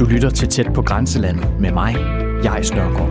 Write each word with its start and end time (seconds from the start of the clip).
Du 0.00 0.04
lytter 0.04 0.30
til 0.30 0.48
Tæt 0.48 0.72
på 0.74 0.82
Grænselandet 0.82 1.60
med 1.60 1.72
mig, 1.72 1.94
jeg 2.44 2.64
Nørgaard. 2.74 3.10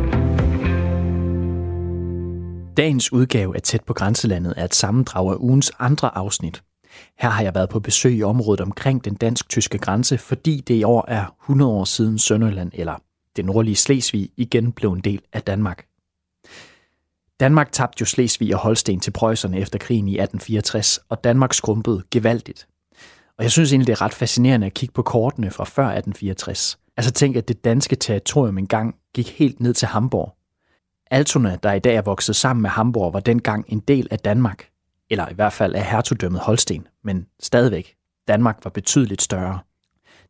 Dagens 2.78 3.14
udgave 3.14 3.56
af 3.56 3.62
Tæt 3.62 3.84
på 3.84 3.94
Grænselandet 3.94 4.54
er 4.58 4.66
et 4.66 4.76
sammendrag 4.76 5.32
af 5.32 5.36
ugens 5.36 5.72
andre 5.80 6.18
afsnit. 6.18 6.64
Her 7.20 7.30
har 7.30 7.44
jeg 7.44 7.56
været 7.56 7.70
på 7.70 7.80
besøg 7.80 8.18
i 8.18 8.24
området 8.24 8.62
omkring 8.62 9.06
den 9.06 9.16
dansk-tyske 9.16 9.78
grænse, 9.78 10.18
fordi 10.18 10.64
det 10.68 10.76
i 10.76 10.84
år 10.84 11.06
er 11.08 11.36
100 11.44 11.72
år 11.72 11.84
siden 11.84 12.20
Sønderland 12.20 12.72
eller 12.74 12.96
det 13.36 13.46
nordlige 13.46 13.76
Slesvig 13.76 14.30
igen 14.38 14.72
blev 14.72 14.92
en 14.94 15.02
del 15.02 15.22
af 15.34 15.42
Danmark. 15.42 15.86
Danmark 17.40 17.72
tabte 17.72 18.02
jo 18.02 18.06
Slesvig 18.06 18.56
og 18.56 18.62
Holsten 18.62 19.00
til 19.00 19.12
preusserne 19.12 19.60
efter 19.60 19.80
krigen 19.80 20.08
i 20.08 20.20
1864, 20.20 21.00
og 21.10 21.24
Danmark 21.24 21.54
skrumpede 21.54 22.04
gevaldigt. 22.12 22.68
Og 23.40 23.44
jeg 23.44 23.52
synes 23.52 23.72
egentlig, 23.74 23.88
det 23.88 23.94
er 23.94 24.02
ret 24.02 24.14
fascinerende 24.14 24.68
at 24.68 24.74
kigge 24.74 24.94
på 24.94 25.02
kortene 25.02 25.52
fra 25.52 25.64
før 25.64 25.84
1864. 25.84 26.80
Altså 26.98 27.12
tænk, 27.12 27.36
at 27.36 27.48
det 27.48 27.64
danske 27.64 27.96
territorium 27.96 28.58
engang 28.58 28.96
gik 29.14 29.30
helt 29.30 29.60
ned 29.60 29.74
til 29.74 29.88
Hamburg. 29.88 30.36
Altona, 31.12 31.58
der 31.64 31.74
i 31.74 31.80
dag 31.80 31.96
er 31.96 32.02
vokset 32.02 32.36
sammen 32.36 32.62
med 32.62 32.70
Hamburg, 32.70 33.14
var 33.14 33.20
dengang 33.20 33.66
en 33.68 33.80
del 33.80 34.08
af 34.12 34.20
Danmark. 34.20 34.68
Eller 35.10 35.30
i 35.30 35.34
hvert 35.34 35.54
fald 35.54 35.76
af 35.76 35.86
hertugdømmet 35.86 36.42
Holsten, 36.42 36.88
men 37.04 37.26
stadigvæk. 37.40 37.96
Danmark 38.28 38.60
var 38.64 38.70
betydeligt 38.70 39.22
større. 39.22 39.60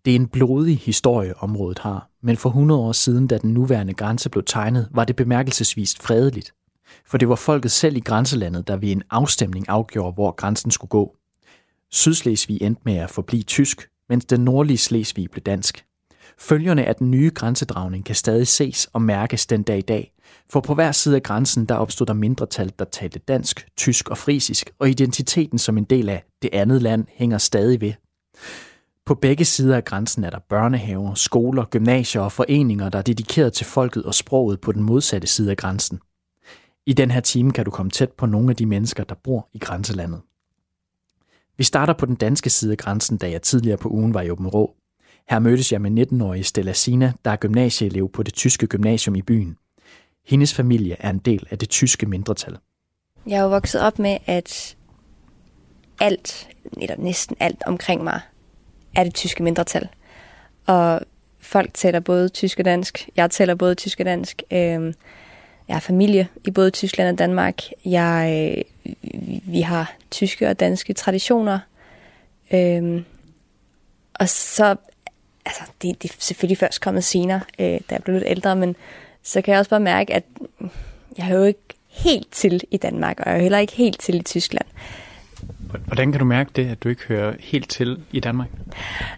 Det 0.06 0.12
er 0.12 0.16
en 0.16 0.28
blodig 0.28 0.78
historie, 0.78 1.38
området 1.38 1.80
har, 1.80 2.10
men 2.24 2.38
for 2.38 2.50
100 2.50 2.82
år 2.82 2.92
siden, 2.92 3.28
da 3.28 3.38
den 3.38 3.54
nuværende 3.54 3.94
grænse 3.94 4.30
blev 4.30 4.44
tegnet, 4.44 4.88
var 4.92 5.06
det 5.06 5.16
bemærkelsesvist 5.16 6.04
fredeligt. 6.04 6.54
For 7.06 7.18
det 7.18 7.30
var 7.30 7.36
folket 7.36 7.72
selv 7.72 7.98
i 7.98 8.00
grænselandet, 8.00 8.68
der 8.68 8.78
ved 8.78 8.92
en 8.92 9.04
afstemning 9.10 9.70
afgjorde, 9.70 10.14
hvor 10.14 10.32
grænsen 10.32 10.72
skulle 10.72 10.90
gå. 10.90 11.16
Sydslesvig 11.92 12.62
endte 12.62 12.82
med 12.86 12.96
at 12.96 13.10
forblive 13.10 13.44
tysk, 13.44 13.90
mens 14.10 14.26
den 14.26 14.42
nordlige 14.42 14.78
Slesvig 14.78 15.32
blev 15.32 15.44
dansk. 15.44 15.86
Følgerne 16.38 16.86
af 16.86 16.96
den 16.96 17.12
nye 17.12 17.32
grænsedragning 17.36 18.06
kan 18.06 18.16
stadig 18.16 18.48
ses 18.48 18.90
og 18.94 19.02
mærkes 19.02 19.46
den 19.46 19.64
dag 19.64 19.78
i 19.78 19.82
dag, 19.82 20.14
for 20.50 20.62
på 20.62 20.74
hver 20.74 20.92
side 20.92 21.16
af 21.16 21.24
grænsen 21.24 21.66
der 21.66 21.76
opstod 21.76 22.08
der 22.08 22.14
mindretal, 22.14 22.72
der 22.80 22.86
talte 22.86 23.20
dansk, 23.20 23.68
tysk 23.78 24.10
og 24.10 24.18
frisisk, 24.18 24.70
og 24.80 24.90
identiteten 24.90 25.58
som 25.58 25.78
en 25.78 25.84
del 25.84 26.10
af 26.10 26.24
det 26.42 26.50
andet 26.54 26.82
land 26.82 27.06
hænger 27.10 27.38
stadig 27.38 27.82
ved. 27.82 27.94
På 29.06 29.16
begge 29.16 29.46
sider 29.46 29.76
af 29.76 29.86
grænsen 29.86 30.24
er 30.24 30.30
der 30.30 30.40
børnehaver, 30.50 31.14
skoler, 31.14 31.66
gymnasier 31.66 32.22
og 32.22 32.32
foreninger, 32.32 32.90
der 32.90 32.98
er 32.98 33.02
dedikeret 33.04 33.54
til 33.54 33.66
folket 33.66 34.04
og 34.04 34.14
sproget 34.14 34.62
på 34.62 34.72
den 34.72 34.84
modsatte 34.84 35.28
side 35.28 35.52
af 35.52 35.58
grænsen. 35.58 36.00
I 36.86 36.94
den 36.94 37.12
her 37.12 37.22
time 37.22 37.52
kan 37.52 37.66
du 37.66 37.72
komme 37.72 37.90
tæt 37.90 38.12
på 38.12 38.26
nogle 38.26 38.50
af 38.50 38.56
de 38.56 38.66
mennesker, 38.66 39.04
der 39.04 39.16
bor 39.24 39.50
i 39.54 39.60
grænselandet. 39.60 40.22
Vi 41.60 41.64
starter 41.64 41.94
på 41.94 42.06
den 42.06 42.16
danske 42.16 42.50
side 42.50 42.72
af 42.72 42.78
grænsen, 42.78 43.18
da 43.18 43.32
jeg 43.32 43.42
tidligere 43.42 43.78
på 43.78 43.90
ugen 43.90 44.14
var 44.14 44.22
i 44.22 44.30
Åben 44.30 44.48
Rå. 44.48 44.76
Her 45.30 45.40
mødtes 45.40 45.72
jeg 45.72 45.82
med 45.82 46.08
19-årige 46.12 46.44
Stella 46.44 46.74
Sina, 46.74 47.14
der 47.26 47.32
er 47.32 47.36
gymnasieelev 47.36 48.12
på 48.12 48.24
det 48.24 48.34
tyske 48.34 48.68
gymnasium 48.68 49.16
i 49.16 49.22
byen. 49.22 49.58
Hendes 50.26 50.54
familie 50.54 50.96
er 51.00 51.10
en 51.10 51.18
del 51.18 51.48
af 51.52 51.58
det 51.58 51.70
tyske 51.70 52.06
mindretal. 52.06 52.58
Jeg 53.28 53.38
er 53.38 53.42
jo 53.42 53.50
vokset 53.50 53.82
op 53.82 54.00
med, 54.00 54.18
at 54.26 54.78
alt, 56.00 56.50
eller 56.82 56.96
næsten 56.98 57.36
alt 57.40 57.64
omkring 57.66 58.04
mig, 58.04 58.22
er 58.96 59.04
det 59.04 59.14
tyske 59.14 59.44
mindretal. 59.44 59.88
Og 60.68 61.02
folk 61.40 61.74
taler 61.74 62.00
både 62.00 62.30
tysk 62.30 62.60
og 62.60 62.66
dansk. 62.66 63.10
Jeg 63.16 63.32
taler 63.32 63.56
både 63.56 63.76
tysk 63.76 64.00
og 64.00 64.06
dansk. 64.06 64.44
Øhm, 64.52 64.94
jeg 65.68 65.76
har 65.76 65.80
familie 65.80 66.28
i 66.46 66.52
både 66.52 66.72
Tyskland 66.72 67.10
og 67.10 67.20
Danmark. 67.20 67.62
Jeg, 67.86 68.54
øh, 68.58 68.64
vi 69.44 69.62
har 69.62 69.94
tyske 70.12 70.50
og 70.50 70.60
danske 70.60 70.94
traditioner. 70.94 71.60
Øhm, 72.54 73.06
og 74.14 74.30
så, 74.30 74.76
altså, 75.46 75.62
det, 75.82 76.04
det 76.04 76.12
er 76.12 76.16
selvfølgelig 76.20 76.58
først 76.58 76.82
kommet 76.82 77.04
senere, 77.04 77.42
øh, 77.60 77.66
da 77.66 77.80
jeg 77.90 78.04
blev 78.04 78.14
lidt 78.14 78.28
ældre, 78.28 78.56
men 78.56 78.76
så 79.24 79.42
kan 79.42 79.52
jeg 79.52 79.60
også 79.60 79.70
bare 79.70 79.80
mærke, 79.80 80.14
at 80.14 80.24
jeg 81.18 81.26
hører 81.26 81.46
ikke 81.46 81.60
helt 81.88 82.32
til 82.32 82.62
i 82.72 82.78
Danmark, 82.78 83.20
og 83.20 83.26
jeg 83.26 83.34
hører 83.34 83.42
heller 83.42 83.58
ikke 83.58 83.74
helt 83.74 84.00
til 84.00 84.16
i 84.16 84.24
Tyskland. 84.24 84.66
Hvordan 85.86 86.12
kan 86.12 86.20
du 86.20 86.26
mærke 86.26 86.52
det, 86.56 86.68
at 86.68 86.84
du 86.84 86.90
ikke 86.90 87.04
hører 87.04 87.34
helt 87.40 87.70
til 87.70 88.00
i 88.12 88.20
Danmark? 88.20 88.48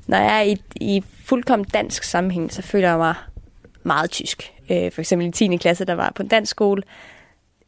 Når 0.07 0.17
jeg 0.17 0.37
er 0.37 0.41
i, 0.41 0.61
i 0.75 1.03
fuldkommen 1.25 1.65
dansk 1.73 2.03
sammenhæng, 2.03 2.53
så 2.53 2.61
føler 2.61 2.89
jeg 2.89 2.97
mig 2.97 3.15
meget 3.83 4.11
tysk. 4.11 4.51
Øh, 4.69 4.91
for 4.91 5.01
eksempel 5.01 5.27
i 5.27 5.31
10. 5.31 5.57
klasse, 5.57 5.85
der 5.85 5.93
var 5.93 6.11
på 6.15 6.23
en 6.23 6.29
dansk 6.29 6.49
skole. 6.49 6.83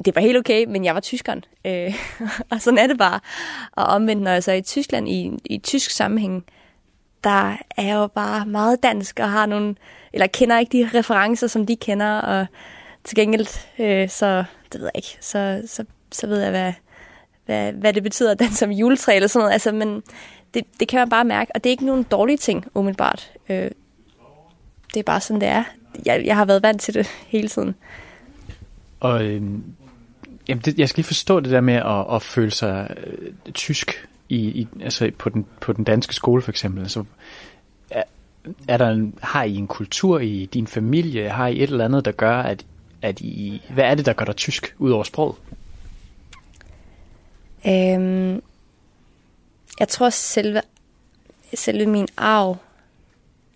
Det 0.05 0.15
var 0.15 0.21
helt 0.21 0.37
okay, 0.37 0.65
men 0.65 0.85
jeg 0.85 0.93
var 0.93 1.01
tyskeren. 1.01 1.43
Øh, 1.65 1.95
og 2.51 2.61
sådan 2.61 2.77
er 2.77 2.87
det 2.87 2.97
bare. 2.97 3.19
Og 3.71 3.85
omvendt, 3.85 4.23
når 4.23 4.31
jeg 4.31 4.43
så 4.43 4.51
er 4.51 4.55
i 4.55 4.61
Tyskland, 4.61 5.09
i, 5.09 5.31
i 5.45 5.57
tysk 5.57 5.91
sammenhæng, 5.91 6.45
der 7.23 7.57
er 7.77 7.83
jeg 7.83 7.95
jo 7.95 8.07
bare 8.07 8.45
meget 8.45 8.83
dansk 8.83 9.19
og 9.19 9.31
har 9.31 9.45
nogle, 9.45 9.75
eller 10.13 10.27
kender 10.27 10.59
ikke 10.59 10.77
de 10.77 10.99
referencer, 10.99 11.47
som 11.47 11.65
de 11.65 11.75
kender, 11.75 12.17
og 12.17 12.45
til 13.03 13.15
gengæld, 13.15 13.47
øh, 13.79 14.09
så, 14.09 14.43
det 14.73 14.81
ved 14.81 14.89
jeg 14.93 14.95
ikke, 14.95 15.17
så, 15.21 15.63
så, 15.67 15.85
så 16.11 16.27
ved 16.27 16.41
jeg, 16.41 16.49
hvad, 16.49 16.73
hvad, 17.45 17.73
hvad 17.73 17.93
det 17.93 18.03
betyder 18.03 18.31
at 18.31 18.39
danse 18.39 18.55
som 18.55 18.71
juletræ 18.71 19.15
eller 19.15 19.27
sådan 19.27 19.39
noget. 19.41 19.53
Altså, 19.53 19.71
men 19.71 20.03
det, 20.53 20.63
det 20.79 20.87
kan 20.87 20.99
man 20.99 21.09
bare 21.09 21.25
mærke, 21.25 21.51
og 21.55 21.63
det 21.63 21.69
er 21.69 21.71
ikke 21.71 21.85
nogen 21.85 22.03
dårlige 22.03 22.37
ting, 22.37 22.65
umiddelbart. 22.75 23.31
Øh, 23.49 23.71
det 24.93 24.99
er 24.99 25.03
bare 25.03 25.21
sådan, 25.21 25.41
det 25.41 25.49
er 25.49 25.63
jeg, 26.05 26.25
jeg 26.25 26.35
har 26.35 26.45
været 26.45 26.63
vant 26.63 26.81
til 26.81 26.93
det 26.93 27.07
hele 27.27 27.47
tiden. 27.47 27.75
Og 28.99 29.23
øh, 29.23 29.41
jamen 30.47 30.61
det, 30.61 30.79
jeg 30.79 30.89
skal 30.89 30.97
lige 30.97 31.07
forstå 31.07 31.39
det 31.39 31.51
der 31.51 31.61
med 31.61 31.73
at, 31.73 32.15
at 32.15 32.21
føle 32.21 32.51
sig 32.51 32.95
øh, 32.97 33.53
tysk 33.53 34.07
i, 34.29 34.37
i, 34.37 34.67
altså 34.81 35.11
på, 35.17 35.29
den, 35.29 35.45
på 35.61 35.73
den 35.73 35.83
danske 35.83 36.15
skole 36.15 36.41
for 36.41 36.51
eksempel. 36.51 36.81
Altså, 36.81 37.03
er, 37.89 38.03
er 38.67 38.77
der 38.77 38.89
en, 38.89 39.17
har 39.21 39.43
I 39.43 39.55
en 39.55 39.67
kultur 39.67 40.19
i 40.19 40.49
din 40.53 40.67
familie? 40.67 41.29
Har 41.29 41.47
I 41.47 41.63
et 41.63 41.69
eller 41.69 41.85
andet, 41.85 42.05
der 42.05 42.11
gør, 42.11 42.41
at, 42.41 42.65
at 43.01 43.21
I... 43.21 43.61
Hvad 43.69 43.83
er 43.83 43.95
det, 43.95 44.05
der 44.05 44.13
gør 44.13 44.25
dig 44.25 44.35
tysk, 44.35 44.75
ud 44.77 44.91
over 44.91 45.03
sproget? 45.03 45.35
Øhm, 47.67 48.41
jeg 49.79 49.87
tror, 49.87 50.09
selve, 50.09 50.61
selve 51.53 51.85
min 51.85 52.07
arv 52.17 52.57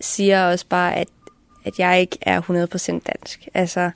siger 0.01 0.45
også 0.45 0.65
bare, 0.69 0.95
at 0.95 1.07
at 1.67 1.79
jeg 1.79 2.01
ikke 2.01 2.17
er 2.21 2.41
100% 2.41 2.99
dansk. 3.13 3.47
Altså, 3.53 3.91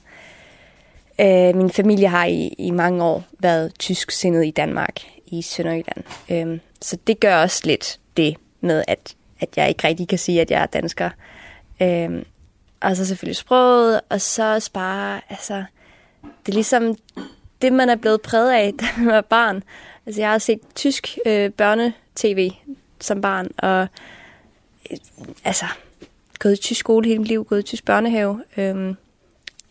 øh, 1.22 1.56
min 1.56 1.70
familie 1.70 2.08
har 2.08 2.24
i, 2.24 2.54
i 2.58 2.70
mange 2.70 3.04
år 3.04 3.24
været 3.38 3.72
tysksindet 3.78 4.46
i 4.46 4.50
Danmark, 4.50 5.00
i 5.26 5.42
Sønderjylland. 5.42 6.04
Øh, 6.30 6.58
så 6.80 6.96
det 7.06 7.20
gør 7.20 7.36
også 7.36 7.62
lidt 7.64 8.00
det 8.16 8.36
med, 8.60 8.84
at, 8.88 9.16
at 9.40 9.48
jeg 9.56 9.68
ikke 9.68 9.88
rigtig 9.88 10.08
kan 10.08 10.18
sige, 10.18 10.40
at 10.40 10.50
jeg 10.50 10.62
er 10.62 10.66
dansker. 10.66 11.10
Øh, 11.82 12.22
og 12.80 12.96
så 12.96 13.06
selvfølgelig 13.06 13.36
sproget, 13.36 14.00
og 14.08 14.20
så 14.20 14.54
også 14.54 14.72
bare, 14.72 15.20
altså, 15.28 15.64
det 16.22 16.52
er 16.52 16.52
ligesom 16.52 16.96
det, 17.62 17.72
man 17.72 17.88
er 17.88 17.96
blevet 17.96 18.22
præget 18.22 18.52
af, 18.52 18.72
da 18.80 18.84
man 18.98 19.06
var 19.06 19.20
barn. 19.20 19.62
Altså, 20.06 20.20
jeg 20.20 20.30
har 20.30 20.38
set 20.38 20.60
tysk 20.74 21.18
øh, 21.26 21.50
børnetv 21.50 22.50
som 23.00 23.20
barn, 23.20 23.48
og 23.58 23.86
øh, 24.90 24.98
altså, 25.44 25.66
gået 26.38 26.52
i 26.52 26.62
tysk 26.62 26.80
skole 26.80 27.08
hele 27.08 27.18
mit 27.18 27.28
liv, 27.28 27.44
gået 27.44 27.58
i 27.58 27.62
tysk 27.62 27.84
børnehave, 27.84 28.42
øh, 28.56 28.94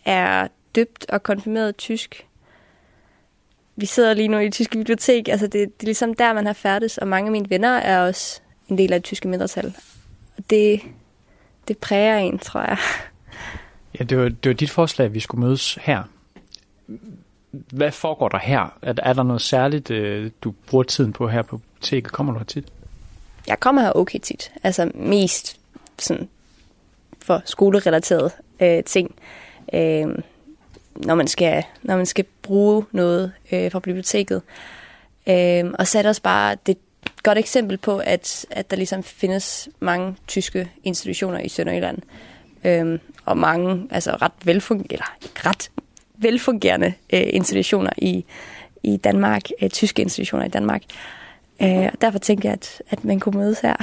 er 0.06 0.48
døbt 0.76 1.06
og 1.10 1.24
konfirmeret 1.24 1.78
tysk. 1.78 2.28
Vi 3.76 3.86
sidder 3.86 4.14
lige 4.14 4.28
nu 4.28 4.38
i 4.38 4.44
det 4.44 4.54
tyske 4.54 4.78
bibliotek, 4.78 5.28
altså 5.28 5.48
det, 5.48 5.54
det 5.54 5.84
er 5.84 5.86
ligesom 5.86 6.14
der, 6.14 6.34
man 6.34 6.46
har 6.46 6.54
færdes, 6.54 6.98
og 6.98 7.08
mange 7.08 7.28
af 7.28 7.32
mine 7.32 7.50
venner 7.50 7.78
er 7.78 8.02
også 8.02 8.42
en 8.70 8.78
del 8.78 8.94
af 8.94 9.00
det 9.00 9.04
tyske 9.04 9.28
mindretal. 9.28 9.74
Og 10.38 10.44
det, 10.50 10.82
det 11.68 11.78
præger 11.78 12.18
en, 12.18 12.40
tror 12.40 12.62
jeg. 12.62 12.78
Ja, 14.00 14.04
det 14.04 14.18
var, 14.18 14.30
det 14.30 14.50
var 14.50 14.54
dit 14.54 14.70
forslag, 14.70 15.06
at 15.06 15.14
vi 15.14 15.20
skulle 15.20 15.46
mødes 15.46 15.78
her. 15.82 16.04
Hvad 17.52 17.92
foregår 17.92 18.30
der 18.30 18.38
her? 18.38 18.78
Er, 18.82 18.94
er 18.98 19.14
der 19.14 19.24
noget 19.24 19.42
særligt, 19.42 19.92
øh, 19.92 20.32
du 20.42 20.54
bruger 20.68 20.84
tiden 20.84 21.14
på 21.14 21.28
her 21.28 21.42
på 21.42 21.58
biblioteket? 21.58 22.12
Kommer 22.12 22.34
du 22.34 22.40
her 22.40 22.46
tit? 22.46 22.68
Jeg 23.48 23.60
kommer 23.60 23.82
her 23.82 23.92
okay 23.92 24.20
tit. 24.20 24.52
Altså 24.64 24.92
mest 24.96 25.60
sådan 26.00 26.30
for 27.20 27.42
skolerelaterede 27.46 28.32
øh, 28.60 28.84
ting, 28.84 29.16
øh, 29.74 30.08
når, 30.96 31.16
man 31.16 31.28
skal, 31.28 31.64
når 31.82 31.98
man 31.98 32.06
skal 32.06 32.26
bruge 32.42 32.86
noget 32.92 33.32
øh, 33.52 33.72
fra 33.72 33.80
biblioteket. 33.80 34.42
Øh, 35.30 35.66
og 35.80 35.88
så 35.88 35.98
er 35.98 36.02
det 36.02 36.10
også 36.10 36.22
bare 36.22 36.56
det 36.66 36.78
et 37.06 37.24
godt 37.24 37.38
eksempel 37.38 37.78
på, 37.78 37.98
at, 37.98 38.46
at 38.50 38.72
der 38.72 38.78
ligesom 38.78 39.04
findes 39.04 39.70
mange 39.80 40.16
tyske 40.28 40.72
institutioner 40.84 41.40
i 41.40 41.50
Sønderjylland. 41.50 41.98
Øh, 42.64 43.00
og 43.26 43.38
mange 43.38 43.88
altså 43.90 44.12
ret, 44.12 44.32
velfungerende, 44.44 44.94
eller 44.94 45.06
ret 45.50 45.72
velfungerende 46.18 46.94
øh, 47.14 47.24
institutioner 47.26 47.90
i, 47.98 48.26
i 48.84 48.98
Danmark, 48.98 49.42
øh, 49.62 49.70
tyske 49.70 50.02
institutioner 50.02 50.46
i 50.46 50.50
Danmark. 50.50 50.82
Øh, 51.62 51.90
og 51.94 52.02
derfor 52.02 52.20
tænker 52.20 52.50
jeg, 52.50 52.54
at, 52.54 52.82
at 52.90 53.06
man 53.06 53.20
kunne 53.20 53.40
mødes 53.40 53.60
her. 53.60 53.76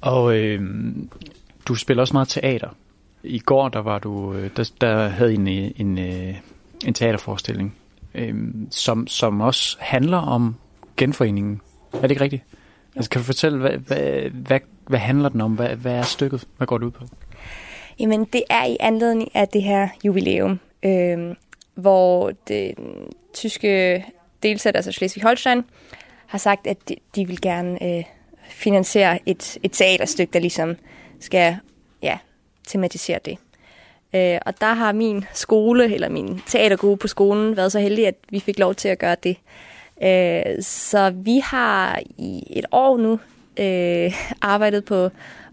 Og 0.00 0.36
øh, 0.36 0.62
du 1.68 1.74
spiller 1.74 2.02
også 2.02 2.12
meget 2.12 2.28
teater. 2.28 2.68
I 3.26 3.38
går 3.38 3.68
der 3.68 3.78
var 3.78 3.98
du, 3.98 4.34
øh, 4.34 4.50
der, 4.56 4.70
der 4.80 5.08
havde 5.08 5.34
en, 5.34 5.46
en, 5.48 5.72
en, 5.76 5.98
øh, 5.98 6.34
en 6.86 6.94
teaterforestilling, 6.94 7.74
øh, 8.14 8.34
som, 8.70 9.06
som 9.06 9.40
også 9.40 9.76
handler 9.80 10.18
om 10.18 10.56
genforeningen. 10.96 11.60
Er 11.92 12.00
det 12.00 12.10
ikke 12.10 12.22
rigtigt? 12.22 12.42
Altså, 12.96 13.10
kan 13.10 13.20
du 13.20 13.24
fortælle, 13.24 13.58
hvad, 13.58 13.70
hvad, 13.70 14.30
hvad, 14.30 14.60
hvad 14.86 14.98
handler 14.98 15.28
den 15.28 15.40
om? 15.40 15.52
Hvad, 15.52 15.68
hvad 15.68 15.92
er 15.92 16.02
stykket? 16.02 16.44
Hvad 16.56 16.66
går 16.66 16.78
det 16.78 16.86
ud 16.86 16.90
på? 16.90 17.04
Jamen, 17.98 18.24
det 18.24 18.42
er 18.50 18.64
i 18.64 18.76
anledning 18.80 19.36
af 19.36 19.48
det 19.48 19.62
her 19.62 19.88
jubilæum, 20.04 20.60
øh, 20.82 21.34
hvor 21.74 22.32
den 22.48 22.74
tyske 23.34 24.04
delstat, 24.42 24.76
altså 24.76 24.90
Schleswig-Holstein, 24.90 25.62
har 26.26 26.38
sagt, 26.38 26.66
at 26.66 26.88
de, 26.88 26.96
de 27.16 27.26
vil 27.26 27.40
gerne 27.40 27.82
øh, 27.82 28.04
finansiere 28.48 29.18
et, 29.26 29.58
et 29.62 29.72
teaterstykke, 29.72 30.32
der 30.32 30.38
ligesom 30.38 30.76
skal 31.20 31.56
ja, 32.02 32.18
tematisere 32.66 33.18
det. 33.24 33.38
Øh, 34.14 34.38
og 34.46 34.60
der 34.60 34.72
har 34.72 34.92
min 34.92 35.24
skole, 35.34 35.94
eller 35.94 36.08
min 36.08 36.40
teatergruppe 36.46 37.02
på 37.02 37.08
skolen, 37.08 37.56
været 37.56 37.72
så 37.72 37.80
heldig, 37.80 38.06
at 38.06 38.14
vi 38.30 38.40
fik 38.40 38.58
lov 38.58 38.74
til 38.74 38.88
at 38.88 38.98
gøre 38.98 39.16
det. 39.22 39.36
Øh, 40.02 40.62
så 40.62 41.12
vi 41.14 41.38
har 41.38 42.00
i 42.18 42.42
et 42.50 42.66
år 42.72 42.96
nu 42.96 43.20
øh, 43.60 44.12
arbejdet 44.42 44.84
på 44.84 45.04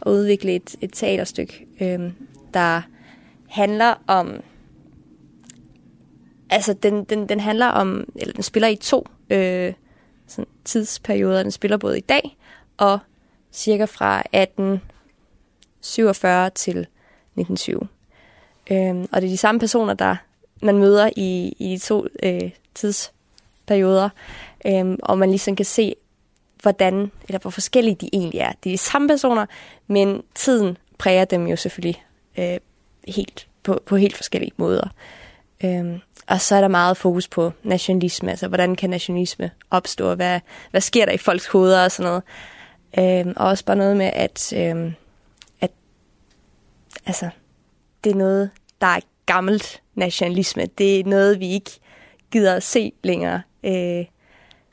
at 0.01 0.05
udvikle 0.05 0.55
et, 0.55 0.75
et 0.81 0.93
teaterstykke, 0.93 1.67
øh, 1.81 2.11
der 2.53 2.81
handler 3.49 3.95
om... 4.07 4.41
Altså, 6.49 6.73
den, 6.73 7.03
den, 7.03 7.29
den 7.29 7.39
handler 7.39 7.67
om... 7.67 8.07
Eller 8.15 8.33
den 8.33 8.43
spiller 8.43 8.67
i 8.67 8.75
to 8.75 9.07
øh, 9.29 9.73
sådan 10.27 10.47
tidsperioder. 10.65 11.43
Den 11.43 11.51
spiller 11.51 11.77
både 11.77 11.97
i 11.97 12.01
dag 12.01 12.37
og 12.77 12.99
cirka 13.51 13.85
fra 13.85 14.19
1847 14.19 16.49
til 16.49 16.87
1920. 17.35 17.87
Øhm, 18.71 19.07
og 19.11 19.21
det 19.21 19.27
er 19.27 19.31
de 19.31 19.37
samme 19.37 19.59
personer, 19.59 19.93
der 19.93 20.15
man 20.61 20.77
møder 20.77 21.09
i, 21.15 21.55
i 21.59 21.73
de 21.75 21.77
to 21.77 22.07
øh, 22.23 22.51
tidsperioder, 22.75 24.09
øhm, 24.65 24.99
og 25.03 25.17
man 25.17 25.29
ligesom 25.29 25.55
kan 25.55 25.65
se, 25.65 25.95
hvordan, 26.61 27.11
eller 27.27 27.39
hvor 27.39 27.51
forskellige 27.51 27.95
de 27.95 28.09
egentlig 28.13 28.39
er. 28.39 28.51
Det 28.63 28.69
er 28.69 28.73
de 28.73 28.77
samme 28.77 29.07
personer, 29.07 29.45
men 29.87 30.23
tiden 30.35 30.77
præger 30.97 31.25
dem 31.25 31.47
jo 31.47 31.55
selvfølgelig 31.55 32.03
øh, 32.37 32.57
helt, 33.07 33.47
på, 33.63 33.81
på 33.85 33.95
helt 33.95 34.15
forskellige 34.15 34.51
måder. 34.57 34.87
Øhm, 35.63 35.99
og 36.27 36.41
så 36.41 36.55
er 36.55 36.61
der 36.61 36.67
meget 36.67 36.97
fokus 36.97 37.27
på 37.27 37.51
nationalisme, 37.63 38.29
altså 38.29 38.47
hvordan 38.47 38.75
kan 38.75 38.89
nationalisme 38.89 39.51
opstå, 39.71 40.15
hvad, 40.15 40.39
hvad 40.71 40.81
sker 40.81 41.05
der 41.05 41.11
i 41.11 41.17
folks 41.17 41.47
hoveder 41.47 41.83
og 41.83 41.91
sådan 41.91 42.09
noget. 42.09 42.23
Øhm, 42.99 43.33
og 43.37 43.47
også 43.47 43.65
bare 43.65 43.75
noget 43.75 43.97
med, 43.97 44.11
at, 44.13 44.53
øhm, 44.55 44.93
altså, 47.05 47.29
det 48.03 48.11
er 48.11 48.15
noget, 48.15 48.49
der 48.81 48.87
er 48.87 48.99
gammelt 49.25 49.81
nationalisme. 49.95 50.65
Det 50.65 50.99
er 50.99 51.03
noget, 51.03 51.39
vi 51.39 51.49
ikke 51.49 51.79
gider 52.31 52.55
at 52.55 52.63
se 52.63 52.93
længere, 53.03 53.41
øh, 53.63 54.05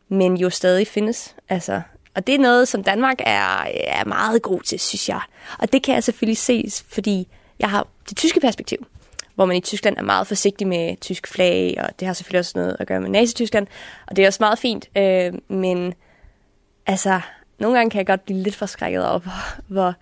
men 0.09 0.37
jo 0.37 0.51
stadig 0.51 0.87
findes. 0.87 1.37
Altså, 1.49 1.83
og 2.15 2.27
det 2.27 2.35
er 2.35 2.39
noget, 2.39 2.69
som 2.69 2.85
Danmark 2.85 3.21
er, 3.21 3.67
er 3.75 4.05
meget 4.05 4.43
god 4.43 4.61
til, 4.61 4.81
synes 4.81 5.09
jeg. 5.09 5.21
Og 5.59 5.73
det 5.73 5.83
kan 5.83 5.95
jeg 5.95 6.05
selvfølgelig 6.05 6.39
se, 6.39 6.65
fordi 6.89 7.29
jeg 7.59 7.71
har 7.71 7.87
det 8.09 8.17
tyske 8.17 8.41
perspektiv, 8.41 8.87
hvor 9.35 9.45
man 9.45 9.57
i 9.57 9.61
Tyskland 9.61 9.97
er 9.97 10.03
meget 10.03 10.27
forsigtig 10.27 10.67
med 10.67 10.97
tysk 11.01 11.27
flag, 11.27 11.75
og 11.79 12.01
det 12.01 12.07
har 12.07 12.15
selvfølgelig 12.15 12.39
også 12.39 12.53
noget 12.55 12.77
at 12.81 12.87
gøre 12.87 13.01
med 13.01 13.11
Nazi-Tyskland, 13.11 13.67
og 14.07 14.17
det 14.17 14.23
er 14.23 14.27
også 14.27 14.43
meget 14.43 14.59
fint, 14.59 14.89
øh, 14.97 15.33
men 15.49 15.95
altså, 16.87 17.21
nogle 17.59 17.77
gange 17.77 17.91
kan 17.91 17.99
jeg 17.99 18.07
godt 18.07 18.25
blive 18.25 18.43
lidt 18.43 18.57
forskrækket 18.57 19.09
over, 19.09 19.19
hvor, 19.19 19.59
hvor, 19.69 19.95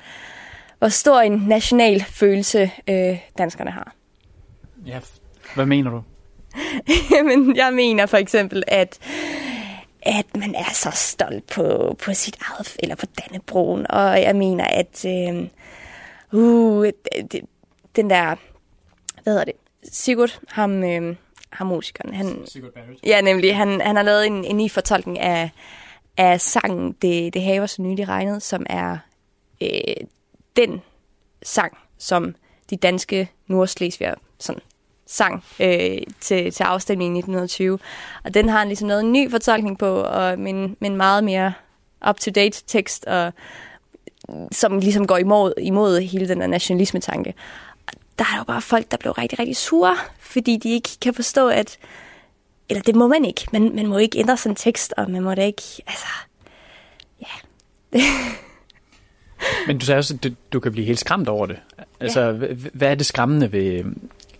hvor 0.78 0.88
stor 0.88 1.20
en 1.20 1.32
national 1.32 2.04
følelse 2.04 2.70
øh, 2.88 3.19
danskerne 3.38 3.70
har. 3.70 3.94
Ja, 4.86 5.00
hvad 5.54 5.66
mener 5.66 5.90
du? 5.90 6.02
Jamen, 7.14 7.56
jeg 7.56 7.72
mener 7.75 8.06
for 8.06 8.16
eksempel, 8.16 8.62
at 8.66 8.98
at 10.02 10.36
man 10.36 10.54
er 10.54 10.72
så 10.72 10.90
stolt 10.94 11.46
på, 11.46 11.96
på 12.04 12.14
sit 12.14 12.36
eget, 12.40 12.76
eller 12.78 12.94
på 12.94 13.06
Dannebroen, 13.19 13.90
og 13.90 14.22
jeg 14.22 14.36
mener, 14.36 14.64
at 14.64 15.04
øh, 15.04 15.48
uh, 16.32 16.86
det, 17.32 17.40
den 17.96 18.10
der, 18.10 18.36
hvad 19.22 19.32
hedder 19.32 19.44
det, 19.44 19.54
Sigurd, 19.92 20.40
ham, 20.48 20.84
øh, 20.84 21.16
ham 21.50 21.66
musikeren, 21.66 22.14
han, 22.14 22.46
Sigurd 22.46 22.72
Barrett. 22.72 23.06
ja 23.06 23.20
nemlig, 23.20 23.56
han, 23.56 23.80
han 23.80 23.96
har 23.96 24.02
lavet 24.02 24.26
en, 24.26 24.44
en 24.44 24.56
ny 24.56 24.70
fortolkning 24.70 25.19
af, 25.19 25.50
af 26.16 26.40
sangen 26.40 26.92
Det, 26.92 27.34
det 27.34 27.42
haver 27.42 27.66
så 27.66 27.82
nylig 27.82 28.08
regnet, 28.08 28.42
som 28.42 28.66
er 28.70 28.98
øh, 29.62 30.06
den 30.58 30.82
sang, 31.43 31.78
som 31.99 32.34
de 32.70 32.76
danske 32.76 33.31
nordslesviger 33.46 34.14
sådan 34.38 34.62
sang 35.06 35.44
øh, 35.60 35.99
til, 36.20 36.52
til 36.52 36.62
afstemningen 36.62 37.16
i 37.16 37.19
1920. 37.19 37.78
Og 38.25 38.34
den 38.34 38.49
har 38.49 38.58
han 38.58 38.69
ligesom 38.69 38.88
lavet 38.88 39.00
en 39.00 39.12
ny 39.12 39.31
fortolkning 39.31 39.78
på, 39.78 39.87
og 39.87 40.38
med, 40.38 40.52
men 40.52 40.76
en 40.93 40.96
meget 40.96 41.25
mere 41.25 41.52
up-to-date 42.08 42.62
tekst, 42.66 43.05
og, 43.05 43.32
som 44.52 44.78
ligesom 44.78 45.06
går 45.06 45.16
imod, 45.16 45.52
imod 45.60 46.00
hele 46.00 46.28
den 46.28 46.40
der 46.40 46.46
nationalisme-tanke. 46.46 47.34
Og 47.87 47.93
der 48.19 48.25
er 48.25 48.38
jo 48.38 48.44
bare 48.44 48.62
folk, 48.62 48.90
der 48.90 48.96
blev 48.96 49.12
rigtig, 49.12 49.38
rigtig 49.38 49.56
sure, 49.56 49.96
fordi 50.20 50.56
de 50.56 50.70
ikke 50.70 50.88
kan 51.00 51.14
forstå, 51.14 51.49
at 51.49 51.78
eller 52.70 52.82
det 52.82 52.96
må 52.96 53.06
man 53.06 53.25
ikke. 53.25 53.46
Man, 53.52 53.75
man 53.75 53.87
må 53.87 53.99
ikke 53.99 54.19
ændre 54.19 54.37
sådan 54.37 54.52
en 54.52 54.56
tekst, 54.56 54.94
og 54.96 55.11
man 55.11 55.22
må 55.22 55.34
da 55.34 55.44
ikke, 55.44 55.62
altså, 55.87 56.06
ja. 57.20 58.00
Men 59.67 59.79
du 59.79 59.87
sagde 59.87 59.99
også, 59.99 60.14
at 60.14 60.25
du, 60.25 60.29
du 60.52 60.61
kan 60.61 60.73
blive 60.73 60.87
helt 60.87 60.99
skræmt 60.99 61.29
over 61.29 61.46
det. 61.46 61.56
Altså, 62.00 62.20
ja. 62.20 62.55
hvad 62.73 62.90
er 62.90 62.94
det 62.94 63.06
skræmmende 63.06 63.52
ved, 63.52 63.85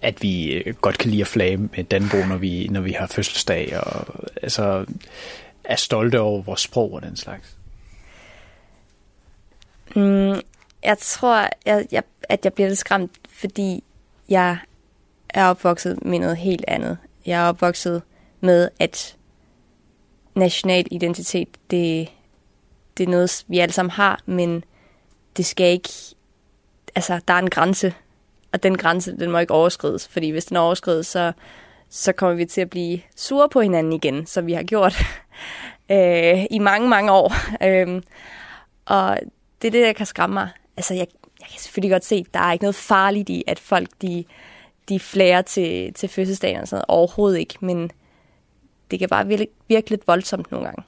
at 0.03 0.23
vi 0.23 0.53
øh, 0.53 0.75
godt 0.75 0.99
kan 0.99 1.11
lide 1.11 1.21
at 1.21 1.27
flage 1.27 1.57
med 1.57 1.85
Danbo, 1.85 2.17
når 2.17 2.37
vi, 2.37 2.69
når 2.71 2.81
vi 2.81 2.93
har 2.93 3.07
fødselsdag, 3.07 3.81
og 3.81 4.07
altså, 4.43 4.87
er 5.65 5.77
stolte 5.77 6.21
over 6.21 6.43
vores 6.43 6.61
sprog 6.61 6.93
og 6.93 7.03
den 7.03 7.17
slags? 7.17 7.57
Mm, 9.97 10.41
jeg 10.83 10.99
tror, 10.99 11.49
jeg, 11.67 11.87
jeg, 11.93 12.03
at 12.23 12.45
jeg 12.45 12.53
bliver 12.53 12.69
lidt 12.69 12.79
skræmt, 12.79 13.13
fordi 13.29 13.85
jeg 14.29 14.59
er 15.29 15.47
opvokset 15.47 16.05
med 16.05 16.19
noget 16.19 16.37
helt 16.37 16.65
andet. 16.69 16.99
Jeg 17.27 17.45
er 17.45 17.49
opvokset 17.49 18.03
med, 18.41 18.69
at 18.79 19.17
national 20.35 20.87
identitet, 20.91 21.49
det, 21.71 22.09
det 22.99 23.07
er 23.07 23.11
noget, 23.11 23.45
vi 23.49 23.59
alle 23.59 23.73
sammen 23.73 23.91
har, 23.91 24.21
men 24.27 24.65
det 25.39 25.47
skal 25.47 25.73
ikke... 25.73 25.89
Altså, 26.95 27.21
der 27.29 27.35
er 27.35 27.39
en 27.39 27.51
grænse, 27.51 27.95
og 28.53 28.63
den 28.63 28.79
grænse, 28.79 29.17
den 29.17 29.31
må 29.31 29.39
ikke 29.39 29.55
overskrides, 29.55 30.09
fordi 30.09 30.31
hvis 30.31 30.45
den 30.45 30.57
overskrides, 30.57 31.07
så, 31.07 31.33
så 31.89 32.13
kommer 32.13 32.37
vi 32.37 32.45
til 32.45 32.61
at 32.61 32.71
blive 32.71 33.01
sure 33.17 33.49
på 33.49 33.61
hinanden 33.61 33.93
igen, 33.93 34.27
som 34.27 34.47
vi 34.47 34.53
har 34.53 34.63
gjort 34.63 34.95
øh, 35.93 36.45
i 36.51 36.59
mange, 36.59 36.89
mange 36.89 37.13
år. 37.13 37.33
Øh, 37.63 38.03
og 38.87 39.19
det 39.63 39.69
er 39.69 39.73
det, 39.73 39.87
der 39.87 39.93
kan 39.93 40.07
skræmme 40.07 40.35
mig. 40.35 40.49
Altså, 40.77 40.95
jeg, 40.95 41.07
jeg 41.41 41.49
kan 41.51 41.61
selvfølgelig 41.61 41.91
godt 41.91 42.05
se, 42.05 42.15
at 42.15 42.35
der 42.35 42.41
er 42.41 42.53
ikke 42.53 42.65
noget 42.65 42.75
farligt 42.75 43.29
i, 43.29 43.45
at 43.47 43.59
folk 43.59 43.89
de, 44.03 44.25
de 44.89 45.01
flærer 45.01 45.43
til, 45.43 45.95
til 45.95 46.09
fødselsdagen 46.09 46.61
og 46.61 46.69
sådan 46.69 46.77
noget. 46.77 46.85
Overhovedet 46.89 47.39
ikke, 47.39 47.55
men 47.61 47.91
det 48.91 48.99
kan 48.99 49.09
bare 49.09 49.27
virke, 49.27 49.47
virke 49.69 49.91
lidt 49.91 50.09
voldsomt 50.09 50.51
nogle 50.51 50.67
gange. 50.67 50.83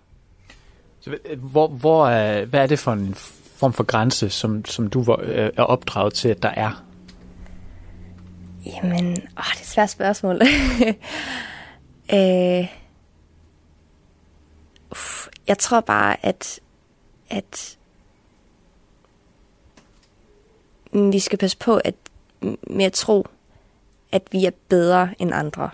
Så, 1.00 1.16
øh, 1.24 1.44
hvor, 1.44 1.68
hvor 1.68 2.06
hvad 2.44 2.60
er 2.60 2.66
det 2.66 2.78
for 2.78 2.92
en 2.92 3.16
form 3.60 3.72
for 3.72 3.84
grænse, 3.84 4.30
som, 4.30 4.64
som 4.64 4.90
du 4.90 5.16
øh, 5.22 5.50
er 5.56 5.62
opdraget 5.62 6.14
til, 6.14 6.28
at 6.28 6.42
der 6.42 6.48
er? 6.48 6.84
Jamen, 8.66 9.10
åh, 9.10 9.16
det 9.16 9.36
er 9.36 9.60
et 9.60 9.66
svært 9.66 9.90
spørgsmål. 9.90 10.40
øh, 12.14 12.66
uff, 14.90 15.26
jeg 15.48 15.58
tror 15.58 15.80
bare, 15.80 16.26
at, 16.26 16.60
at 17.30 17.78
vi 20.92 21.18
skal 21.18 21.38
passe 21.38 21.56
på 21.58 21.76
at 21.76 21.94
med 22.70 22.84
at 22.84 22.92
tro, 22.92 23.26
at 24.12 24.22
vi 24.32 24.44
er 24.44 24.50
bedre 24.68 25.14
end 25.18 25.34
andre. 25.34 25.70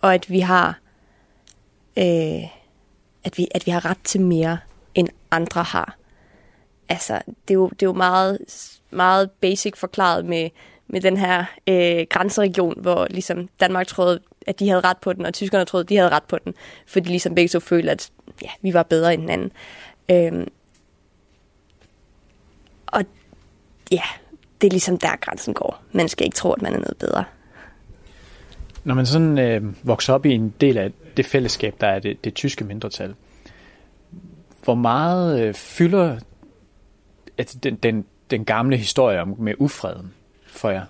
Og 0.00 0.14
at 0.14 0.30
vi 0.30 0.40
har 0.40 0.78
øh, 1.96 2.44
at, 3.24 3.38
vi, 3.38 3.48
at 3.54 3.66
vi 3.66 3.70
har 3.70 3.84
ret 3.84 3.98
til 4.04 4.20
mere, 4.20 4.58
end 4.94 5.08
andre 5.30 5.62
har. 5.62 5.97
Altså, 6.88 7.20
det 7.48 7.50
er 7.50 7.54
jo, 7.54 7.68
det 7.68 7.82
er 7.82 7.86
jo 7.86 7.92
meget, 7.92 8.38
meget 8.90 9.30
basic 9.30 9.76
forklaret 9.76 10.24
med, 10.24 10.50
med 10.88 11.00
den 11.00 11.16
her 11.16 11.44
øh, 11.66 12.06
grænseregion, 12.10 12.74
hvor 12.80 13.06
ligesom 13.10 13.48
Danmark 13.60 13.86
troede, 13.86 14.20
at 14.46 14.60
de 14.60 14.68
havde 14.68 14.80
ret 14.80 14.96
på 14.96 15.12
den, 15.12 15.26
og 15.26 15.34
tyskerne 15.34 15.64
troede, 15.64 15.84
at 15.84 15.88
de 15.88 15.96
havde 15.96 16.10
ret 16.10 16.22
på 16.22 16.38
den, 16.38 16.54
fordi 16.86 17.04
de 17.04 17.10
ligesom 17.10 17.34
begge 17.34 17.48
så 17.48 17.60
følte, 17.60 17.90
at 17.90 18.10
ja, 18.42 18.50
vi 18.62 18.74
var 18.74 18.82
bedre 18.82 19.14
end 19.14 19.22
hinanden. 19.22 19.52
Øhm, 20.10 20.48
og 22.86 23.04
ja, 23.90 24.02
det 24.60 24.66
er 24.66 24.70
ligesom 24.70 24.98
der 24.98 25.16
grænsen 25.20 25.54
går. 25.54 25.82
Man 25.92 26.08
skal 26.08 26.24
ikke 26.24 26.34
tro, 26.34 26.52
at 26.52 26.62
man 26.62 26.74
er 26.74 26.78
noget 26.78 26.96
bedre. 26.96 27.24
Når 28.84 28.94
man 28.94 29.06
sådan 29.06 29.38
øh, 29.38 29.86
vokser 29.86 30.14
op 30.14 30.26
i 30.26 30.34
en 30.34 30.54
del 30.60 30.78
af 30.78 30.92
det 31.16 31.26
fællesskab, 31.26 31.74
der 31.80 31.86
er 31.86 31.98
det, 31.98 32.24
det 32.24 32.34
tyske 32.34 32.64
mindretal, 32.64 33.14
hvor 34.64 34.74
meget 34.74 35.40
øh, 35.40 35.54
fylder 35.54 36.18
at 37.38 37.56
den, 37.62 37.76
den, 37.76 38.04
den 38.30 38.44
gamle 38.44 38.76
historie 38.76 39.20
om 39.20 39.34
med 39.38 39.54
ufreden 39.58 40.14
for 40.46 40.70
jer? 40.70 40.84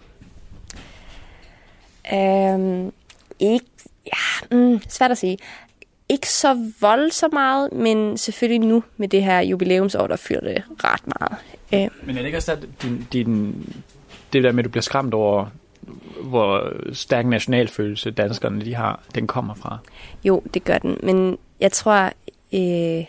Øhm, 2.12 2.92
ikke, 3.38 3.66
ja, 4.06 4.56
mm, 4.56 4.80
svært 4.88 5.10
at 5.10 5.18
sige. 5.18 5.38
ikke 6.08 6.28
så 6.28 6.72
voldsomt 6.80 7.32
meget, 7.32 7.72
men 7.72 8.16
selvfølgelig 8.18 8.68
nu 8.68 8.84
med 8.96 9.08
det 9.08 9.24
her 9.24 9.40
jubilæumsår, 9.40 10.06
der 10.06 10.16
fylder 10.16 10.40
det 10.40 10.62
ret 10.84 11.02
meget. 11.20 11.36
Øh, 11.74 12.06
Men 12.06 12.16
er 12.16 12.20
det 12.20 12.26
ikke 12.26 12.38
også, 12.38 12.52
at 12.52 12.58
din, 12.82 13.06
din, 13.12 13.54
det 14.32 14.44
der 14.44 14.52
med, 14.52 14.58
at 14.58 14.64
du 14.64 14.70
bliver 14.70 14.82
skræmt 14.82 15.14
over, 15.14 15.46
hvor 16.22 16.72
stærk 16.92 17.26
nationalfølelse 17.26 18.10
danskerne 18.10 18.64
de 18.64 18.74
har, 18.74 19.02
den 19.14 19.26
kommer 19.26 19.54
fra? 19.54 19.78
Jo, 20.24 20.42
det 20.54 20.64
gør 20.64 20.78
den. 20.78 20.96
Men 21.02 21.38
jeg 21.60 21.72
tror, 21.72 22.12
øh, 22.54 23.04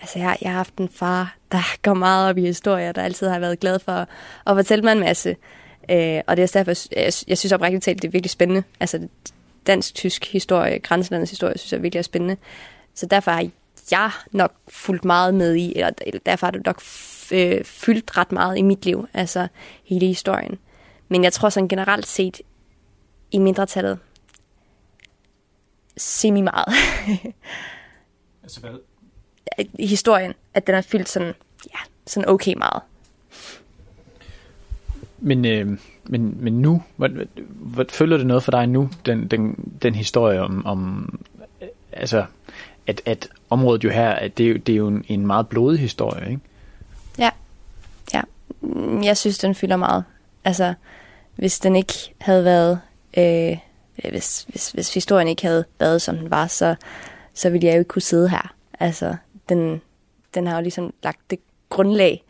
altså 0.00 0.18
jeg, 0.18 0.36
jeg 0.42 0.50
har 0.50 0.56
haft 0.56 0.76
en 0.76 0.88
far, 0.88 1.36
der 1.52 1.76
går 1.82 1.94
meget 1.94 2.28
op 2.30 2.38
i 2.38 2.40
historier, 2.40 2.92
der 2.92 3.02
altid 3.02 3.28
har 3.28 3.38
været 3.38 3.60
glad 3.60 3.78
for 3.78 3.92
at 4.46 4.56
fortælle 4.56 4.82
mig 4.82 4.92
en 4.92 5.00
masse. 5.00 5.36
Øh, 5.90 6.20
og 6.26 6.36
det 6.36 6.42
er 6.42 6.44
også 6.44 6.58
derfor, 6.58 6.96
jeg, 6.96 7.12
jeg 7.28 7.38
synes 7.38 7.52
oprigtigt 7.52 7.84
talt, 7.84 8.02
det 8.02 8.08
er 8.08 8.12
virkelig 8.12 8.30
spændende. 8.30 8.62
Altså 8.80 9.08
dansk-tysk 9.66 10.32
historie, 10.32 10.78
grænselandets 10.78 11.30
historie, 11.30 11.58
synes 11.58 11.72
jeg 11.72 11.82
virkelig 11.82 11.98
er 11.98 12.02
spændende. 12.02 12.36
Så 12.94 13.06
derfor 13.06 13.30
har 13.30 13.50
jeg 13.90 14.10
nok 14.32 14.52
fulgt 14.68 15.04
meget 15.04 15.34
med 15.34 15.54
i, 15.54 15.72
eller, 15.74 15.90
eller 16.06 16.20
derfor 16.26 16.46
har 16.46 16.50
det 16.50 16.66
nok 16.66 16.82
øh, 17.32 17.64
fyldt 17.64 18.16
ret 18.16 18.32
meget 18.32 18.58
i 18.58 18.62
mit 18.62 18.84
liv, 18.84 19.08
altså 19.14 19.48
hele 19.84 20.06
historien. 20.06 20.58
Men 21.08 21.24
jeg 21.24 21.32
tror 21.32 21.48
sådan 21.48 21.68
generelt 21.68 22.06
set, 22.06 22.40
i 23.30 23.38
mindretallet, 23.38 23.98
semi 25.96 26.40
meget. 26.40 26.66
Altså 28.42 28.60
hvad? 28.60 28.78
I 29.74 29.86
historien, 29.86 30.34
at 30.54 30.66
den 30.66 30.74
er 30.74 30.80
fyldt 30.80 31.08
sådan, 31.08 31.34
ja, 31.66 31.78
sådan 32.06 32.28
okay 32.28 32.54
meget. 32.54 32.82
Men, 35.18 35.44
øh, 35.44 35.78
men, 36.04 36.36
men 36.44 36.52
nu, 36.62 36.82
hvad, 36.96 37.08
hvad, 37.48 37.84
følger 37.90 38.16
det 38.16 38.26
noget 38.26 38.42
for 38.42 38.50
dig 38.50 38.66
nu, 38.66 38.90
den, 39.06 39.28
den, 39.28 39.72
den 39.82 39.94
historie 39.94 40.40
om, 40.42 40.66
om 40.66 41.18
altså, 41.92 42.24
at, 42.86 43.00
at 43.06 43.28
området 43.50 43.84
jo 43.84 43.90
her, 43.90 44.10
at 44.10 44.38
det, 44.38 44.46
er 44.46 44.50
jo- 44.50 44.56
det 44.56 44.72
er 44.72 44.76
jo 44.76 44.88
en, 44.88 45.04
en 45.08 45.26
meget 45.26 45.48
blodig 45.48 45.80
historie, 45.80 46.30
ikke? 46.30 46.40
Ja, 47.18 47.30
ja. 48.14 48.22
Jeg 49.02 49.16
synes, 49.16 49.38
den 49.38 49.54
fylder 49.54 49.76
meget. 49.76 50.04
Altså, 50.44 50.74
hvis 51.36 51.58
den 51.60 51.76
ikke 51.76 52.14
havde 52.18 52.44
været, 52.44 52.80
øh, 53.16 53.56
hvis, 54.10 54.46
hvis, 54.48 54.70
hvis 54.70 54.94
historien 54.94 55.28
ikke 55.28 55.42
havde 55.42 55.64
været, 55.80 56.02
som 56.02 56.16
den 56.16 56.30
var, 56.30 56.46
så, 56.46 56.74
så 57.34 57.50
ville 57.50 57.66
jeg 57.66 57.74
jo 57.74 57.78
ikke 57.78 57.88
kunne 57.88 58.02
sidde 58.02 58.28
her. 58.28 58.54
Altså, 58.80 59.16
den, 59.48 59.82
den 60.34 60.46
har 60.46 60.56
jo 60.56 60.62
ligesom 60.62 60.94
lagt 61.02 61.30
det 61.30 61.38
grundlag, 61.68 62.24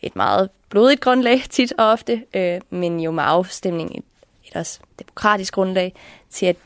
et 0.00 0.16
meget 0.16 0.50
blodigt 0.68 1.00
grundlag 1.00 1.42
tit 1.50 1.72
og 1.78 1.86
ofte, 1.86 2.24
øh, 2.34 2.60
men 2.70 3.00
jo 3.00 3.10
med 3.10 3.22
afstemning 3.26 3.98
et, 3.98 4.04
et 4.44 4.56
også 4.56 4.80
demokratisk 4.98 5.54
grundlag 5.54 5.94
til, 6.30 6.46
at, 6.46 6.56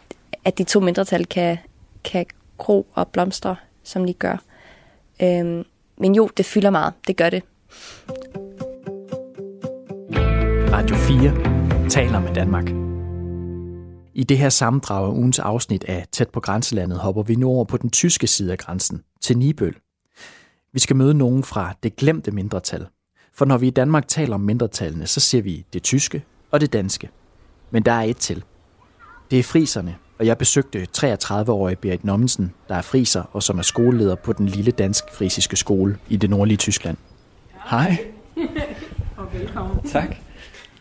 at 0.45 0.59
de 0.59 0.65
to 0.65 0.81
mindretal 0.81 1.27
kan, 1.27 1.59
kan 2.05 2.27
gro 2.59 2.87
og 2.95 3.09
blomstre, 3.09 3.57
som 3.83 4.07
de 4.07 4.13
gør. 4.13 4.37
Øh, 5.23 5.65
men 5.97 6.15
jo, 6.15 6.31
det 6.37 6.47
fylder 6.47 6.71
meget. 6.71 6.93
Det 7.07 7.17
gør 7.17 7.31
det. 7.31 7.43
Radio 10.73 10.97
4 10.97 11.89
taler 11.89 12.21
med 12.21 12.35
Danmark. 12.35 12.92
I 14.15 14.25
det 14.25 14.39
her 14.39 14.49
sammendrag 14.49 15.07
af 15.07 15.11
ugens 15.11 15.39
afsnit 15.39 15.85
af 15.85 16.07
Tæt 16.13 16.29
på 16.29 16.41
grænselandet 16.41 16.99
hopper 16.99 17.23
vi 17.23 17.35
nu 17.35 17.49
over 17.49 17.65
på 17.65 17.77
den 17.77 17.91
tyske 17.91 18.27
side 18.27 18.53
af 18.53 18.59
grænsen, 18.59 19.03
til 19.21 19.39
Nibøl. 19.39 19.77
Vi 20.73 20.81
skal 20.81 20.97
møde 20.97 21.15
nogen 21.15 21.43
fra 21.43 21.75
det 21.83 21.97
glemte 21.97 22.31
mindretal. 22.31 22.87
For 23.35 23.45
når 23.45 23.59
vi 23.59 23.67
i 23.67 23.71
Danmark 23.71 24.09
taler 24.09 24.35
om 24.35 24.41
mindretallene, 24.41 25.07
så 25.07 25.21
ser 25.21 25.43
vi 25.43 25.65
det 25.73 25.83
tyske 25.83 26.25
og 26.51 26.61
det 26.61 26.73
danske. 26.73 27.09
Men 27.71 27.83
der 27.83 27.93
er 27.93 28.03
et 28.03 28.17
til. 28.17 28.45
Det 29.31 29.39
er 29.39 29.43
friserne, 29.43 29.97
og 30.19 30.27
jeg 30.27 30.39
besøgte 30.39 30.87
33-årige 30.99 31.77
Berit 31.77 32.05
Nommensen, 32.05 32.53
der 32.69 32.75
er 32.75 32.83
friser 32.83 33.23
og 33.33 33.43
som 33.43 33.59
er 33.59 33.63
skoleleder 33.63 34.15
på 34.15 34.33
den 34.33 34.47
lille 34.47 34.71
dansk-frisiske 34.71 35.57
skole 35.57 35.99
i 36.09 36.17
det 36.17 36.31
nordlige 36.31 36.59
Tyskland. 36.59 36.97
Hej. 37.71 37.99
Og 39.17 39.27
velkommen. 39.33 39.91
Tak. 39.91 40.17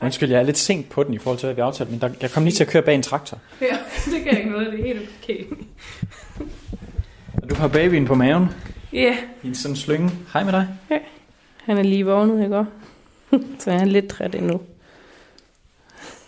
Undskyld, 0.01 0.29
jeg 0.29 0.39
er 0.39 0.43
lidt 0.43 0.58
sent 0.58 0.89
på 0.89 1.03
den 1.03 1.13
i 1.13 1.17
forhold 1.17 1.39
til, 1.39 1.48
hvad 1.48 1.55
vi 1.55 1.62
aftalte, 1.62 1.91
men 1.91 2.01
der, 2.01 2.10
jeg 2.22 2.31
kom 2.31 2.43
lige 2.43 2.53
til 2.53 2.63
at 2.63 2.70
køre 2.70 2.81
bag 2.84 2.96
en 2.96 3.01
traktor. 3.03 3.38
Ja, 3.62 3.77
det 4.05 4.24
kan 4.24 4.38
ikke 4.38 4.50
noget, 4.50 4.72
det 4.74 4.79
er 4.79 4.84
helt 4.86 5.10
okay. 5.24 5.46
Og 7.43 7.50
du 7.50 7.55
har 7.55 7.67
babyen 7.67 8.05
på 8.05 8.15
maven 8.15 8.48
Ja, 8.93 9.17
i 9.43 9.48
en 9.48 9.55
sådan 9.55 9.75
slynge. 9.75 10.12
Hej 10.34 10.43
med 10.43 10.51
dig. 10.53 10.67
han 11.65 11.77
er 11.77 11.84
lige 11.84 12.05
vågnet, 12.05 12.43
ikke 12.43 12.58
også? 12.58 12.72
Så 13.60 13.72
han 13.72 13.81
er 13.81 13.86
lidt 13.86 14.08
træt 14.08 14.36
endnu. 14.36 14.62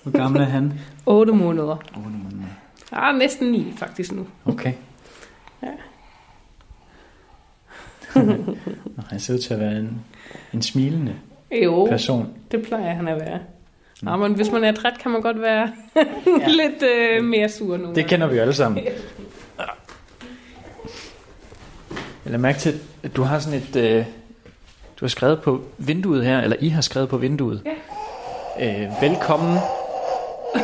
Hvor 0.04 0.12
gammel 0.12 0.42
er 0.42 0.46
han? 0.46 0.74
8 1.06 1.34
måneder. 1.34 1.76
8 1.76 2.10
måneder. 2.10 2.48
Ah, 2.92 3.16
næsten 3.18 3.52
9 3.52 3.74
faktisk 3.78 4.12
nu. 4.12 4.28
Okay. 4.46 4.74
Ja. 5.64 5.68
Nå, 8.16 9.04
han 9.10 9.20
ser 9.20 9.34
ud 9.34 9.40
til 9.40 9.54
at 9.54 9.60
være 9.60 9.80
en, 9.80 10.02
en 10.54 10.62
smilende 10.62 11.16
Jo, 11.64 11.86
person. 11.90 12.34
det 12.52 12.62
plejer 12.68 12.94
han 12.96 13.08
at 13.08 13.20
være. 13.22 13.40
Nå, 14.04 14.16
men 14.16 14.34
hvis 14.34 14.52
man 14.52 14.64
er 14.64 14.72
træt, 14.72 14.94
kan 15.00 15.12
man 15.12 15.22
godt 15.22 15.42
være 15.42 15.72
lidt 16.62 16.84
øh, 16.84 17.24
mere 17.24 17.50
sur 17.50 17.78
nu. 17.78 17.94
Det 17.94 18.06
kender 18.06 18.28
vi 18.28 18.36
jo 18.36 18.42
alle 18.42 18.54
sammen. 18.54 18.84
Jeg 22.26 22.32
lader 22.32 22.42
mærke 22.42 22.60
til, 22.60 22.80
at 23.04 23.16
du 23.16 23.22
har 23.22 23.40
sådan 23.40 23.60
et... 23.60 23.76
Øh, 23.76 24.06
du 25.00 25.06
har 25.06 25.08
skrevet 25.08 25.42
på 25.42 25.62
vinduet 25.78 26.26
her, 26.26 26.42
eller 26.42 26.58
I 26.60 26.70
har 26.70 26.82
skrevet 26.82 27.10
på 27.10 27.18
vinduet. 27.18 27.62
Ja. 28.60 28.84
Øh, 28.86 28.92
velkommen. 29.02 29.58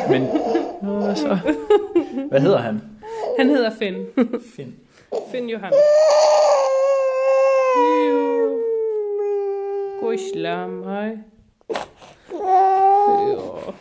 Men... 0.10 0.22
Nå, 0.84 1.00
hvad 1.00 1.16
så? 1.16 1.38
Hvad 2.30 2.42
hedder 2.42 2.58
han? 2.58 2.82
Han 3.40 3.50
hedder 3.50 3.72
Finn. 3.80 4.06
Finn. 4.56 4.76
Finn 5.32 5.50
Johan. 5.50 5.72
God 10.02 10.14
islam, 10.14 10.84
hej. 10.84 11.18
Jo. 12.34 13.74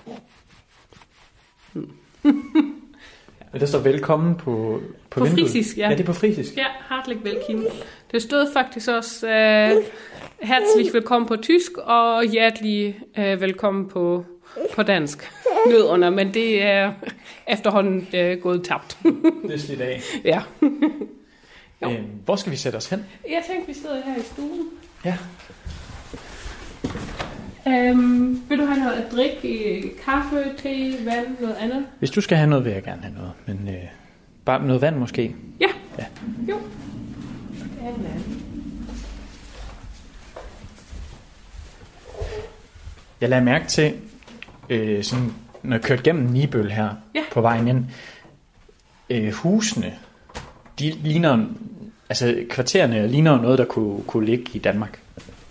Og 3.53 3.61
der 3.61 3.67
står 3.67 3.79
velkommen 3.79 4.35
på, 4.35 4.81
på, 5.11 5.21
På 5.21 5.25
vinduet. 5.25 5.51
frisisk, 5.51 5.79
ja. 5.79 5.89
Ja, 5.89 5.95
det 5.95 6.01
er 6.01 6.05
på 6.07 6.13
frisisk. 6.13 6.57
Ja, 6.57 6.67
hartelijk 6.81 7.25
velkommen. 7.25 7.67
Det 8.13 8.23
stod 8.23 8.53
faktisk 8.53 8.91
også 8.91 9.27
uh, 9.27 9.85
herzlich 10.49 10.95
velkommen 10.95 11.29
på 11.29 11.37
tysk 11.37 11.73
og 11.79 12.25
hjertelig 12.25 13.01
uh, 13.19 13.25
velkommen 13.41 13.89
på, 13.89 14.25
på 14.75 14.83
dansk. 14.83 15.31
Nødunder, 15.67 16.11
men 16.11 16.35
det 16.35 16.63
er 16.63 16.93
efterhånden 17.49 18.09
uh, 18.15 18.43
gået 18.43 18.65
tabt. 18.65 18.99
Det 19.43 19.55
er 19.55 19.59
slidt 19.59 19.81
af. 19.81 20.01
ja. 20.25 20.43
Jo. 21.83 21.91
Øh, 21.91 21.99
hvor 22.25 22.37
skal 22.37 22.53
vi 22.53 22.57
sætte 22.57 22.77
os 22.77 22.87
hen? 22.87 23.07
Jeg 23.31 23.43
tænkte, 23.51 23.67
vi 23.67 23.75
sidder 23.75 24.03
her 24.07 24.17
i 24.17 24.23
stuen. 24.23 24.69
Ja. 25.05 25.17
Um, 27.69 28.43
vil 28.49 28.59
du 28.59 28.65
have 28.65 28.79
noget 28.81 28.93
at 28.93 29.13
drikke? 29.13 29.83
Kaffe, 30.05 30.45
te, 30.59 30.93
vand, 31.05 31.27
noget 31.41 31.57
andet? 31.61 31.85
Hvis 31.99 32.11
du 32.11 32.21
skal 32.21 32.37
have 32.37 32.51
noget, 32.51 32.65
vil 32.65 32.73
jeg 32.73 32.83
gerne 32.83 33.03
have 33.03 33.15
noget. 33.15 33.33
Men 33.47 33.69
øh, 33.75 33.83
bare 34.45 34.67
noget 34.67 34.83
vand 34.83 34.97
måske. 34.97 35.35
Ja. 35.61 35.67
Ja. 35.99 36.05
Jo. 36.49 36.59
Jeg 43.21 43.29
lader 43.29 43.43
mærke 43.43 43.67
til, 43.67 43.95
øh, 44.71 45.05
sådan, 45.05 45.33
når 45.63 45.77
jeg 45.77 45.83
kørte 45.85 46.03
gennem 46.03 46.25
Nibøl 46.29 46.71
her 46.71 46.89
Ja. 47.15 47.21
på 47.33 47.41
vejen 47.41 47.69
ind, 47.69 47.85
øh, 49.11 49.33
husene, 49.33 49.95
de 50.79 50.91
ligner, 50.91 51.45
altså 52.09 52.45
kvartererne 52.51 53.09
ligner 53.09 53.43
noget, 53.43 53.59
der 53.59 53.65
kunne, 53.65 54.03
kunne 54.07 54.27
ligge 54.27 54.45
i 54.55 54.59
Danmark, 54.59 55.01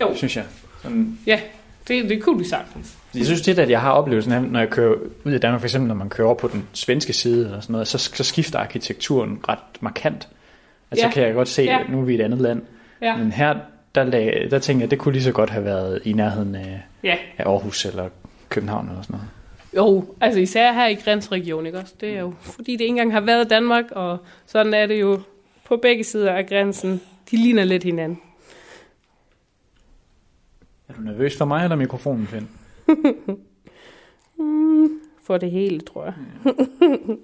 Jo, 0.02 0.16
synes 0.16 0.38
jeg. 0.38 0.46
Sådan, 0.84 1.20
ja. 1.26 1.40
Det, 1.88 2.10
det 2.10 2.24
kunne 2.24 2.40
de 2.44 2.50
sagtens. 2.50 2.98
jeg 3.16 3.26
synes 3.26 3.42
tit, 3.42 3.60
at 3.60 3.70
jeg 3.70 3.82
har 3.82 3.92
oplevelsen 3.92 4.32
af, 4.34 4.44
når 4.44 4.60
jeg 4.60 4.70
kører 4.70 4.96
ud 5.26 5.32
af 5.32 5.42
Danmark, 5.42 5.62
for 5.62 5.66
eksempel 5.68 5.88
når 5.88 5.96
man 5.96 6.10
kører 6.10 6.28
over 6.28 6.36
på 6.38 6.48
den 6.48 6.68
svenske 6.74 7.14
side 7.14 7.46
eller 7.46 7.60
sådan 7.60 7.72
noget, 7.72 7.88
så, 7.88 7.98
så 7.98 8.24
skifter 8.24 8.60
arkitekturen 8.60 9.40
ret 9.50 9.60
markant. 9.80 10.28
Altså 10.92 11.06
Ja. 11.06 11.12
så 11.12 11.14
kan 11.14 11.24
jeg 11.24 11.34
godt 11.34 11.48
se, 11.48 11.62
Ja. 11.62 11.80
at 11.80 11.90
nu 11.90 12.00
er 12.02 12.06
vi 12.06 12.12
i 12.12 12.16
et 12.16 12.22
andet 12.22 12.42
land. 12.42 12.62
Ja. 13.02 13.18
Men 13.18 13.32
her, 13.32 13.56
der, 13.96 14.04
lag, 14.04 14.48
der 14.52 14.60
tænker 14.60 14.80
jeg, 14.82 14.86
at 14.88 14.92
det 14.92 15.00
kunne 15.00 15.12
lige 15.14 15.24
så 15.24 15.32
godt 15.32 15.50
have 15.50 15.66
været 15.66 16.00
i 16.06 16.14
nærheden 16.14 16.56
af, 16.56 16.82
Ja. 17.04 17.16
af 17.38 17.44
Aarhus 17.50 17.86
eller 17.86 18.10
København 18.50 18.90
eller 18.90 19.02
sådan 19.02 19.14
noget. 19.16 19.28
Jo, 19.76 20.06
altså 20.22 20.40
især 20.40 20.74
her 20.74 20.88
i 20.88 20.94
grænsregionen, 20.96 21.66
ikke 21.66 21.78
også? 21.80 21.94
Det 22.02 22.10
er 22.10 22.20
jo, 22.20 22.34
fordi 22.42 22.72
det 22.72 22.82
ikke 22.82 22.88
engang 22.90 23.14
har 23.14 23.22
været 23.22 23.50
Danmark, 23.50 23.86
og 23.92 24.18
sådan 24.48 24.74
er 24.74 24.86
det 24.86 25.02
jo 25.02 25.20
på 25.68 25.78
begge 25.82 26.04
sider 26.04 26.32
af 26.32 26.48
grænsen. 26.48 27.02
De 27.32 27.36
ligner 27.38 27.64
lidt 27.64 27.84
hinanden. 27.84 28.20
Er 30.98 31.02
du 31.02 31.06
nervøs 31.06 31.38
for 31.38 31.46
mig 31.46 31.64
eller 31.64 31.76
mikrofonen, 31.76 32.28
Finn? 32.28 32.50
For 35.24 35.38
det 35.38 35.52
hele, 35.52 35.80
tror 35.80 36.06
jeg. 36.06 36.14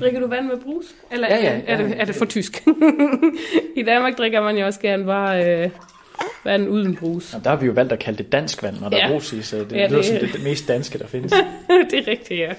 Drikker 0.00 0.20
du 0.20 0.26
vand 0.26 0.46
med 0.46 0.56
brus? 0.60 0.84
Eller 1.10 1.28
Ja, 1.28 1.36
ja, 1.36 1.60
er, 1.66 1.78
ja. 1.78 1.84
det, 1.88 2.00
er 2.00 2.04
det 2.04 2.14
for 2.14 2.24
tysk? 2.24 2.66
I 3.76 3.82
Danmark 3.82 4.18
drikker 4.18 4.42
man 4.42 4.56
jo 4.58 4.66
også 4.66 4.80
gerne 4.80 5.04
bare 5.04 5.62
øh, 5.64 5.70
vand 6.44 6.68
uden 6.68 6.96
brus. 6.96 7.34
Og 7.34 7.44
der 7.44 7.50
har 7.50 7.56
vi 7.56 7.66
jo 7.66 7.72
valgt 7.72 7.92
at 7.92 7.98
kalde 7.98 8.18
det 8.22 8.32
dansk 8.32 8.62
vand, 8.62 8.80
når 8.80 8.88
der 8.88 8.96
Ja. 8.96 9.04
er 9.06 9.10
brus 9.10 9.32
i, 9.32 9.42
så 9.42 9.56
det 9.58 9.72
Ja, 9.72 9.86
lyder 9.86 9.96
det- 9.96 10.04
som 10.06 10.16
det, 10.18 10.32
det 10.32 10.44
mest 10.44 10.68
danske, 10.68 10.98
der 10.98 11.06
findes. 11.06 11.32
det 11.90 11.98
er 11.98 12.06
rigtigt, 12.08 12.40
ja. 12.40 12.52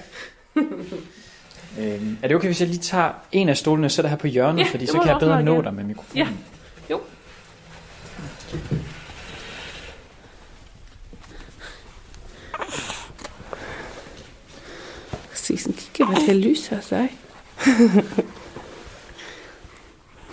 Øhm, 1.80 2.18
er 2.22 2.28
det 2.28 2.36
okay, 2.36 2.48
hvis 2.48 2.60
jeg 2.60 2.68
lige 2.68 2.80
tager 2.80 3.10
en 3.32 3.48
af 3.48 3.56
stolene 3.56 3.86
og 3.86 3.90
sætter 3.90 4.08
her 4.08 4.16
på 4.16 4.26
hjørnet, 4.26 4.58
Ja, 4.58 4.64
fordi 4.70 4.86
så 4.86 4.92
kan 4.98 5.08
jeg 5.08 5.16
bedre 5.20 5.32
meget 5.32 5.44
nå 5.44 5.62
dig 5.62 5.74
med 5.74 5.84
mikrofonen? 5.84 6.16
Ja. 6.26 6.28
Jo. 8.52 8.58
Sisen 15.34 15.72
kigger 15.72 16.06
hvad 16.06 16.26
det 16.26 16.36
lyser 16.36 16.80
sig. 16.90 17.08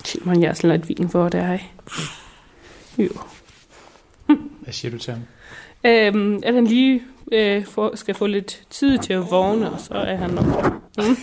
Shit, 0.05 0.25
man, 0.25 0.41
jeg 0.41 0.49
er 0.49 0.53
sådan 0.53 0.79
lidt 0.79 0.89
vin 0.89 1.09
for 1.09 1.29
det 1.29 1.45
her. 1.45 1.57
Jo. 2.97 3.09
Hvad 4.61 4.73
siger 4.73 4.91
du 4.91 4.97
til 4.97 5.13
ham? 5.13 5.21
Øhm, 5.85 6.41
at 6.43 6.53
han 6.53 6.67
lige 6.67 7.01
øh, 7.31 7.65
får, 7.65 7.95
skal 7.95 8.15
få 8.15 8.27
lidt 8.27 8.61
tid 8.69 8.99
til 8.99 9.13
at 9.13 9.31
vågne, 9.31 9.71
og 9.71 9.79
så 9.79 9.93
er 9.93 10.15
han 10.15 10.29
nok 10.29 10.45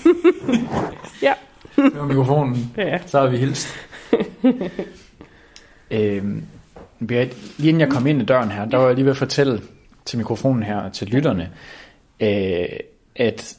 ja. 1.23 1.33
Det 1.77 1.97
var 1.99 2.05
mikrofonen. 2.07 2.73
ja. 2.77 2.99
Så 3.07 3.21
har 3.21 3.27
vi 3.29 3.37
hilst. 3.37 3.69
øhm, 5.91 6.45
Berit, 7.07 7.37
lige 7.59 7.69
inden 7.69 7.81
jeg 7.81 7.89
kom 7.91 8.07
ind 8.07 8.23
i 8.23 8.25
døren 8.25 8.51
her, 8.51 8.65
der 8.65 8.77
var 8.77 8.87
jeg 8.87 8.95
lige 8.95 9.05
ved 9.05 9.11
at 9.11 9.17
fortælle 9.17 9.61
til 10.05 10.19
mikrofonen 10.19 10.63
her 10.63 10.77
og 10.77 10.93
til 10.93 11.09
lytterne, 11.09 11.51
øh, 12.21 12.67
at, 13.17 13.57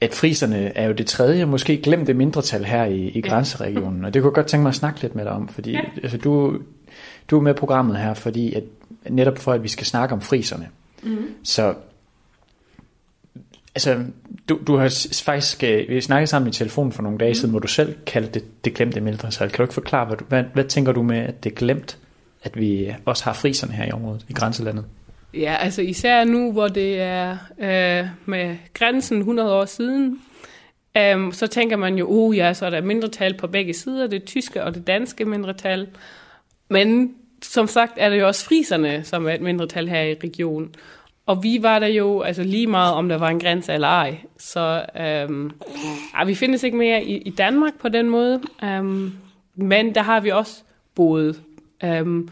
at 0.00 0.14
friserne 0.14 0.76
er 0.76 0.86
jo 0.86 0.92
det 0.92 1.06
tredje, 1.06 1.44
måske 1.44 1.76
glemte 1.82 2.14
mindretal 2.14 2.64
her 2.64 2.84
i, 2.84 3.08
i 3.08 3.20
grænseregionen. 3.20 4.04
Og 4.04 4.14
det 4.14 4.22
kunne 4.22 4.30
jeg 4.30 4.34
godt 4.34 4.46
tænke 4.46 4.62
mig 4.62 4.70
at 4.70 4.74
snakke 4.74 5.00
lidt 5.02 5.14
med 5.14 5.24
dig 5.24 5.32
om, 5.32 5.48
fordi 5.48 5.70
Ja. 5.72 5.80
altså, 6.02 6.18
du, 6.18 6.58
du 7.30 7.38
er 7.38 7.42
med 7.42 7.54
i 7.54 7.58
programmet 7.58 7.96
her, 7.96 8.14
fordi 8.14 8.54
at, 8.54 8.62
netop 9.08 9.38
for, 9.38 9.52
at 9.52 9.62
vi 9.62 9.68
skal 9.68 9.86
snakke 9.86 10.12
om 10.14 10.20
friserne. 10.20 10.68
Mm. 11.02 11.16
Så 11.42 11.74
altså, 13.86 14.04
du, 14.48 14.58
du 14.66 14.76
har 14.76 15.08
faktisk, 15.24 15.64
øh, 15.64 15.88
vi 15.88 16.00
snakkede 16.00 16.26
sammen 16.26 16.48
i 16.48 16.52
telefonen 16.52 16.92
for 16.92 17.02
nogle 17.02 17.18
dage 17.18 17.30
mm. 17.30 17.34
siden, 17.34 17.50
hvor 17.50 17.58
du 17.58 17.68
selv 17.68 17.94
kaldte 18.06 18.32
det, 18.40 18.64
det 18.64 18.74
glemte 18.74 19.00
mindretal. 19.00 19.48
Kan 19.48 19.56
du 19.56 19.62
ikke 19.62 19.74
forklare, 19.74 20.06
hvad, 20.06 20.16
hvad, 20.28 20.44
hvad 20.54 20.64
tænker 20.64 20.92
du 20.92 21.02
med, 21.02 21.18
at 21.18 21.44
det 21.44 21.52
er 21.52 21.56
glemt, 21.56 21.98
at 22.42 22.58
vi 22.58 22.94
også 23.04 23.24
har 23.24 23.32
friserne 23.32 23.72
her 23.72 23.86
i 23.86 23.90
området, 23.90 24.26
i 24.28 24.32
grænselandet? 24.32 24.84
Ja, 25.34 25.56
altså 25.60 25.82
især 25.82 26.24
nu, 26.24 26.52
hvor 26.52 26.68
det 26.68 27.00
er 27.00 27.36
øh, 27.58 28.08
med 28.26 28.56
grænsen 28.74 29.18
100 29.18 29.52
år 29.54 29.64
siden, 29.64 30.20
øh, 30.96 31.32
så 31.32 31.46
tænker 31.46 31.76
man 31.76 31.94
jo, 31.94 32.06
oh 32.10 32.36
ja, 32.36 32.54
så 32.54 32.66
er 32.66 32.70
der 32.70 32.80
mindretal 32.80 33.34
på 33.34 33.46
begge 33.46 33.74
sider, 33.74 34.06
det 34.06 34.24
tyske 34.24 34.64
og 34.64 34.74
det 34.74 34.86
danske 34.86 35.24
mindretal. 35.24 35.88
Men 36.68 37.14
som 37.42 37.66
sagt 37.66 37.92
er 37.96 38.08
det 38.08 38.20
jo 38.20 38.26
også 38.26 38.44
friserne, 38.44 39.04
som 39.04 39.26
er 39.26 39.32
et 39.32 39.40
mindretal 39.40 39.88
her 39.88 40.02
i 40.02 40.14
regionen. 40.24 40.74
Og 41.30 41.42
vi 41.42 41.58
var 41.62 41.78
der 41.78 41.86
jo 41.86 42.20
altså 42.20 42.42
lige 42.42 42.66
meget, 42.66 42.94
om 42.94 43.08
der 43.08 43.18
var 43.18 43.28
en 43.28 43.40
grænse 43.40 43.72
eller 43.72 43.88
ej. 43.88 44.16
Så 44.38 44.84
øhm, 45.00 45.50
ja, 46.18 46.24
vi 46.24 46.34
findes 46.34 46.62
ikke 46.62 46.76
mere 46.76 47.04
i, 47.04 47.16
i 47.16 47.30
Danmark 47.30 47.72
på 47.80 47.88
den 47.88 48.10
måde. 48.10 48.40
Øhm, 48.64 49.12
men 49.54 49.94
der 49.94 50.02
har 50.02 50.20
vi 50.20 50.30
også 50.30 50.62
boet. 50.94 51.40
Øhm, 51.84 52.28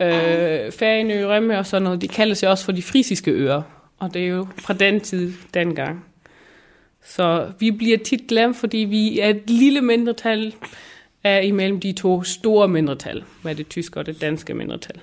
øh, 0.00 0.72
Færøerne, 0.72 1.26
Rømme 1.26 1.58
og 1.58 1.66
sådan 1.66 1.82
noget, 1.82 2.02
de 2.02 2.08
kaldes 2.08 2.42
jo 2.42 2.50
også 2.50 2.64
for 2.64 2.72
de 2.72 2.82
frisiske 2.82 3.30
øer. 3.30 3.62
Og 3.98 4.14
det 4.14 4.22
er 4.22 4.28
jo 4.28 4.46
fra 4.58 4.74
den 4.74 5.00
tid, 5.00 5.32
dengang. 5.54 6.04
Så 7.04 7.52
vi 7.58 7.70
bliver 7.70 7.98
tit 7.98 8.26
glemt, 8.28 8.56
fordi 8.56 8.78
vi 8.78 9.20
er 9.20 9.28
et 9.28 9.50
lille 9.50 9.80
mindretal 9.80 10.54
er 11.24 11.38
imellem 11.38 11.80
de 11.80 11.92
to 11.92 12.22
store 12.22 12.68
mindretal, 12.68 13.24
med 13.42 13.54
det 13.54 13.68
tyske 13.68 14.00
og 14.00 14.06
det 14.06 14.20
danske 14.20 14.54
mindretal. 14.54 15.00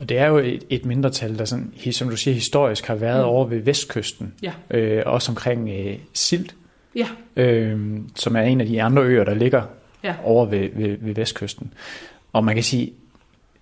Og 0.00 0.08
det 0.08 0.18
er 0.18 0.26
jo 0.26 0.38
et, 0.38 0.64
et 0.70 0.84
mindretal, 0.84 1.38
der 1.38 1.44
sådan, 1.44 1.72
som 1.92 2.08
du 2.08 2.16
siger, 2.16 2.34
historisk 2.34 2.86
har 2.86 2.94
været 2.94 3.22
mm. 3.24 3.28
over 3.28 3.46
ved 3.46 3.58
vestkysten, 3.58 4.34
Ja. 4.42 4.52
øh, 4.70 5.02
også 5.06 5.32
omkring 5.32 5.68
øh, 5.70 5.98
Silt, 6.14 6.54
Ja, 6.96 7.06
øh, 7.36 7.98
som 8.16 8.36
er 8.36 8.40
en 8.40 8.60
af 8.60 8.66
de 8.66 8.82
andre 8.82 9.02
øer, 9.02 9.24
der 9.24 9.34
ligger 9.34 9.62
Ja. 10.04 10.14
over 10.24 10.46
ved, 10.46 10.68
ved, 10.72 10.96
ved 11.00 11.14
vestkysten. 11.14 11.72
Og 12.32 12.44
man 12.44 12.54
kan 12.54 12.64
sige, 12.64 12.92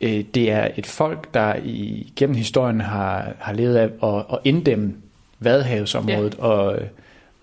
øh, 0.00 0.24
det 0.35 0.51
er 0.51 0.68
et 0.77 0.87
folk, 0.87 1.35
der 1.35 1.55
i, 1.64 2.12
gennem 2.16 2.37
historien 2.37 2.81
har, 2.81 3.33
har 3.38 3.53
levet 3.53 3.77
af 3.77 3.90
at, 4.16 4.24
at 4.33 4.38
inddæmme 4.44 4.94
Vadehavsområdet, 5.40 6.35
ja. 6.38 6.44
og, 6.44 6.79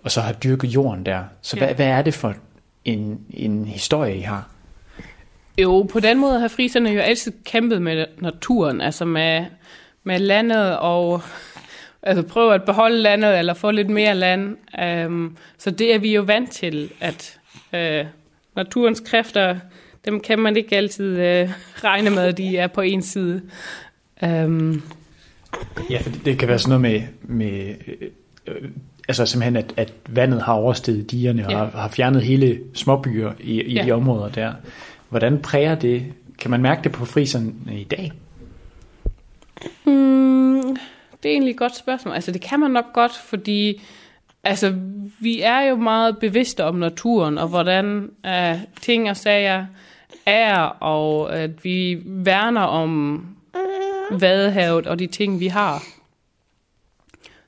og 0.03 0.11
så 0.11 0.21
har 0.21 0.33
dyrket 0.33 0.67
jorden 0.67 1.05
der. 1.05 1.23
Så 1.41 1.57
Ja. 1.57 1.65
hvad, 1.65 1.75
hvad 1.75 1.87
er 1.87 2.01
det 2.01 2.13
for 2.13 2.33
en, 2.85 3.19
en 3.29 3.65
historie, 3.65 4.17
I 4.17 4.21
har? 4.21 4.49
Jo, 5.57 5.83
på 5.91 5.99
den 5.99 6.19
måde 6.19 6.39
har 6.39 6.47
friserne 6.47 6.89
jo 6.89 6.99
altid 6.99 7.31
kæmpet 7.45 7.81
med 7.81 8.05
naturen, 8.19 8.81
altså 8.81 9.05
med, 9.05 9.45
med 10.03 10.19
landet 10.19 10.77
og 10.77 11.21
altså 12.03 12.23
prøve 12.23 12.53
at 12.53 12.63
beholde 12.63 12.97
landet 13.01 13.39
eller 13.39 13.53
få 13.53 13.71
lidt 13.71 13.89
mere 13.89 14.15
land. 14.15 14.57
Um, 15.05 15.37
så 15.57 15.71
det 15.71 15.93
er 15.95 15.99
vi 15.99 16.13
jo 16.15 16.21
vant 16.21 16.51
til, 16.51 16.89
at 16.99 17.39
uh, 17.73 18.07
naturens 18.55 18.99
kræfter, 18.99 19.55
dem 20.05 20.19
kan 20.19 20.39
man 20.39 20.57
ikke 20.57 20.75
altid 20.77 21.11
uh, 21.13 21.49
regne 21.83 22.09
med, 22.09 22.23
at 22.23 22.37
de 22.37 22.57
er 22.57 22.67
på 22.67 22.81
en 22.81 23.01
side. 23.01 23.41
Um, 24.21 24.81
Ja, 25.89 25.97
for 26.01 26.09
det, 26.09 26.25
det 26.25 26.39
kan 26.39 26.47
være 26.47 26.59
sådan 26.59 26.81
noget 26.81 27.07
med, 27.21 27.37
med 27.37 27.73
øh, 27.87 28.07
øh, 28.47 28.69
altså 29.07 29.25
simpelthen, 29.25 29.55
at, 29.55 29.73
at 29.77 29.93
vandet 30.09 30.41
har 30.41 30.53
oversteget 30.53 31.11
digerne 31.11 31.45
og 31.45 31.51
Ja. 31.51 31.57
har, 31.57 31.69
har 31.69 31.87
fjernet 31.89 32.21
hele 32.21 32.59
småbyer 32.73 33.31
i, 33.39 33.61
i 33.61 33.73
Ja. 33.73 33.85
de 33.85 33.91
områder 33.91 34.29
der. 34.29 34.53
Hvordan 35.09 35.41
præger 35.41 35.75
det? 35.75 36.13
Kan 36.39 36.51
man 36.51 36.61
mærke 36.61 36.83
det 36.83 36.91
på 36.91 37.05
friserne 37.05 37.53
i 37.71 37.83
dag? 37.83 38.11
Mm, 39.85 40.77
det 41.23 41.29
er 41.29 41.33
egentlig 41.33 41.51
et 41.51 41.57
godt 41.57 41.75
spørgsmål. 41.75 42.13
Altså, 42.13 42.31
det 42.31 42.41
kan 42.41 42.59
man 42.59 42.71
nok 42.71 42.93
godt, 42.93 43.11
fordi 43.11 43.81
altså, 44.43 44.75
vi 45.19 45.41
er 45.41 45.61
jo 45.61 45.75
meget 45.75 46.17
bevidste 46.17 46.63
om 46.63 46.75
naturen, 46.75 47.37
og 47.37 47.47
hvordan 47.47 48.09
uh, 48.27 48.59
ting 48.81 49.09
og 49.09 49.17
sager 49.17 49.65
er, 50.25 50.57
og 50.65 51.35
at 51.35 51.63
vi 51.63 52.01
værner 52.05 52.61
om 52.61 53.21
vadehavet 54.11 54.87
og 54.87 54.99
de 54.99 55.07
ting, 55.07 55.39
vi 55.39 55.47
har. 55.47 55.83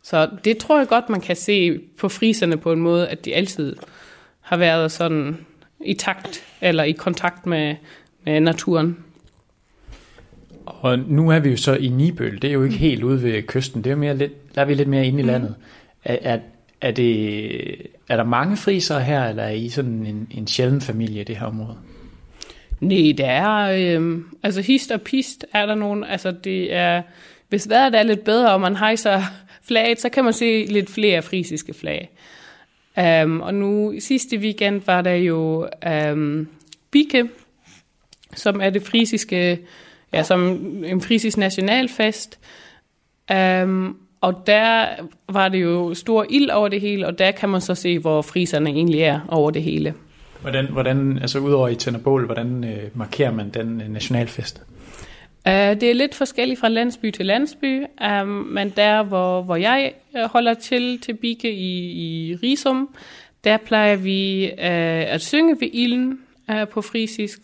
Så 0.03 0.29
det 0.43 0.57
tror 0.57 0.77
jeg 0.77 0.87
godt, 0.87 1.09
man 1.09 1.21
kan 1.21 1.35
se 1.35 1.79
på 1.97 2.09
friserne 2.09 2.57
på 2.57 2.71
en 2.71 2.79
måde, 2.79 3.07
at 3.07 3.25
de 3.25 3.35
altid 3.35 3.75
har 4.41 4.57
været 4.57 4.91
sådan 4.91 5.46
i 5.85 5.93
takt 5.93 6.43
eller 6.61 6.83
i 6.83 6.91
kontakt 6.91 7.45
med, 7.45 7.75
med 8.23 8.39
naturen. 8.39 8.97
Og 10.65 10.99
nu 10.99 11.29
er 11.29 11.39
vi 11.39 11.49
jo 11.49 11.57
så 11.57 11.75
i 11.75 11.87
Nibøl, 11.87 12.41
det 12.41 12.47
er 12.47 12.53
jo 12.53 12.63
ikke 12.63 12.77
helt 12.77 13.03
ude 13.03 13.23
ved 13.23 13.43
kysten, 13.43 13.83
det 13.83 13.89
er 13.89 13.93
jo 13.93 13.99
mere 13.99 14.17
lidt, 14.17 14.55
der 14.55 14.61
er 14.61 14.65
vi 14.65 14.73
lidt 14.73 14.87
mere 14.87 15.05
inde 15.05 15.19
i 15.19 15.25
landet. 15.25 15.55
Er, 16.03 16.17
er, 16.21 16.39
er, 16.81 16.91
det, 16.91 17.71
er 18.09 18.15
der 18.15 18.23
mange 18.23 18.57
frisere 18.57 19.03
her, 19.03 19.25
eller 19.25 19.43
er 19.43 19.49
I 19.49 19.69
sådan 19.69 20.05
en, 20.05 20.27
en 20.31 20.47
sjælden 20.47 20.81
familie 20.81 21.21
i 21.21 21.23
det 21.23 21.37
her 21.37 21.45
område? 21.45 21.77
Nej, 22.79 23.13
det 23.17 23.25
er, 23.25 23.53
øh, 23.99 24.21
altså 24.43 24.61
hist 24.61 24.91
og 24.91 25.01
pist 25.01 25.45
er 25.53 25.65
der 25.65 25.75
nogen, 25.75 26.03
altså 26.03 26.31
det 26.31 26.73
er, 26.73 27.01
hvis 27.49 27.69
vejret 27.69 27.95
er 27.95 28.03
lidt 28.03 28.23
bedre, 28.23 28.53
og 28.53 28.61
man 28.61 28.75
hejser 28.75 29.21
flaget, 29.61 30.01
så 30.01 30.09
kan 30.09 30.23
man 30.23 30.33
se 30.33 30.65
lidt 30.65 30.89
flere 30.89 31.21
frisiske 31.21 31.73
flag. 31.73 32.09
Um, 32.97 33.41
og 33.41 33.53
nu 33.53 33.93
sidste 33.99 34.37
weekend 34.37 34.81
var 34.85 35.01
der 35.01 35.13
jo 35.13 35.67
øhm, 35.87 36.11
um, 36.11 36.47
Bike, 36.91 37.29
som 38.35 38.61
er 38.61 38.69
det 38.69 38.83
frisiske, 38.83 39.59
ja, 40.13 40.23
som 40.23 40.41
en 40.85 41.01
frisisk 41.01 41.37
nationalfest. 41.37 42.39
Um, 43.33 43.97
og 44.21 44.43
der 44.47 44.85
var 45.29 45.49
det 45.49 45.61
jo 45.61 45.93
stor 45.93 46.25
ild 46.29 46.49
over 46.49 46.67
det 46.67 46.81
hele, 46.81 47.07
og 47.07 47.19
der 47.19 47.31
kan 47.31 47.49
man 47.49 47.61
så 47.61 47.75
se, 47.75 47.99
hvor 47.99 48.21
friserne 48.21 48.69
egentlig 48.69 49.01
er 49.01 49.19
over 49.27 49.51
det 49.51 49.63
hele. 49.63 49.93
Hvordan, 50.41 50.65
hvordan 50.65 51.19
altså 51.21 51.39
udover 51.39 51.67
i 51.67 51.75
tænder 51.75 51.99
bål, 51.99 52.25
hvordan 52.25 52.63
øh, 52.63 52.83
markerer 52.93 53.31
man 53.31 53.49
den 53.49 53.81
øh, 53.81 53.89
nationalfest? 53.89 54.63
Uh, 55.47 55.53
det 55.53 55.83
er 55.83 55.93
lidt 55.93 56.15
forskelligt 56.15 56.59
fra 56.59 56.67
landsby 56.67 57.11
til 57.11 57.25
landsby, 57.25 57.83
um, 58.21 58.27
men 58.27 58.69
der, 58.69 59.03
hvor, 59.03 59.41
hvor 59.41 59.55
jeg 59.55 59.93
øh, 60.17 60.23
holder 60.23 60.53
til, 60.53 60.99
til 60.99 61.13
Bike 61.13 61.53
i, 61.53 61.91
i 61.91 62.35
Risum, 62.35 62.89
der 63.43 63.57
plejer 63.57 63.95
vi 63.95 64.45
uh, 64.53 65.13
at 65.13 65.21
synge 65.21 65.57
ved 65.59 65.69
ilden 65.73 66.19
uh, 66.49 66.67
på 66.67 66.81
frisisk. 66.81 67.39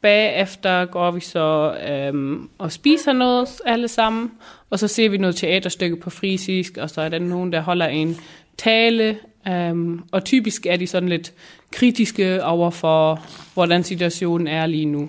Bagefter 0.00 0.84
går 0.84 1.10
vi 1.10 1.20
så 1.20 1.74
um, 2.12 2.50
og 2.58 2.72
spiser 2.72 3.12
noget 3.12 3.48
alle 3.64 3.88
sammen, 3.88 4.30
og 4.70 4.78
så 4.78 4.88
ser 4.88 5.08
vi 5.08 5.18
noget 5.18 5.36
teaterstykke 5.36 5.96
på 5.96 6.10
frisisk, 6.10 6.76
og 6.76 6.90
så 6.90 7.00
er 7.00 7.08
der 7.08 7.18
nogen, 7.18 7.52
der 7.52 7.60
holder 7.60 7.86
en 7.86 8.16
tale, 8.58 9.18
um, 9.50 10.04
og 10.12 10.24
typisk 10.24 10.66
er 10.66 10.76
de 10.76 10.86
sådan 10.86 11.08
lidt 11.08 11.32
kritiske 11.72 12.44
over 12.44 12.70
for, 12.70 13.26
hvordan 13.54 13.84
situationen 13.84 14.46
er 14.46 14.66
lige 14.66 14.84
nu 14.84 15.08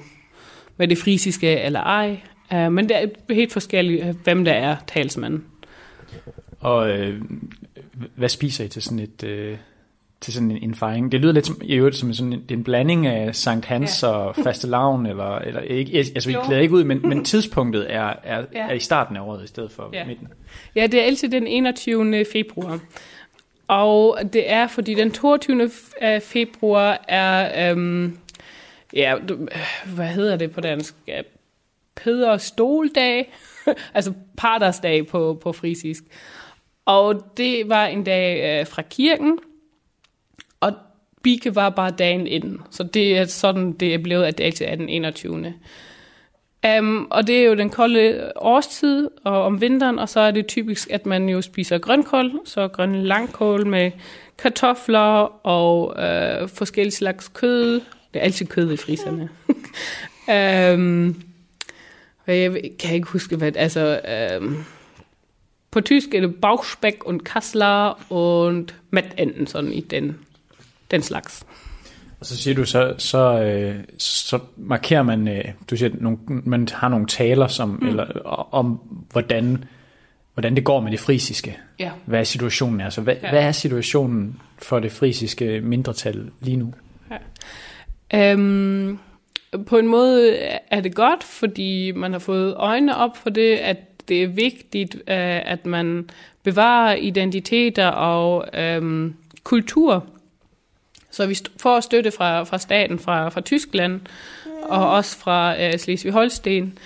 med 0.78 0.88
det 0.88 0.98
frisiske 0.98 1.60
eller 1.60 1.80
ej. 1.80 2.20
Uh, 2.54 2.72
men 2.72 2.90
det 2.90 2.98
er 2.98 3.34
helt 3.34 3.54
forskelligt, 3.54 4.06
øh, 4.06 4.16
hvem 4.24 4.46
der 4.46 4.54
er 4.54 4.76
talsmanden. 4.88 5.44
Og 6.60 6.90
øh, 6.90 7.22
hvad 8.16 8.30
spiser 8.30 8.66
I 8.66 8.68
til 8.68 8.82
sådan 8.82 9.00
et 9.00 9.24
øh, 9.24 9.58
til 10.22 10.34
sådan 10.34 10.52
en, 10.52 10.58
en 10.64 10.76
fejring? 10.76 11.12
Det 11.12 11.20
lyder 11.22 11.34
lidt 11.34 11.46
som, 11.46 11.62
i 11.64 11.76
øvrigt 11.76 11.96
som 11.96 12.14
sådan 12.14 12.34
en, 12.34 12.42
det 12.42 12.52
er 12.52 12.56
en 12.58 12.64
blanding 12.64 13.08
af 13.08 13.36
Sankt 13.36 13.66
Hans 13.66 14.04
ja. 14.04 14.08
og 14.08 14.36
fastelavn, 14.36 15.06
eller, 15.06 15.36
eller 15.36 15.62
ikke, 15.62 15.98
altså 15.98 16.30
vi 16.30 16.34
Jo. 16.34 16.42
klæder 16.46 16.62
ikke 16.62 16.74
ud, 16.74 16.84
men, 16.84 17.02
men 17.04 17.24
tidspunktet 17.26 17.94
er, 17.94 18.14
er, 18.24 18.44
Ja. 18.54 18.68
er 18.70 18.74
i 18.74 18.80
starten 18.80 19.18
af 19.18 19.22
året 19.22 19.44
i 19.44 19.48
stedet 19.48 19.72
for 19.72 19.90
Ja. 19.94 20.06
midten. 20.06 20.28
Ja, 20.76 20.88
det 20.88 21.00
er 21.02 21.04
altid 21.06 21.30
den 21.30 21.48
21. 21.48 22.26
februar. 22.34 22.80
Og 23.68 24.20
det 24.34 24.52
er, 24.52 24.68
fordi 24.68 24.94
den 24.94 25.12
22. 25.12 25.70
øh, 26.02 26.22
februar 26.22 27.06
er, 27.08 27.72
øhm, 27.72 28.18
ja, 28.94 29.16
hvad 29.96 30.08
hedder 30.08 30.36
det 30.36 30.52
på 30.52 30.62
dansk? 30.62 30.96
Ja, 31.08 31.22
Peder 31.96 32.38
Stoldag, 32.38 33.34
altså 33.94 34.14
partersdag 34.38 35.08
på, 35.08 35.40
på 35.42 35.52
frisisk. 35.52 36.04
Og 36.86 37.38
det 37.38 37.70
var 37.70 37.86
en 37.86 38.04
dag 38.04 38.60
øh, 38.60 38.68
fra 38.68 38.82
kirken, 38.82 39.40
og 40.60 40.74
Bike 41.24 41.56
var 41.56 41.70
bare 41.70 41.92
dagen 41.92 42.28
inden. 42.28 42.62
Så 42.70 42.84
det 42.84 43.18
er 43.18 43.26
sådan, 43.26 43.72
det 43.72 43.94
er 43.94 43.98
blevet 43.98 44.38
det 44.38 44.60
dag 44.60 44.72
er 44.72 44.76
den 44.76 44.90
21. 44.90 45.34
Um, 45.36 45.54
øhm, 46.66 47.06
og 47.10 47.28
det 47.28 47.38
er 47.38 47.44
jo 47.44 47.56
den 47.56 47.70
kolde 47.70 48.32
årstid 48.36 49.10
og 49.24 49.44
om 49.44 49.62
vinteren, 49.62 50.00
og 50.00 50.10
så 50.10 50.20
er 50.20 50.32
det 50.32 50.48
typisk, 50.48 50.92
at 50.92 51.06
man 51.06 51.30
jo 51.30 51.42
spiser 51.42 51.78
grønkål, 51.78 52.40
så 52.46 52.68
grøn 52.68 53.04
langkål 53.04 53.68
med 53.68 53.92
kartofler 54.38 55.46
og 55.46 55.96
øh, 56.04 56.50
forskellige 56.50 56.96
slags 56.96 57.28
kød. 57.28 57.82
Det 58.14 58.20
er 58.20 58.24
altid 58.24 58.46
kød 58.46 58.72
i 58.72 58.78
friserne. 58.78 59.30
um, 60.76 61.24
jeg 62.28 62.62
kan 62.80 62.96
ikke 62.96 63.08
huske, 63.08 63.36
hvad 63.36 63.58
altså... 63.58 64.00
Um, 64.40 64.66
på 65.72 65.82
tysk 65.82 66.14
er 66.14 66.22
det 66.22 66.36
Bauchspeck 66.36 67.04
und 67.06 67.20
Kassler 67.20 68.12
und 68.12 68.68
Mettenten, 68.92 69.48
sådan 69.48 69.74
i 69.74 69.82
den, 69.82 70.18
den 70.92 71.02
slags. 71.02 71.46
Og 72.20 72.26
så 72.26 72.38
siger 72.38 72.56
du, 72.56 72.66
så, 72.66 72.94
så, 72.98 73.42
øh, 73.42 73.76
så 73.98 74.40
markerer 74.58 75.04
man, 75.04 75.28
øh, 75.28 75.46
du 75.70 75.78
siger, 75.78 75.92
nogle, 75.94 76.18
man 76.28 76.68
har 76.74 76.90
nogle 76.90 77.08
taler 77.08 77.48
som, 77.48 77.70
mm. 77.70 77.88
eller, 77.88 78.28
om, 78.54 78.80
hvordan, 79.12 79.64
hvordan 80.34 80.56
det 80.56 80.64
går 80.64 80.82
med 80.82 80.92
det 80.92 81.00
frisiske. 81.00 81.58
Ja. 81.80 81.92
Hvad 82.06 82.26
situationen 82.26 82.82
er. 82.82 82.90
Så 82.90 83.02
hvad, 83.02 83.16
ja. 83.16 83.20
Ja. 83.24 83.32
hvad 83.32 83.44
er 83.44 83.52
situationen 83.52 84.42
for 84.58 84.80
det 84.80 84.92
frisiske 84.92 85.62
mindretal 85.62 86.30
lige 86.42 86.58
nu? 86.58 86.74
Øhm, 88.14 89.00
på 89.66 89.78
en 89.78 89.88
måde 89.88 90.36
er 90.72 90.82
det 90.82 90.96
godt, 90.96 91.24
fordi 91.24 91.92
man 91.92 92.12
har 92.12 92.20
fået 92.20 92.56
øjnene 92.58 92.98
op 92.98 93.18
for 93.18 93.30
det, 93.30 93.56
at 93.56 93.78
det 94.08 94.24
er 94.24 94.28
vigtigt, 94.28 94.96
øh, 94.96 95.52
at 95.52 95.66
man 95.66 96.10
bevarer 96.44 96.96
identiteter 96.96 97.88
og 97.88 98.48
øhm, 98.54 99.16
kultur. 99.44 100.06
Så 101.12 101.28
vi 101.28 101.38
får 101.60 101.80
støtte 101.80 102.12
fra, 102.12 102.44
fra 102.44 102.58
staten, 102.58 103.00
fra, 103.00 103.30
fra 103.30 103.42
Tyskland 103.42 104.02
og 104.64 104.92
også 104.92 105.18
fra 105.18 105.64
øh, 105.64 105.74
Slesvig-Holsten. 105.74 106.80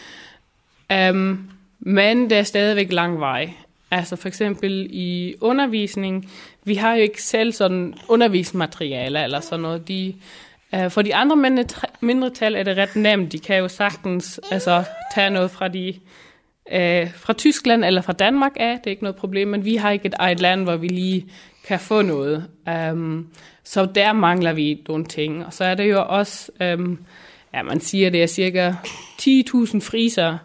Um, 1.10 1.50
men 1.80 2.30
der 2.30 2.38
er 2.38 2.44
stadigvæk 2.44 2.92
lang 2.92 3.20
vej. 3.20 3.54
Altså 3.92 4.16
for 4.16 4.28
eksempel 4.28 4.88
i 4.90 5.36
undervisning, 5.42 6.32
vi 6.64 6.76
har 6.76 6.96
jo 6.96 7.02
ikke 7.02 7.24
selv 7.24 7.52
sådan 7.52 7.94
undervisningsmaterialer 8.08 9.24
eller 9.24 9.40
sådan 9.40 9.60
noget. 9.60 9.88
De, 9.88 10.16
Øh, 10.76 10.92
for 10.92 11.02
de 11.02 11.16
andre 11.16 11.54
mindretal 12.02 12.56
er 12.56 12.64
det 12.64 12.78
ret 12.78 12.96
nemt. 12.96 13.32
De 13.32 13.40
kan 13.40 13.58
jo 13.58 13.68
sagtens 13.68 14.40
altså, 14.52 14.84
tage 15.16 15.30
noget 15.30 15.52
fra 15.52 15.68
de 15.68 15.94
uh, 16.66 17.12
fra 17.16 17.34
Tyskland 17.34 17.86
eller 17.86 18.02
fra 18.02 18.14
Danmark 18.14 18.52
af. 18.56 18.78
Det 18.78 18.88
er 18.88 18.92
ikke 18.92 19.04
noget 19.04 19.16
problem, 19.16 19.48
men 19.48 19.66
vi 19.66 19.76
har 19.76 19.92
ikke 19.92 20.06
et 20.06 20.16
eget 20.20 20.40
land, 20.40 20.64
hvor 20.64 20.76
vi 20.76 20.88
lige 20.88 21.26
kan 21.68 21.80
få 21.80 22.02
noget. 22.02 22.48
Um, 22.92 23.28
så 23.64 23.86
der 23.86 24.14
mangler 24.14 24.54
vi 24.54 24.84
nogle 24.88 25.06
ting. 25.06 25.46
Og 25.46 25.54
så 25.54 25.64
er 25.64 25.76
det 25.76 25.90
jo 25.90 26.06
også, 26.08 26.52
um, 26.62 27.00
ja, 27.54 27.64
man 27.64 27.80
siger, 27.80 28.10
det 28.10 28.24
er 28.24 28.28
cirka 28.28 28.72
10.000 28.72 29.80
friser, 29.80 30.38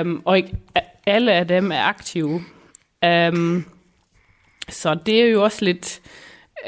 um, 0.00 0.22
og 0.24 0.36
ikke 0.36 0.56
alle 1.06 1.32
af 1.32 1.48
dem 1.48 1.72
er 1.72 1.82
aktive. 1.82 2.42
Um, 3.06 3.64
så 4.68 4.94
det 5.06 5.22
er 5.22 5.26
jo 5.26 5.42
også 5.42 5.64
lidt 5.64 6.00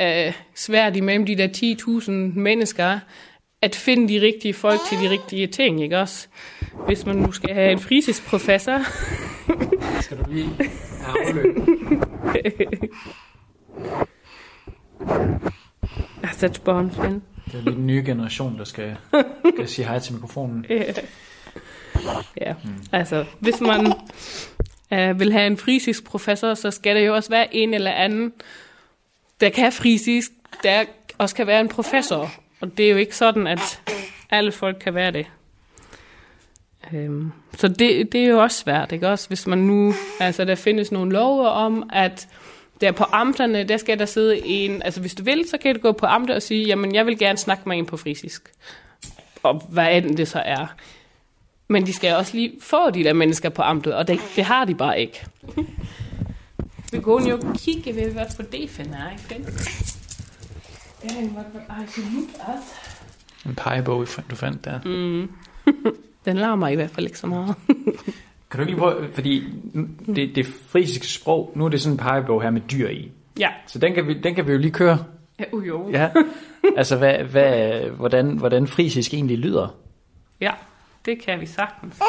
uh, 0.01 0.35
svært 0.55 0.97
imellem 0.97 1.27
de 1.27 1.37
der 1.37 1.49
10.000 1.49 2.11
mennesker, 2.11 2.99
at 3.63 3.75
finde 3.75 4.09
de 4.09 4.21
rigtige 4.21 4.55
folk 4.55 4.81
til 4.89 4.99
de 4.99 5.11
rigtige 5.11 5.47
ting, 5.47 5.83
ikke 5.83 5.99
også? 5.99 6.29
Hvis 6.87 7.07
man 7.07 7.17
nu 7.17 7.33
skal 7.33 7.55
have 7.55 7.73
en 7.73 7.79
frisisk 7.79 8.27
professor, 8.27 8.81
Skal 10.03 10.19
du 10.19 10.25
lige 10.31 10.51
jeg 16.21 16.29
har 16.31 16.35
sat 16.35 16.55
spørgen, 16.55 16.93
Svend. 16.93 17.23
Det 17.45 17.55
er 17.55 17.63
lige 17.63 17.77
den 17.77 17.87
nye 17.87 18.03
generation, 18.07 18.59
der 18.59 18.65
skal, 18.65 18.97
skal 19.55 19.69
sige 19.69 19.87
hej 19.87 19.99
til 19.99 20.15
mikrofonen. 20.15 20.67
ja, 22.41 22.55
mm. 22.65 22.71
altså, 22.93 23.25
hvis 23.41 23.61
man 23.61 23.93
øh, 24.93 25.21
vil 25.21 25.33
have 25.33 25.47
en 25.47 25.57
frisisk 25.57 26.05
professor, 26.05 26.55
så 26.55 26.71
skal 26.71 26.97
der 26.97 27.03
jo 27.03 27.15
også 27.15 27.31
være 27.31 27.55
en 27.55 27.75
eller 27.75 27.91
anden, 27.91 28.33
der 29.41 29.49
kan 29.49 29.73
frisisk, 29.73 30.31
der 30.63 30.85
også 31.19 31.35
kan 31.35 31.47
være 31.47 31.61
en 31.61 31.69
professor. 31.69 32.31
Og 32.61 32.79
det 32.79 32.87
er 32.87 32.91
jo 32.91 32.97
ikke 32.97 33.17
sådan, 33.17 33.47
at 33.47 33.81
alle 34.31 34.53
folk 34.53 34.77
kan 34.81 34.95
være 34.95 35.11
det. 35.11 35.27
Øhm, 36.93 37.33
så 37.57 37.69
det, 37.69 38.13
det 38.13 38.25
er 38.25 38.29
jo 38.29 38.43
også 38.43 38.59
svært, 38.59 38.93
ikke 38.93 39.09
også? 39.09 39.29
Hvis 39.29 39.47
man 39.47 39.59
nu, 39.59 39.95
altså 40.21 40.45
der 40.45 40.55
findes 40.55 40.93
nogle 40.93 41.13
love 41.13 41.49
om, 41.49 41.91
at 41.93 42.29
der 42.81 42.93
på 42.93 43.05
amterne, 43.13 43.65
der 43.65 43.77
skal 43.77 43.99
der 43.99 44.05
sidde 44.05 44.47
en, 44.47 44.83
altså 44.83 45.01
hvis 45.01 45.15
du 45.15 45.23
vil, 45.23 45.49
så 45.49 45.59
kan 45.59 45.75
du 45.75 45.81
gå 45.81 45.93
på 45.93 46.07
amter 46.07 46.35
og 46.35 46.43
sige, 46.43 46.67
jamen 46.67 46.95
jeg 46.95 47.07
vil 47.07 47.19
gerne 47.19 47.39
snakke 47.39 47.69
med 47.69 47.79
en 47.79 47.87
på 47.87 47.97
frisisk. 47.97 48.53
Og 49.43 49.63
hvad 49.69 49.97
end 49.97 50.17
det 50.17 50.29
så 50.29 50.39
er. 50.39 50.67
Men 51.69 51.87
de 51.87 51.93
skal 51.93 52.15
også 52.15 52.35
lige 52.35 52.53
få 52.61 52.91
de 52.91 53.05
der 53.05 53.13
mennesker 53.13 53.49
på 53.49 53.63
amtet, 53.63 53.95
og 53.95 54.09
det, 54.09 54.21
det 54.37 54.45
har 54.45 54.65
de 54.65 54.75
bare 54.75 55.01
ikke. 55.01 55.25
Vi 56.95 57.01
går 57.01 57.29
jo 57.31 57.39
kigge 57.59 57.97
ved, 57.97 58.13
hvad 58.13 58.27
for 58.37 58.43
det 58.43 58.71
finder, 58.71 59.11
ikke? 59.11 59.23
Finn? 59.23 59.45
Ja, 61.05 61.29
hvad 61.29 61.63
absolut 61.69 62.29
altså. 62.49 62.75
En 63.47 63.55
pegebog, 63.55 64.07
du 64.31 64.37
fandt 64.37 64.65
der. 64.65 64.81
Mm. 64.85 65.31
Den 66.27 66.37
larmer 66.37 66.69
i 66.69 66.75
hvert 66.75 66.91
fald 66.91 67.07
ikke 67.07 67.19
så 67.19 67.27
meget. 67.27 67.55
Kan 68.51 68.59
du 68.59 68.61
ikke 68.61 68.73
lige 68.73 68.79
prøve, 68.79 69.09
fordi 69.13 69.45
det, 70.07 70.37
det 70.37 70.47
frisiske 70.47 71.07
sprog, 71.07 71.53
nu 71.55 71.65
er 71.65 71.69
det 71.69 71.81
sådan 71.81 71.95
en 71.95 71.99
pegebog 71.99 72.43
her 72.43 72.51
med 72.51 72.61
dyr 72.61 72.89
i. 72.89 73.11
ja. 73.39 73.49
Så 73.67 73.79
den 73.79 73.95
kan 73.95 74.07
vi, 74.07 74.21
den 74.21 74.35
kan 74.35 74.47
vi 74.47 74.53
jo 74.53 74.59
lige 74.59 74.73
køre. 74.73 75.05
Ja, 75.39 75.45
uh, 75.53 75.69
jo. 75.69 75.91
Ja. 75.91 76.11
Altså, 76.77 76.97
hvad, 76.97 77.19
hvad, 77.19 77.81
hvordan, 77.91 78.39
hvordan 78.39 78.67
frisisk 78.67 79.15
egentlig 79.15 79.39
lyder. 79.39 79.77
Ja, 80.41 80.53
det 81.05 81.23
kan 81.23 81.41
vi 81.41 81.47
sagtens. 81.47 82.01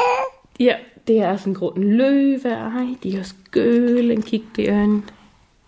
Ja, 0.60 0.76
det 1.06 1.18
er 1.18 1.36
sådan 1.36 1.50
en 1.50 1.54
grund 1.54 1.78
løve, 1.78 2.48
ej, 2.48 2.86
de 3.02 3.16
har 3.16 3.22
skølen, 3.22 3.45
kig 4.22 4.44
det 4.56 4.68
øjne. 4.70 5.02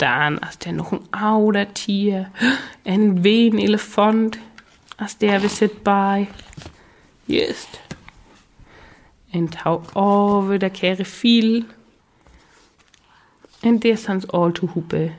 Der 0.00 0.06
er, 0.08 0.26
en, 0.26 0.38
altså, 0.42 0.58
der 0.64 0.70
er 0.70 0.74
nogle 0.74 1.00
audatier, 1.12 2.24
en 2.84 3.24
ven 3.24 3.58
elefant, 3.58 4.40
altså 4.98 5.16
det 5.20 5.28
er 5.28 5.38
vi 5.38 5.48
set 5.48 5.72
by. 5.72 6.26
Just. 7.28 7.80
Der 10.60 10.68
kære 10.68 11.04
fil. 11.04 11.66
En 13.62 13.82
det 13.82 13.90
er 13.90 13.96
sådan 13.96 14.22
altohuppe. 14.34 15.14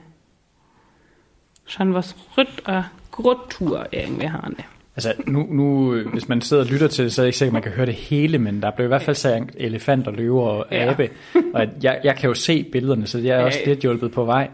Sådan 1.66 1.94
was 1.94 2.16
rødt 2.38 2.62
og 2.66 2.84
grottur 3.12 3.88
egentlig 3.94 4.32
har 4.32 4.50
det. 4.58 4.66
Altså, 5.06 5.14
nu, 5.28 5.48
nu, 5.52 5.94
øh, 5.94 6.12
hvis 6.14 6.28
man 6.30 6.42
sidder 6.42 6.64
og 6.64 6.70
lytter 6.70 6.88
til 6.88 7.04
det, 7.04 7.14
så 7.14 7.22
er 7.22 7.24
jeg 7.24 7.28
ikke 7.28 7.38
sikker, 7.38 7.50
at 7.50 7.54
man 7.54 7.62
kan 7.62 7.72
høre 7.72 7.86
det 7.86 7.94
hele, 7.94 8.38
men 8.38 8.62
der 8.62 8.72
blev 8.72 8.86
i 8.86 8.88
hvert 8.88 9.02
fald 9.02 9.16
sagt 9.16 9.56
elefant 9.58 10.08
og 10.08 10.14
løver 10.14 10.42
og 10.48 10.66
Ja. 10.72 10.92
abe. 10.92 11.10
Og 11.54 11.66
jeg, 11.84 12.00
jeg 12.04 12.16
kan 12.16 12.28
jo 12.28 12.34
se 12.34 12.64
billederne, 12.64 13.08
så 13.08 13.18
jeg 13.20 13.36
er 13.36 13.40
Ja, 13.40 13.46
også 13.46 13.60
lidt 13.66 13.80
hjulpet 13.80 14.12
på 14.12 14.26
vej. 14.26 14.50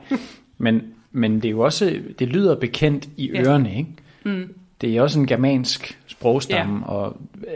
Men, 0.57 0.81
men 1.11 1.35
det 1.35 1.45
er 1.45 1.49
jo 1.49 1.59
også, 1.59 1.99
det 2.19 2.27
lyder 2.27 2.55
bekendt 2.55 3.07
i 3.17 3.31
Ja. 3.33 3.41
ørerne, 3.41 3.77
ikke? 3.77 3.89
Mm. 4.23 4.53
Det 4.81 4.97
er 4.97 5.01
også 5.01 5.19
en 5.19 5.27
germansk 5.27 5.99
sprogstamme, 6.07 6.79
ja. 6.85 6.91
og 6.91 7.17
øh, 7.37 7.53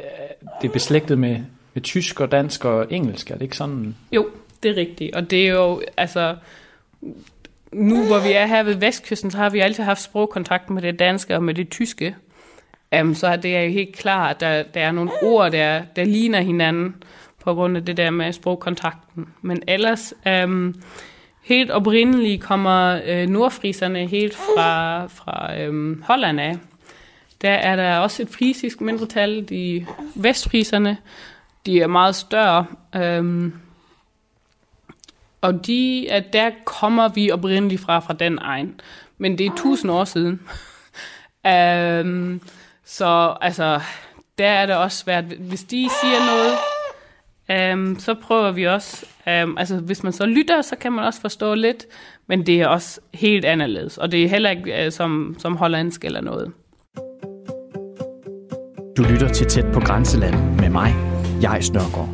det 0.61 0.67
er 0.67 0.71
beslægtet 0.73 1.17
med, 1.19 1.37
med 1.73 1.81
tysk 1.83 2.19
og 2.21 2.31
dansk 2.31 2.65
og 2.65 2.87
engelsk, 2.89 3.31
er 3.31 3.35
det 3.35 3.41
ikke 3.41 3.57
sådan? 3.57 3.95
Jo, 4.11 4.27
det 4.63 4.71
er 4.71 4.75
rigtigt. 4.77 5.15
Og 5.15 5.31
det 5.31 5.47
er 5.47 5.51
jo, 5.51 5.81
altså, 5.97 6.35
nu 7.71 8.05
hvor 8.07 8.19
vi 8.27 8.31
er 8.33 8.45
her 8.45 8.63
ved 8.63 8.75
Vestkysten, 8.75 9.31
så 9.31 9.37
har 9.37 9.49
vi 9.49 9.59
altid 9.59 9.83
haft 9.83 10.01
sprogkontakt 10.01 10.69
med 10.69 10.81
det 10.81 10.99
danske 10.99 11.35
og 11.35 11.43
med 11.43 11.53
det 11.53 11.69
tyske. 11.69 12.15
Jamen, 12.91 13.15
så 13.15 13.27
er 13.27 13.35
det 13.35 13.65
jo 13.65 13.71
helt 13.71 13.95
klart, 13.95 14.35
at 14.35 14.39
der, 14.39 14.63
der 14.63 14.81
er 14.81 14.91
nogle 14.91 15.11
ord, 15.21 15.51
der, 15.51 15.81
der 15.95 16.03
ligner 16.03 16.41
hinanden 16.41 16.95
på 17.43 17.53
grund 17.53 17.77
af 17.77 17.85
det 17.85 17.97
der 17.97 18.09
med 18.09 18.33
sprogkontakten. 18.33 19.27
Men 19.41 19.63
ellers, 19.67 20.13
øhm, 20.27 20.81
helt 21.43 21.71
oprindeligt 21.71 22.43
kommer 22.43 23.01
øh, 23.05 23.27
nordfriserne 23.27 24.07
helt 24.07 24.35
fra, 24.35 25.05
fra 25.05 25.59
øhm, 25.59 26.03
Holland 26.07 26.39
af. 26.39 26.57
Der 27.41 27.51
er 27.51 27.75
der 27.75 27.97
også 27.97 28.21
et 28.21 28.29
frisisk 28.29 28.81
mindretal, 28.81 29.49
de 29.49 29.85
vestfriserne. 30.15 30.97
De 31.65 31.81
er 31.81 31.87
meget 31.87 32.15
større. 32.15 32.65
Øhm, 32.95 33.53
og 35.41 35.67
de, 35.67 36.07
at 36.09 36.33
der 36.33 36.51
kommer 36.65 37.07
vi 37.07 37.31
oprindeligt 37.31 37.81
fra, 37.81 37.99
fra 37.99 38.13
den 38.13 38.39
egen. 38.41 38.81
Men 39.17 39.37
det 39.37 39.45
er 39.45 39.55
tusind 39.57 39.91
år 39.91 40.03
siden. 40.03 40.39
øhm, 41.47 42.41
så 42.89 43.37
altså, 43.41 43.81
der 44.37 44.47
er 44.47 44.65
det 44.65 44.75
også 44.75 44.97
svært. 44.97 45.23
Hvis 45.23 45.63
de 45.63 45.89
siger 46.01 46.19
noget, 46.31 46.57
øhm, 47.51 47.99
så 47.99 48.13
prøver 48.13 48.51
vi 48.51 48.67
også. 48.67 49.05
Øhm, 49.27 49.57
altså, 49.57 49.77
hvis 49.77 50.03
man 50.03 50.13
så 50.13 50.25
lytter, 50.25 50.61
så 50.61 50.75
kan 50.75 50.91
man 50.91 51.05
også 51.05 51.21
forstå 51.21 51.53
lidt. 51.53 51.85
men 52.27 52.45
det 52.45 52.61
er 52.61 52.67
også 52.67 52.99
helt 53.13 53.45
anderledes, 53.45 53.97
og 53.97 54.11
det 54.11 54.23
er 54.23 54.29
heller 54.29 54.49
ikke 54.49 54.85
øh, 54.85 54.91
som, 54.91 55.35
som 55.39 55.57
hollandsk 55.57 56.05
eller 56.05 56.21
noget. 56.21 56.51
Du 58.97 59.03
lytter 59.03 59.29
til 59.33 59.47
Tæt 59.47 59.65
på 59.73 59.79
Grænselandet 59.79 60.61
med 60.61 60.69
mig, 60.69 60.95
jeg 61.41 61.63
Snørgaard. 61.63 62.09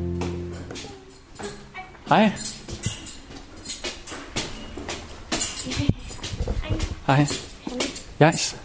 Hej. 2.10 2.32
Hej. 7.08 7.26
Jais. 8.20 8.64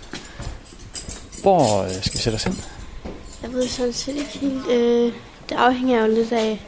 Hvor 1.42 1.82
øh, 1.84 1.90
skal 2.02 2.12
vi 2.12 2.18
sætte 2.18 2.36
os 2.36 2.46
ind? 2.46 2.54
Jeg 3.42 3.52
ved 3.52 3.66
sådan 3.68 3.92
set 3.92 4.16
ikke 4.16 4.38
helt. 4.38 4.66
Øh, 4.70 5.12
det 5.48 5.54
afhænger 5.56 6.00
jo 6.06 6.14
lidt 6.14 6.32
af, 6.32 6.62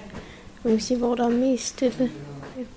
man 0.62 0.72
kan 0.72 0.80
sige, 0.80 0.98
hvor 0.98 1.14
der 1.14 1.24
er 1.24 1.30
mest 1.30 1.66
stille. 1.66 2.10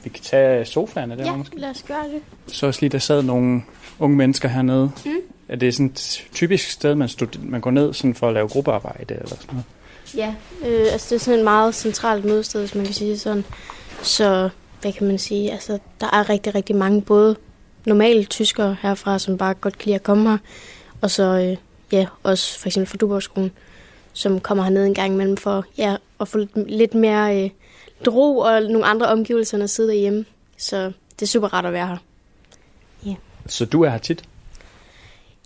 Vi 0.03 0.09
kan 0.09 0.23
tage 0.23 0.65
sofaerne 0.65 1.17
der 1.17 1.25
Ja, 1.25 1.35
måske. 1.35 1.59
lad 1.59 1.69
os 1.69 1.83
gøre 1.87 2.03
det. 2.13 2.53
Så 2.55 2.67
også 2.67 2.81
lige, 2.81 2.89
der 2.89 2.99
sad 2.99 3.21
nogle 3.23 3.61
unge 3.99 4.17
mennesker 4.17 4.49
hernede. 4.49 4.91
Mm. 5.05 5.11
Er 5.49 5.55
det 5.55 5.73
sådan 5.73 5.85
et 5.85 6.23
typisk 6.33 6.69
sted, 6.69 6.95
man, 6.95 7.07
stud- 7.09 7.39
man 7.43 7.61
går 7.61 7.71
ned 7.71 7.93
sådan 7.93 8.15
for 8.15 8.27
at 8.27 8.33
lave 8.33 8.47
gruppearbejde 8.47 9.13
eller 9.13 9.27
sådan 9.27 9.45
noget? 9.51 9.65
Ja, 10.15 10.33
øh, 10.69 10.87
altså 10.93 11.07
det 11.09 11.15
er 11.15 11.19
sådan 11.19 11.39
et 11.39 11.43
meget 11.43 11.75
centralt 11.75 12.25
mødested, 12.25 12.59
hvis 12.59 12.75
man 12.75 12.85
kan 12.85 12.93
sige 12.93 13.17
sådan. 13.17 13.45
Så 14.01 14.49
hvad 14.81 14.93
kan 14.93 15.07
man 15.07 15.17
sige? 15.17 15.51
Altså, 15.51 15.79
der 16.01 16.07
er 16.13 16.29
rigtig, 16.29 16.55
rigtig 16.55 16.75
mange 16.75 17.01
både 17.01 17.35
normale 17.85 18.23
tyskere 18.23 18.77
herfra, 18.81 19.19
som 19.19 19.37
bare 19.37 19.53
godt 19.53 19.77
kan 19.77 19.85
lide 19.85 19.95
at 19.95 20.03
komme 20.03 20.29
her. 20.29 20.37
Og 21.01 21.11
så 21.11 21.23
øh, 21.23 21.57
ja, 21.91 22.07
også 22.23 22.59
for 22.59 22.67
eksempel 22.67 22.89
fra 22.89 22.97
Duborgskolen, 22.97 23.51
som 24.13 24.39
kommer 24.39 24.63
herned 24.63 24.85
en 24.85 24.93
gang 24.93 25.13
imellem 25.13 25.37
for 25.37 25.65
ja, 25.77 25.95
at 26.19 26.27
få 26.27 26.37
lidt, 26.37 26.71
lidt 26.71 26.93
mere 26.93 27.43
øh, 27.43 27.49
ro 28.07 28.37
og 28.37 28.61
nogle 28.61 28.85
andre 28.85 29.07
omgivelser 29.07 29.57
end 29.57 29.63
at 29.63 29.69
sidde 29.69 29.89
derhjemme. 29.89 30.25
Så 30.57 30.91
det 31.19 31.21
er 31.21 31.25
super 31.25 31.53
rart 31.53 31.65
at 31.65 31.73
være 31.73 31.87
her. 31.87 31.97
Så 33.47 33.65
du 33.65 33.83
er 33.83 33.89
her 33.89 33.97
tit? 33.97 34.23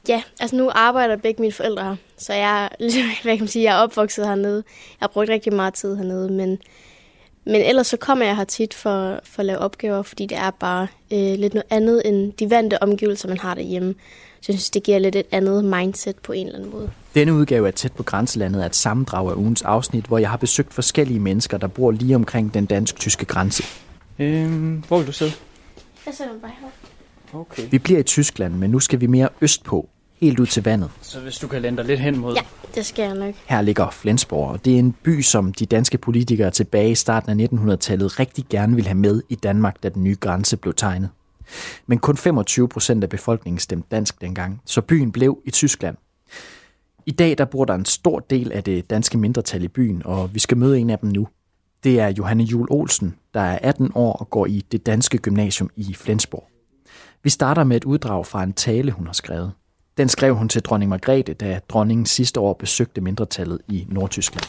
Ja, 0.07 0.23
altså 0.39 0.55
nu 0.55 0.71
arbejder 0.75 1.15
begge 1.15 1.41
mine 1.41 1.53
forældre 1.53 1.83
her, 1.83 1.95
så 2.17 2.33
jeg, 2.33 2.69
hvad 3.23 3.37
kan 3.37 3.39
man 3.39 3.47
sige, 3.47 3.63
jeg 3.63 3.79
er 3.79 3.83
opvokset 3.83 4.27
hernede. 4.27 4.63
Jeg 4.65 4.97
har 4.99 5.07
brugt 5.07 5.29
rigtig 5.29 5.53
meget 5.53 5.73
tid 5.73 5.95
hernede, 5.95 6.31
men, 6.31 6.57
men 7.45 7.61
ellers 7.61 7.87
så 7.87 7.97
kommer 7.97 8.25
jeg 8.25 8.35
her 8.35 8.43
tit 8.43 8.73
for, 8.73 9.19
for 9.23 9.39
at 9.39 9.45
lave 9.45 9.59
opgaver, 9.59 10.01
fordi 10.01 10.25
det 10.25 10.37
er 10.37 10.51
bare 10.51 10.87
øh, 11.13 11.39
lidt 11.39 11.53
noget 11.53 11.67
andet 11.69 12.01
end 12.05 12.33
de 12.33 12.49
vante 12.49 12.83
omgivelser, 12.83 13.27
man 13.27 13.37
har 13.37 13.55
derhjemme. 13.55 13.95
Så 14.41 14.45
jeg 14.51 14.59
synes, 14.59 14.69
det 14.69 14.83
giver 14.83 14.99
lidt 14.99 15.15
et 15.15 15.25
andet 15.31 15.65
mindset 15.65 16.15
på 16.15 16.31
en 16.31 16.47
eller 16.47 16.59
anden 16.59 16.71
måde. 16.71 16.91
Denne 17.15 17.33
udgave 17.33 17.67
af 17.67 17.73
Tæt 17.73 17.91
på 17.91 18.03
Grænselandet 18.03 18.61
er 18.61 18.65
et 18.65 18.75
sammendrag 18.75 19.29
af 19.29 19.35
ugens 19.35 19.61
afsnit, 19.61 20.05
hvor 20.05 20.17
jeg 20.17 20.29
har 20.29 20.37
besøgt 20.37 20.73
forskellige 20.73 21.19
mennesker, 21.19 21.57
der 21.57 21.67
bor 21.67 21.91
lige 21.91 22.15
omkring 22.15 22.53
den 22.53 22.65
dansk-tyske 22.65 23.25
grænse. 23.25 23.63
Øhm, 24.19 24.83
hvor 24.87 24.97
vil 24.97 25.07
du 25.07 25.11
sidde? 25.11 25.31
Jeg 26.05 26.13
sætter 26.13 26.33
mig 26.33 26.41
bare 26.41 26.51
her. 26.61 26.67
Okay. 27.39 27.63
Vi 27.71 27.79
bliver 27.79 27.99
i 27.99 28.03
Tyskland, 28.03 28.53
men 28.53 28.69
nu 28.69 28.79
skal 28.79 29.01
vi 29.01 29.07
mere 29.07 29.29
østpå, 29.41 29.89
helt 30.21 30.39
ud 30.39 30.45
til 30.45 30.63
vandet. 30.63 30.89
Så 31.01 31.19
hvis 31.19 31.37
du 31.37 31.47
kan 31.47 31.61
lande 31.61 31.77
dig 31.77 31.85
lidt 31.85 31.99
hen 31.99 32.17
mod... 32.17 32.35
Ja, 32.35 32.41
det 32.75 32.85
skal 32.85 33.03
jeg 33.03 33.15
nok. 33.15 33.35
Her 33.45 33.61
ligger 33.61 33.89
Flensborg, 33.89 34.49
og 34.49 34.65
det 34.65 34.75
er 34.75 34.79
en 34.79 34.95
by, 35.03 35.21
som 35.21 35.53
de 35.53 35.65
danske 35.65 35.97
politikere 35.97 36.51
tilbage 36.51 36.91
i 36.91 36.95
starten 36.95 37.39
af 37.39 37.47
1900-tallet 37.47 38.19
rigtig 38.19 38.45
gerne 38.49 38.75
ville 38.75 38.87
have 38.87 38.97
med 38.97 39.21
i 39.29 39.35
Danmark, 39.35 39.83
da 39.83 39.89
den 39.89 40.03
nye 40.03 40.15
grænse 40.19 40.57
blev 40.57 40.73
tegnet. 40.73 41.09
Men 41.87 41.99
kun 41.99 42.17
25 42.17 42.69
procent 42.69 43.03
af 43.03 43.09
befolkningen 43.09 43.59
stemte 43.59 43.87
dansk 43.91 44.21
dengang, 44.21 44.61
så 44.65 44.81
byen 44.81 45.11
blev 45.11 45.41
i 45.45 45.51
Tyskland. 45.51 45.97
I 47.05 47.11
dag 47.11 47.37
der 47.37 47.45
bor 47.45 47.65
der 47.65 47.73
en 47.75 47.85
stor 47.85 48.19
del 48.19 48.51
af 48.51 48.63
det 48.63 48.89
danske 48.89 49.17
mindretal 49.17 49.63
i 49.63 49.67
byen, 49.67 50.01
og 50.05 50.33
vi 50.33 50.39
skal 50.39 50.57
møde 50.57 50.79
en 50.79 50.89
af 50.89 50.99
dem 50.99 51.09
nu. 51.09 51.27
Det 51.83 51.99
er 51.99 52.07
Johanne 52.07 52.43
Jul 52.43 52.67
Olsen, 52.69 53.15
der 53.33 53.39
er 53.39 53.59
18 53.61 53.91
år 53.95 54.13
og 54.13 54.29
går 54.29 54.45
i 54.45 54.65
det 54.71 54.85
danske 54.85 55.17
gymnasium 55.17 55.69
i 55.75 55.93
Flensborg. 55.93 56.49
Vi 57.23 57.29
starter 57.29 57.63
med 57.63 57.77
et 57.77 57.83
uddrag 57.83 58.25
fra 58.25 58.43
en 58.43 58.53
tale, 58.53 58.91
hun 58.91 59.05
har 59.05 59.13
skrevet. 59.13 59.51
Den 59.97 60.09
skrev 60.09 60.35
hun 60.35 60.49
til 60.49 60.61
dronning 60.61 60.89
Margrethe, 60.89 61.33
da 61.33 61.59
dronningen 61.69 62.05
sidste 62.05 62.39
år 62.39 62.53
besøgte 62.53 63.01
mindretallet 63.01 63.59
i 63.67 63.87
Nordtyskland. 63.89 64.45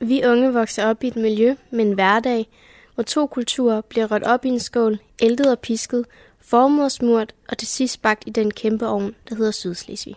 Vi 0.00 0.22
unge 0.26 0.52
vokser 0.52 0.86
op 0.86 1.04
i 1.04 1.06
et 1.06 1.16
miljø 1.16 1.54
med 1.70 1.86
en 1.86 1.92
hverdag, 1.92 2.46
hvor 2.96 3.02
to 3.02 3.26
kulturer 3.26 3.80
bliver 3.80 4.10
rødt 4.10 4.22
op 4.22 4.44
i 4.44 4.48
en 4.48 4.60
skål, 4.60 4.98
æltet 5.22 5.50
og 5.50 5.58
pisket, 5.58 6.04
formet 6.40 6.84
og 6.84 6.92
smurt 6.92 7.34
og 7.48 7.58
til 7.58 7.68
sidst 7.68 8.02
bagt 8.02 8.22
i 8.26 8.30
den 8.30 8.50
kæmpe 8.50 8.88
ovn, 8.88 9.14
der 9.28 9.34
hedder 9.34 9.50
Sydslesvig. 9.50 10.16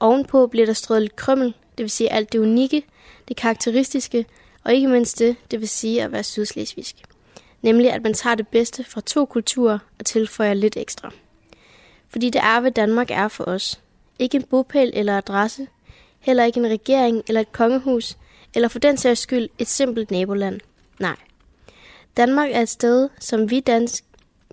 Ovenpå 0.00 0.46
bliver 0.46 0.66
der 0.66 0.72
strøget 0.72 1.02
lidt 1.02 1.16
krømmel, 1.16 1.54
det 1.78 1.82
vil 1.82 1.90
sige 1.90 2.12
alt 2.12 2.32
det 2.32 2.38
unikke, 2.38 2.82
det 3.28 3.36
karakteristiske, 3.36 4.26
og 4.64 4.74
ikke 4.74 4.88
mindst 4.88 5.18
det, 5.18 5.36
det 5.50 5.60
vil 5.60 5.68
sige 5.68 6.02
at 6.02 6.12
være 6.12 6.22
sydslesvigsk. 6.22 6.96
Nemlig 7.62 7.92
at 7.92 8.02
man 8.02 8.14
tager 8.14 8.34
det 8.34 8.48
bedste 8.48 8.84
fra 8.84 9.00
to 9.00 9.24
kulturer 9.24 9.78
og 9.98 10.06
tilføjer 10.06 10.54
lidt 10.54 10.76
ekstra. 10.76 11.10
Fordi 12.08 12.30
det 12.30 12.40
er, 12.44 12.60
hvad 12.60 12.70
Danmark 12.70 13.10
er 13.10 13.28
for 13.28 13.44
os. 13.44 13.80
Ikke 14.18 14.36
en 14.36 14.42
bopæl 14.42 14.90
eller 14.94 15.18
adresse, 15.18 15.68
heller 16.20 16.44
ikke 16.44 16.60
en 16.60 16.66
regering 16.66 17.22
eller 17.28 17.40
et 17.40 17.52
kongehus, 17.52 18.16
eller 18.54 18.68
for 18.68 18.78
den 18.78 18.96
sags 18.96 19.20
skyld 19.20 19.48
et 19.58 19.68
simpelt 19.68 20.10
naboland. 20.10 20.60
Nej. 21.00 21.16
Danmark 22.16 22.50
er 22.52 22.60
et 22.60 22.68
sted, 22.68 23.08
som 23.20 23.50
vi 23.50 23.60
dansk 23.60 24.04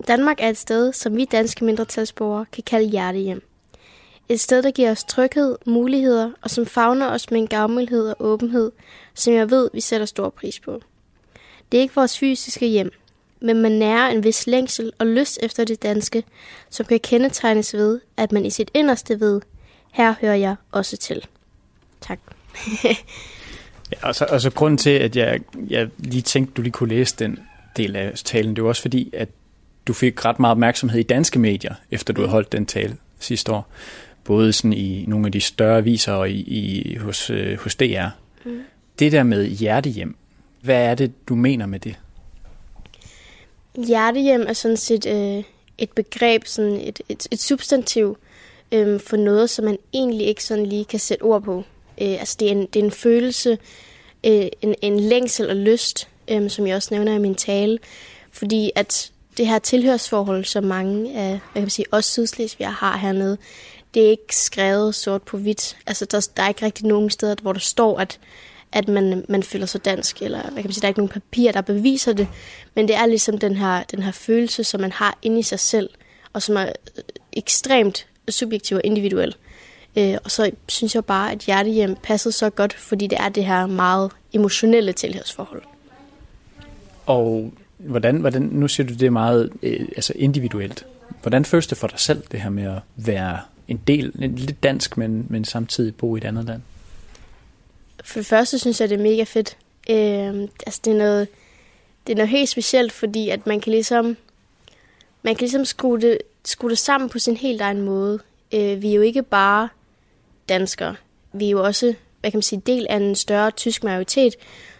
Danmark 0.08 0.36
er 0.40 0.48
et 0.48 0.56
sted, 0.56 0.92
som 0.92 1.16
vi 1.16 1.24
danske 1.24 1.64
mindretalsborgere 1.64 2.46
kan 2.52 2.62
kalde 2.66 2.88
hjertehjem. 2.88 3.42
Et 4.28 4.40
sted, 4.40 4.62
der 4.62 4.70
giver 4.70 4.90
os 4.90 5.04
tryghed, 5.04 5.56
muligheder, 5.66 6.30
og 6.42 6.50
som 6.50 6.66
favner 6.66 7.10
os 7.10 7.30
med 7.30 7.40
en 7.40 7.46
gavmildhed 7.46 8.08
og 8.08 8.16
åbenhed, 8.18 8.72
som 9.14 9.34
jeg 9.34 9.50
ved, 9.50 9.70
vi 9.74 9.80
sætter 9.80 10.06
stor 10.06 10.28
pris 10.30 10.60
på. 10.60 10.80
Det 11.72 11.78
er 11.78 11.82
ikke 11.82 11.94
vores 11.94 12.18
fysiske 12.18 12.66
hjem, 12.66 12.90
men 13.40 13.62
man 13.62 13.72
nærer 13.72 14.08
en 14.08 14.24
vis 14.24 14.46
længsel 14.46 14.92
og 14.98 15.06
lyst 15.06 15.38
efter 15.42 15.64
det 15.64 15.82
danske, 15.82 16.24
som 16.70 16.86
kan 16.86 17.00
kendetegnes 17.00 17.74
ved, 17.74 18.00
at 18.16 18.32
man 18.32 18.46
i 18.46 18.50
sit 18.50 18.70
inderste 18.74 19.20
ved, 19.20 19.40
her 19.92 20.14
hører 20.20 20.34
jeg 20.34 20.56
også 20.72 20.96
til. 20.96 21.26
Tak. 22.00 22.18
Ja, 23.92 24.08
og 24.08 24.14
så, 24.14 24.26
og 24.28 24.40
så 24.40 24.50
grunden 24.50 24.78
til, 24.78 24.90
at 24.90 25.16
jeg, 25.16 25.40
jeg 25.68 25.88
lige 25.98 26.22
tænkte, 26.22 26.54
du 26.54 26.62
lige 26.62 26.72
kunne 26.72 26.88
læse 26.88 27.16
den 27.18 27.38
del 27.76 27.96
af 27.96 28.12
talen, 28.14 28.56
det 28.56 28.64
var 28.64 28.68
også 28.68 28.82
fordi, 28.82 29.10
at 29.12 29.28
du 29.86 29.92
fik 29.92 30.24
ret 30.24 30.40
meget 30.40 30.50
opmærksomhed 30.50 31.00
i 31.00 31.02
danske 31.02 31.38
medier, 31.38 31.74
efter 31.90 32.12
du 32.12 32.20
havde 32.20 32.30
holdt 32.30 32.52
den 32.52 32.66
tale 32.66 32.96
sidste 33.18 33.52
år. 33.52 33.68
Både 34.24 34.52
sådan 34.52 34.72
i 34.72 35.04
nogle 35.08 35.26
af 35.26 35.32
de 35.32 35.40
større 35.40 35.78
aviser 35.78 36.12
og 36.12 36.30
i, 36.30 36.40
i, 36.40 36.94
hos, 36.96 37.30
øh, 37.30 37.58
hos 37.58 37.74
DR. 37.74 38.06
Mm. 38.44 38.60
Det 38.98 39.12
der 39.12 39.22
med 39.22 39.46
hjertehjem, 39.46 40.16
hvad 40.62 40.84
er 40.84 40.94
det, 40.94 41.12
du 41.28 41.34
mener 41.34 41.66
med 41.66 41.80
det? 41.80 41.98
Hjertehjem 43.86 44.44
er 44.48 44.52
sådan 44.52 44.76
set 44.76 45.06
øh, 45.06 45.44
et 45.78 45.90
begreb, 45.90 46.46
sådan 46.46 46.80
et, 46.80 47.00
et, 47.08 47.26
et 47.30 47.40
substantiv 47.40 48.18
øh, 48.72 49.00
for 49.00 49.16
noget, 49.16 49.50
som 49.50 49.64
man 49.64 49.78
egentlig 49.92 50.26
ikke 50.26 50.44
sådan 50.44 50.66
lige 50.66 50.84
kan 50.84 50.98
sætte 50.98 51.22
ord 51.22 51.42
på. 51.42 51.64
Øh, 52.00 52.10
altså 52.10 52.36
det 52.40 52.48
er 52.48 52.52
en, 52.52 52.66
det 52.66 52.80
er 52.80 52.84
en 52.84 52.90
følelse, 52.90 53.58
øh, 54.26 54.46
en, 54.62 54.74
en 54.82 55.00
længsel 55.00 55.50
og 55.50 55.56
lyst, 55.56 56.08
øh, 56.30 56.50
som 56.50 56.66
jeg 56.66 56.76
også 56.76 56.88
nævner 56.94 57.14
i 57.14 57.18
min 57.18 57.34
tale. 57.34 57.78
Fordi 58.32 58.70
at 58.74 59.12
det 59.36 59.46
her 59.46 59.58
tilhørsforhold, 59.58 60.44
som 60.44 60.64
mange 60.64 61.18
af 61.18 61.28
hvad 61.28 61.40
kan 61.54 61.62
man 61.62 61.70
sige, 61.70 61.86
os 61.92 62.04
sydslesvigere 62.04 62.72
har 62.72 62.96
hernede, 62.96 63.38
det 63.94 64.06
er 64.06 64.10
ikke 64.10 64.36
skrevet 64.36 64.94
sort 64.94 65.22
på 65.22 65.36
hvidt. 65.38 65.76
Altså 65.86 66.04
der, 66.04 66.28
der 66.36 66.42
er 66.42 66.48
ikke 66.48 66.64
rigtig 66.64 66.86
nogen 66.86 67.10
steder, 67.10 67.34
hvor 67.42 67.52
der 67.52 67.60
står, 67.60 67.98
at 67.98 68.18
at 68.72 68.88
man, 68.88 69.24
man 69.28 69.42
føler 69.42 69.66
sig 69.66 69.84
dansk, 69.84 70.22
eller 70.22 70.42
hvad 70.42 70.50
kan 70.50 70.64
man 70.64 70.72
sige, 70.72 70.80
der 70.80 70.86
er 70.86 70.90
ikke 70.90 71.00
nogen 71.00 71.12
papir, 71.12 71.52
der 71.52 71.60
beviser 71.60 72.12
det, 72.12 72.28
men 72.74 72.88
det 72.88 72.96
er 72.96 73.06
ligesom 73.06 73.38
den 73.38 73.56
her, 73.56 73.82
den 73.82 74.02
her 74.02 74.12
følelse, 74.12 74.64
som 74.64 74.80
man 74.80 74.92
har 74.92 75.18
inde 75.22 75.38
i 75.38 75.42
sig 75.42 75.60
selv, 75.60 75.90
og 76.32 76.42
som 76.42 76.56
er 76.56 76.62
øh, 76.62 77.02
ekstremt 77.32 78.06
subjektiv 78.28 78.76
og 78.76 78.80
individuel. 78.84 79.36
Øh, 79.96 80.16
og 80.24 80.30
så 80.30 80.50
synes 80.68 80.94
jeg 80.94 81.04
bare, 81.04 81.32
at 81.32 81.38
hjertehjem 81.38 81.96
passede 82.02 82.32
så 82.32 82.50
godt, 82.50 82.72
fordi 82.72 83.06
det 83.06 83.20
er 83.20 83.28
det 83.28 83.44
her 83.44 83.66
meget 83.66 84.10
emotionelle 84.32 84.92
tilhørsforhold. 84.92 85.62
Og 87.06 87.52
hvordan, 87.78 88.16
hvordan 88.16 88.42
nu 88.42 88.68
siger 88.68 88.86
du, 88.86 88.94
det 88.94 89.06
er 89.06 89.10
meget 89.10 89.52
øh, 89.62 89.88
altså 89.96 90.12
individuelt. 90.16 90.86
Hvordan 91.22 91.44
føles 91.44 91.66
det 91.66 91.78
for 91.78 91.86
dig 91.86 91.98
selv, 91.98 92.22
det 92.32 92.40
her 92.40 92.50
med 92.50 92.64
at 92.64 92.82
være 92.96 93.40
en 93.68 93.80
del, 93.86 94.12
en, 94.18 94.34
lidt 94.34 94.62
dansk, 94.62 94.96
men, 94.96 95.26
men 95.28 95.44
samtidig 95.44 95.94
bo 95.94 96.16
i 96.16 96.18
et 96.18 96.24
andet 96.24 96.44
land? 96.44 96.62
For 98.04 98.18
det 98.18 98.26
første 98.26 98.58
synes 98.58 98.80
jeg, 98.80 98.88
det 98.88 98.98
er 98.98 99.02
mega 99.02 99.22
fedt. 99.22 99.56
Øh, 99.90 100.48
altså 100.66 100.80
det 100.84 100.92
er 100.92 100.98
noget, 100.98 101.28
det 102.06 102.12
er 102.12 102.16
noget 102.16 102.28
helt 102.28 102.48
specielt, 102.48 102.92
fordi 102.92 103.28
at 103.28 103.46
man 103.46 103.60
kan 103.60 103.70
ligesom, 103.72 104.16
man 105.22 105.34
kan 105.34 105.40
ligesom 105.40 105.64
skrue 105.64 106.00
det, 106.00 106.18
skrue 106.44 106.70
det 106.70 106.78
sammen 106.78 107.10
på 107.10 107.18
sin 107.18 107.36
helt 107.36 107.60
egen 107.60 107.80
måde. 107.80 108.18
Øh, 108.54 108.82
vi 108.82 108.90
er 108.90 108.94
jo 108.94 109.02
ikke 109.02 109.22
bare 109.22 109.68
danskere. 110.48 110.96
Vi 111.32 111.46
er 111.46 111.50
jo 111.50 111.64
også, 111.64 111.94
hvad 112.20 112.30
kan 112.30 112.38
man 112.38 112.42
sige, 112.42 112.62
del 112.66 112.86
af 112.90 112.96
en 112.96 113.14
større 113.14 113.50
tysk 113.50 113.84
majoritet, 113.84 114.34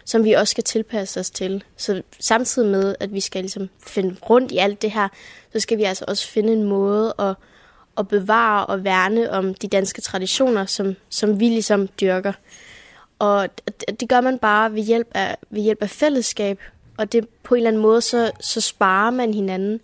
som 0.05 0.23
vi 0.23 0.33
også 0.33 0.51
skal 0.51 0.63
tilpasse 0.63 1.19
os 1.19 1.29
til. 1.29 1.63
Så 1.77 2.01
samtidig 2.19 2.71
med, 2.71 2.95
at 2.99 3.13
vi 3.13 3.19
skal 3.19 3.41
ligesom 3.41 3.69
finde 3.87 4.15
rundt 4.29 4.51
i 4.51 4.57
alt 4.57 4.81
det 4.81 4.91
her, 4.91 5.07
så 5.53 5.59
skal 5.59 5.77
vi 5.77 5.83
altså 5.83 6.05
også 6.07 6.27
finde 6.27 6.53
en 6.53 6.63
måde 6.63 7.13
at, 7.19 7.35
at 7.97 8.07
bevare 8.07 8.65
og 8.65 8.83
værne 8.83 9.31
om 9.31 9.53
de 9.53 9.67
danske 9.67 10.01
traditioner, 10.01 10.65
som, 10.65 10.95
som 11.09 11.39
vi 11.39 11.45
ligesom 11.45 11.87
dyrker. 11.87 12.33
Og 13.19 13.49
det 13.99 14.09
gør 14.09 14.21
man 14.21 14.39
bare 14.39 14.73
ved 14.73 14.83
hjælp 14.83 15.07
af, 15.13 15.37
ved 15.49 15.61
hjælp 15.61 15.81
af 15.81 15.89
fællesskab, 15.89 16.59
og 16.97 17.11
det 17.11 17.27
på 17.43 17.55
en 17.55 17.57
eller 17.57 17.69
anden 17.69 17.81
måde, 17.81 18.01
så, 18.01 18.31
så 18.39 18.61
sparer 18.61 19.11
man 19.11 19.33
hinanden. 19.33 19.79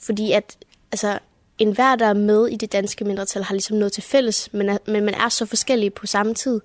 Fordi 0.00 0.32
at 0.32 0.56
altså, 0.92 1.18
enhver, 1.58 1.96
der 1.96 2.06
er 2.06 2.14
med 2.14 2.46
i 2.46 2.56
det 2.56 2.72
danske 2.72 3.04
mindretal, 3.04 3.42
har 3.42 3.54
ligesom 3.54 3.76
noget 3.76 3.92
til 3.92 4.02
fælles, 4.02 4.52
men, 4.52 4.68
er, 4.68 4.78
men 4.86 5.04
man 5.04 5.14
er 5.14 5.28
så 5.28 5.46
forskellige 5.46 5.90
på 5.90 6.06
samme 6.06 6.34
tid. 6.34 6.60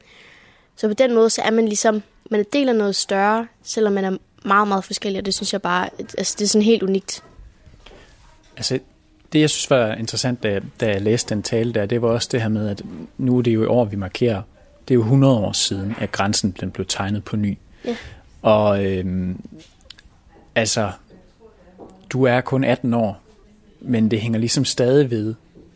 Så 0.75 0.87
på 0.87 0.93
den 0.93 1.13
måde, 1.13 1.29
så 1.29 1.41
er 1.41 1.51
man 1.51 1.65
ligesom, 1.65 2.03
man 2.31 2.39
er 2.39 2.43
del 2.53 2.69
af 2.69 2.75
noget 2.75 2.95
større, 2.95 3.47
selvom 3.63 3.93
man 3.93 4.05
er 4.05 4.17
meget, 4.45 4.67
meget 4.67 4.83
forskellig, 4.83 5.19
og 5.19 5.25
det 5.25 5.33
synes 5.33 5.53
jeg 5.53 5.61
bare, 5.61 5.89
altså 6.17 6.35
det 6.39 6.45
er 6.45 6.49
sådan 6.49 6.65
helt 6.65 6.83
unikt. 6.83 7.23
Altså, 8.57 8.79
det 9.33 9.39
jeg 9.39 9.49
synes 9.49 9.69
var 9.69 9.93
interessant, 9.93 10.43
da, 10.43 10.59
da 10.79 10.87
jeg 10.87 11.01
læste 11.01 11.35
den 11.35 11.43
tale 11.43 11.73
der, 11.73 11.85
det 11.85 12.01
var 12.01 12.07
også 12.07 12.29
det 12.31 12.41
her 12.41 12.49
med, 12.49 12.69
at 12.69 12.81
nu 13.17 13.37
er 13.37 13.41
det 13.41 13.53
jo 13.53 13.63
i 13.63 13.65
år, 13.65 13.85
vi 13.85 13.95
markerer, 13.95 14.41
det 14.87 14.93
er 14.93 14.95
jo 14.95 15.01
100 15.01 15.37
år 15.37 15.51
siden, 15.51 15.95
at 15.99 16.11
grænsen 16.11 16.55
den 16.59 16.71
blev 16.71 16.85
tegnet 16.85 17.23
på 17.23 17.35
ny. 17.35 17.57
Ja. 17.85 17.95
Og 18.41 18.85
øhm, 18.85 19.41
altså, 20.55 20.91
du 22.09 22.23
er 22.23 22.41
kun 22.41 22.63
18 22.63 22.93
år, 22.93 23.21
men 23.81 24.11
det 24.11 24.21
hænger 24.21 24.39
ligesom 24.39 24.65
stadig 24.65 25.11
ved 25.11 25.35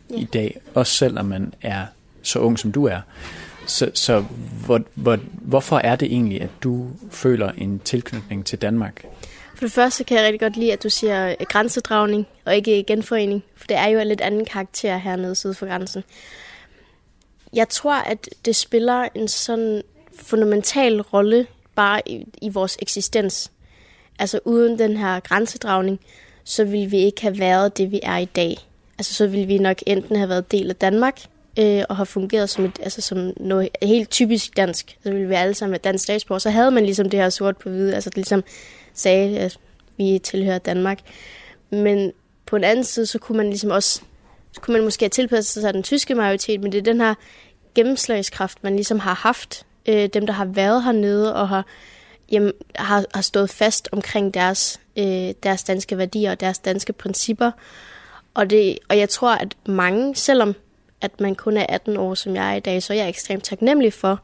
ja. 0.09 0.15
i 0.15 0.23
dag, 0.23 0.61
også 0.73 0.93
selvom 0.93 1.25
man 1.25 1.53
er 1.61 1.85
så 2.21 2.39
ung, 2.39 2.59
som 2.59 2.71
du 2.71 2.85
er. 2.85 3.01
Så, 3.67 3.91
så 3.93 4.25
hvor, 4.65 4.81
hvor, 4.95 5.19
hvorfor 5.41 5.77
er 5.77 5.95
det 5.95 6.05
egentlig, 6.05 6.41
at 6.41 6.49
du 6.63 6.87
føler 7.11 7.51
en 7.51 7.79
tilknytning 7.79 8.45
til 8.45 8.61
Danmark? 8.61 9.05
For 9.55 9.65
det 9.65 9.71
første 9.71 10.03
kan 10.03 10.17
jeg 10.17 10.25
rigtig 10.25 10.39
godt 10.39 10.57
lide, 10.57 10.73
at 10.73 10.83
du 10.83 10.89
siger 10.89 11.29
øh, 11.29 11.35
grænsedragning 11.49 12.27
og 12.45 12.55
ikke 12.55 12.83
genforening, 12.83 13.43
for 13.55 13.67
det 13.67 13.77
er 13.77 13.87
jo 13.87 13.99
en 13.99 14.07
lidt 14.07 14.21
anden 14.21 14.45
karakter 14.45 14.97
hernede 14.97 15.35
syd 15.35 15.53
for 15.53 15.65
grænsen. 15.65 16.03
Jeg 17.53 17.69
tror, 17.69 17.93
at 17.93 18.29
det 18.45 18.55
spiller 18.55 19.07
en 19.15 19.27
sådan 19.27 19.81
fundamental 20.19 21.01
rolle 21.01 21.47
bare 21.75 22.01
i, 22.09 22.25
i 22.41 22.49
vores 22.49 22.77
eksistens. 22.81 23.51
Altså 24.19 24.39
uden 24.45 24.79
den 24.79 24.97
her 24.97 25.19
grænsedragning, 25.19 25.99
så 26.43 26.63
ville 26.63 26.89
vi 26.89 26.97
ikke 26.97 27.21
have 27.21 27.39
været 27.39 27.77
det, 27.77 27.91
vi 27.91 27.99
er 28.03 28.17
i 28.17 28.25
dag. 28.25 28.57
Altså 28.97 29.13
så 29.13 29.27
ville 29.27 29.45
vi 29.45 29.57
nok 29.57 29.77
enten 29.85 30.15
have 30.15 30.29
været 30.29 30.51
del 30.51 30.69
af 30.69 30.75
Danmark, 30.75 31.21
øh, 31.59 31.83
og 31.89 31.95
har 31.95 32.03
fungeret 32.03 32.49
som, 32.49 32.65
et, 32.65 32.79
altså 32.83 33.01
som 33.01 33.33
noget 33.37 33.69
helt 33.81 34.09
typisk 34.09 34.57
dansk. 34.57 34.97
Så 35.03 35.11
ville 35.11 35.27
vi 35.27 35.33
alle 35.33 35.53
sammen 35.53 35.71
være 35.71 35.81
dansk 35.83 36.03
statsborger. 36.03 36.39
Så 36.39 36.49
havde 36.49 36.71
man 36.71 36.85
ligesom 36.85 37.09
det 37.09 37.19
her 37.19 37.29
sort 37.29 37.57
på 37.57 37.69
hvide, 37.69 37.95
altså 37.95 38.09
det 38.09 38.17
ligesom 38.17 38.43
sagde, 38.93 39.39
at 39.39 39.57
vi 39.97 40.19
tilhører 40.23 40.57
Danmark. 40.57 40.99
Men 41.69 42.11
på 42.45 42.55
en 42.55 42.63
anden 42.63 42.83
side, 42.83 43.05
så 43.05 43.19
kunne 43.19 43.37
man 43.37 43.49
ligesom 43.49 43.71
også, 43.71 44.01
så 44.51 44.61
kunne 44.61 44.73
man 44.73 44.83
måske 44.83 45.03
have 45.03 45.09
tilpasset 45.09 45.61
sig 45.61 45.73
den 45.73 45.83
tyske 45.83 46.15
majoritet, 46.15 46.61
men 46.61 46.71
det 46.71 46.77
er 46.77 46.81
den 46.81 47.01
her 47.01 47.13
gennemslagskraft, 47.75 48.63
man 48.63 48.75
ligesom 48.75 48.99
har 48.99 49.13
haft. 49.13 49.65
Øh, 49.85 50.09
dem, 50.13 50.25
der 50.25 50.33
har 50.33 50.45
været 50.45 50.83
hernede 50.83 51.35
og 51.35 51.49
har, 51.49 51.65
jamen, 52.31 52.51
har, 52.75 53.05
har 53.13 53.21
stået 53.21 53.49
fast 53.49 53.89
omkring 53.91 54.33
deres, 54.33 54.79
øh, 54.97 55.33
deres 55.43 55.63
danske 55.63 55.97
værdier 55.97 56.31
og 56.31 56.39
deres 56.39 56.59
danske 56.59 56.93
principper. 56.93 57.51
Og, 58.33 58.49
det, 58.49 58.79
og 58.89 58.97
jeg 58.97 59.09
tror, 59.09 59.31
at 59.31 59.55
mange, 59.65 60.15
selvom 60.15 60.55
at 61.05 61.21
man 61.21 61.35
kun 61.35 61.57
er 61.57 61.65
18 61.69 61.97
år, 61.97 62.13
som 62.13 62.35
jeg 62.35 62.51
er 62.51 62.55
i 62.55 62.59
dag, 62.59 62.83
så 62.83 62.93
er 62.93 62.97
jeg 62.97 63.09
ekstremt 63.09 63.43
taknemmelig 63.43 63.93
for, 63.93 64.19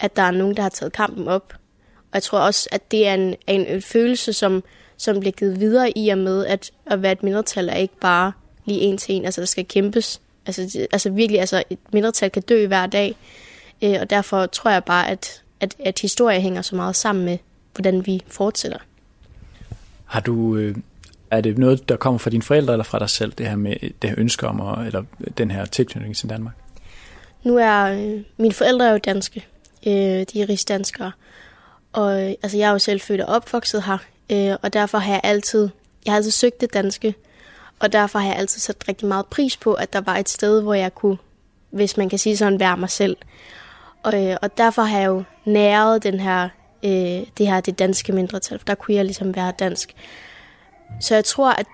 at 0.00 0.16
der 0.16 0.22
er 0.22 0.30
nogen, 0.30 0.56
der 0.56 0.62
har 0.62 0.68
taget 0.68 0.92
kampen 0.92 1.28
op. 1.28 1.52
Og 1.96 2.14
jeg 2.14 2.22
tror 2.22 2.38
også, 2.38 2.68
at 2.72 2.90
det 2.90 3.08
er 3.08 3.14
en, 3.14 3.34
en, 3.46 3.66
en 3.66 3.82
følelse, 3.82 4.32
som, 4.32 4.62
som 4.96 5.20
bliver 5.20 5.32
givet 5.32 5.60
videre 5.60 5.98
i 5.98 6.08
og 6.08 6.18
med, 6.18 6.46
at 6.46 6.70
at 6.86 7.02
være 7.02 7.12
et 7.12 7.22
mindretal 7.22 7.68
er 7.68 7.74
ikke 7.74 8.00
bare 8.00 8.32
lige 8.64 8.80
en 8.80 8.98
til 8.98 9.14
en, 9.14 9.24
altså 9.24 9.40
der 9.40 9.46
skal 9.46 9.64
kæmpes. 9.64 10.20
Altså, 10.46 10.62
det, 10.62 10.86
altså 10.92 11.10
virkelig, 11.10 11.40
altså 11.40 11.62
et 11.70 11.78
mindretal 11.92 12.30
kan 12.30 12.42
dø 12.42 12.66
hver 12.66 12.86
dag, 12.86 13.16
øh, 13.82 13.96
og 14.00 14.10
derfor 14.10 14.46
tror 14.46 14.70
jeg 14.70 14.84
bare, 14.84 15.08
at, 15.08 15.42
at, 15.60 15.74
at 15.84 15.98
historie 15.98 16.40
hænger 16.40 16.62
så 16.62 16.76
meget 16.76 16.96
sammen 16.96 17.24
med, 17.24 17.38
hvordan 17.74 18.06
vi 18.06 18.22
fortsætter. 18.26 18.78
Har 20.04 20.20
du, 20.20 20.56
øh, 20.56 20.76
er 21.30 21.40
det 21.40 21.58
noget, 21.58 21.88
der 21.88 21.96
kommer 21.96 22.18
fra 22.18 22.30
dine 22.30 22.42
forældre 22.42 22.72
eller 22.72 22.84
fra 22.84 22.98
dig 22.98 23.10
selv, 23.10 23.32
det 23.32 23.48
her 23.48 23.56
med 23.56 23.76
det 24.02 24.10
her 24.10 24.14
ønske 24.18 24.46
om, 24.46 24.60
at, 24.60 24.86
eller 24.86 25.02
den 25.38 25.50
her 25.50 25.64
tilknytning 25.64 26.16
til 26.16 26.28
Danmark? 26.28 26.54
Nu 27.42 27.56
er 27.56 27.84
øh, 27.84 28.22
mine 28.36 28.54
forældre 28.54 28.86
er 28.86 28.92
jo 28.92 28.98
danske. 28.98 29.46
Øh, 29.86 29.92
de 29.92 30.42
er 30.42 30.48
rigsdanskere. 30.48 31.12
Og 31.92 32.22
øh, 32.22 32.34
altså, 32.42 32.58
jeg 32.58 32.68
er 32.68 32.72
jo 32.72 32.78
selv 32.78 33.00
født 33.00 33.20
og 33.20 33.34
opvokset 33.34 33.82
her, 33.82 33.98
øh, 34.32 34.56
og 34.62 34.72
derfor 34.72 34.98
har 34.98 35.12
jeg 35.12 35.20
altid, 35.24 35.68
jeg 36.04 36.12
har 36.12 36.16
altid 36.16 36.30
søgt 36.30 36.60
det 36.60 36.74
danske. 36.74 37.14
Og 37.78 37.92
derfor 37.92 38.18
har 38.18 38.28
jeg 38.28 38.36
altid 38.36 38.60
sat 38.60 38.88
rigtig 38.88 39.08
meget 39.08 39.26
pris 39.26 39.56
på, 39.56 39.74
at 39.74 39.92
der 39.92 40.00
var 40.00 40.16
et 40.16 40.28
sted, 40.28 40.62
hvor 40.62 40.74
jeg 40.74 40.94
kunne, 40.94 41.16
hvis 41.70 41.96
man 41.96 42.08
kan 42.08 42.18
sige 42.18 42.36
sådan, 42.36 42.60
være 42.60 42.76
mig 42.76 42.90
selv. 42.90 43.16
Og, 44.02 44.24
øh, 44.24 44.36
og 44.42 44.58
derfor 44.58 44.82
har 44.82 44.98
jeg 44.98 45.06
jo 45.06 45.22
næret 45.44 46.02
den 46.02 46.20
her, 46.20 46.48
øh, 46.84 47.26
det 47.38 47.46
her 47.46 47.60
det 47.60 47.78
danske 47.78 48.12
mindretal, 48.12 48.58
for 48.58 48.64
der 48.64 48.74
kunne 48.74 48.94
jeg 48.94 49.04
ligesom 49.04 49.36
være 49.36 49.52
dansk. 49.58 49.94
Så 51.00 51.14
jeg 51.14 51.24
tror, 51.24 51.50
at, 51.50 51.66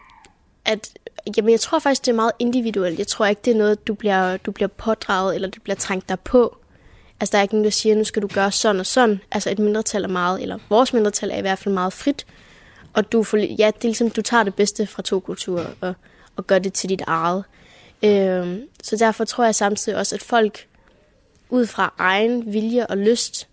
at 0.64 0.90
jamen, 1.36 1.50
jeg 1.50 1.60
tror 1.60 1.78
faktisk, 1.78 2.04
det 2.04 2.10
er 2.10 2.16
meget 2.16 2.32
individuelt. 2.38 2.98
Jeg 2.98 3.06
tror 3.06 3.26
ikke, 3.26 3.42
det 3.44 3.50
er 3.50 3.58
noget, 3.58 3.86
du 3.86 3.94
bliver, 3.94 4.36
du 4.36 4.52
bliver 4.52 4.68
pådraget, 4.68 5.34
eller 5.34 5.48
det 5.48 5.62
bliver 5.62 5.76
trængt 5.76 6.08
dig 6.08 6.20
på. 6.20 6.56
Altså, 7.20 7.32
der 7.32 7.38
er 7.38 7.42
ikke 7.42 7.54
nogen, 7.54 7.64
der 7.64 7.70
siger, 7.70 7.96
nu 7.96 8.04
skal 8.04 8.22
du 8.22 8.28
gøre 8.34 8.52
sådan 8.52 8.80
og 8.80 8.86
sådan. 8.86 9.20
Altså, 9.32 9.50
et 9.50 9.58
mindretal 9.58 10.04
er 10.04 10.08
meget, 10.08 10.42
eller 10.42 10.58
vores 10.68 10.92
mindretal 10.92 11.30
er 11.30 11.36
i 11.36 11.40
hvert 11.40 11.58
fald 11.58 11.74
meget 11.74 11.92
frit. 11.92 12.26
Og 12.92 13.12
du, 13.12 13.22
får, 13.22 13.38
ja, 13.38 13.66
det 13.66 13.84
er 13.84 13.88
ligesom, 13.88 14.10
du 14.10 14.22
tager 14.22 14.42
det 14.42 14.54
bedste 14.54 14.86
fra 14.86 15.02
to 15.02 15.20
kulturer 15.20 15.66
og, 15.80 15.94
og 16.36 16.46
gør 16.46 16.58
det 16.58 16.72
til 16.72 16.88
dit 16.88 17.02
eget. 17.06 17.44
Øhm, 18.02 18.62
så 18.82 18.96
derfor 18.96 19.24
tror 19.24 19.44
jeg 19.44 19.54
samtidig 19.54 19.98
også, 19.98 20.14
at 20.14 20.22
folk 20.22 20.66
ud 21.50 21.66
fra 21.66 21.94
egen 21.98 22.52
vilje 22.52 22.86
og 22.86 22.96
lyst, 22.96 23.48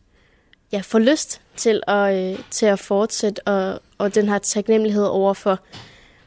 ja, 0.71 0.81
får 0.83 0.99
lyst 0.99 1.41
til 1.55 1.81
at, 1.87 2.15
øh, 2.15 2.39
til 2.49 2.65
at 2.65 2.79
fortsætte, 2.79 3.47
og, 3.47 3.81
og 4.01 4.15
den 4.15 4.29
her 4.29 4.37
taknemmelighed 4.37 5.05
over 5.05 5.33
for, 5.33 5.59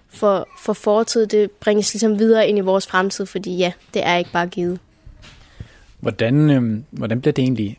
for, 0.09 0.49
for 0.59 0.73
fortid, 0.73 1.27
det 1.27 1.51
bringes 1.51 1.95
ligesom 1.95 2.19
videre 2.19 2.49
ind 2.49 2.59
i 2.59 2.61
vores 2.61 2.87
fremtid, 2.87 3.27
fordi 3.27 3.57
ja, 3.57 3.73
det 3.95 4.07
er 4.07 4.17
ikke 4.17 4.33
bare 4.33 4.47
givet. 4.47 4.81
Hvordan, 6.01 6.51
øh, 6.51 6.83
hvordan 6.91 7.21
bliver 7.21 7.33
det 7.33 7.43
egentlig 7.43 7.79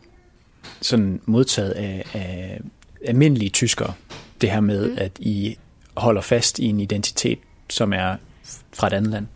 sådan 0.82 1.20
modtaget 1.26 1.70
af, 1.70 2.04
af 2.14 2.60
almindelige 3.04 3.50
tyskere, 3.50 3.92
det 4.40 4.50
her 4.50 4.60
med, 4.60 4.90
mm. 4.90 4.98
at 4.98 5.12
I 5.18 5.56
holder 5.96 6.20
fast 6.20 6.58
i 6.58 6.64
en 6.64 6.80
identitet, 6.80 7.38
som 7.70 7.92
er 7.92 8.16
fra 8.72 8.86
et 8.86 8.92
andet 8.92 9.12
land? 9.12 9.26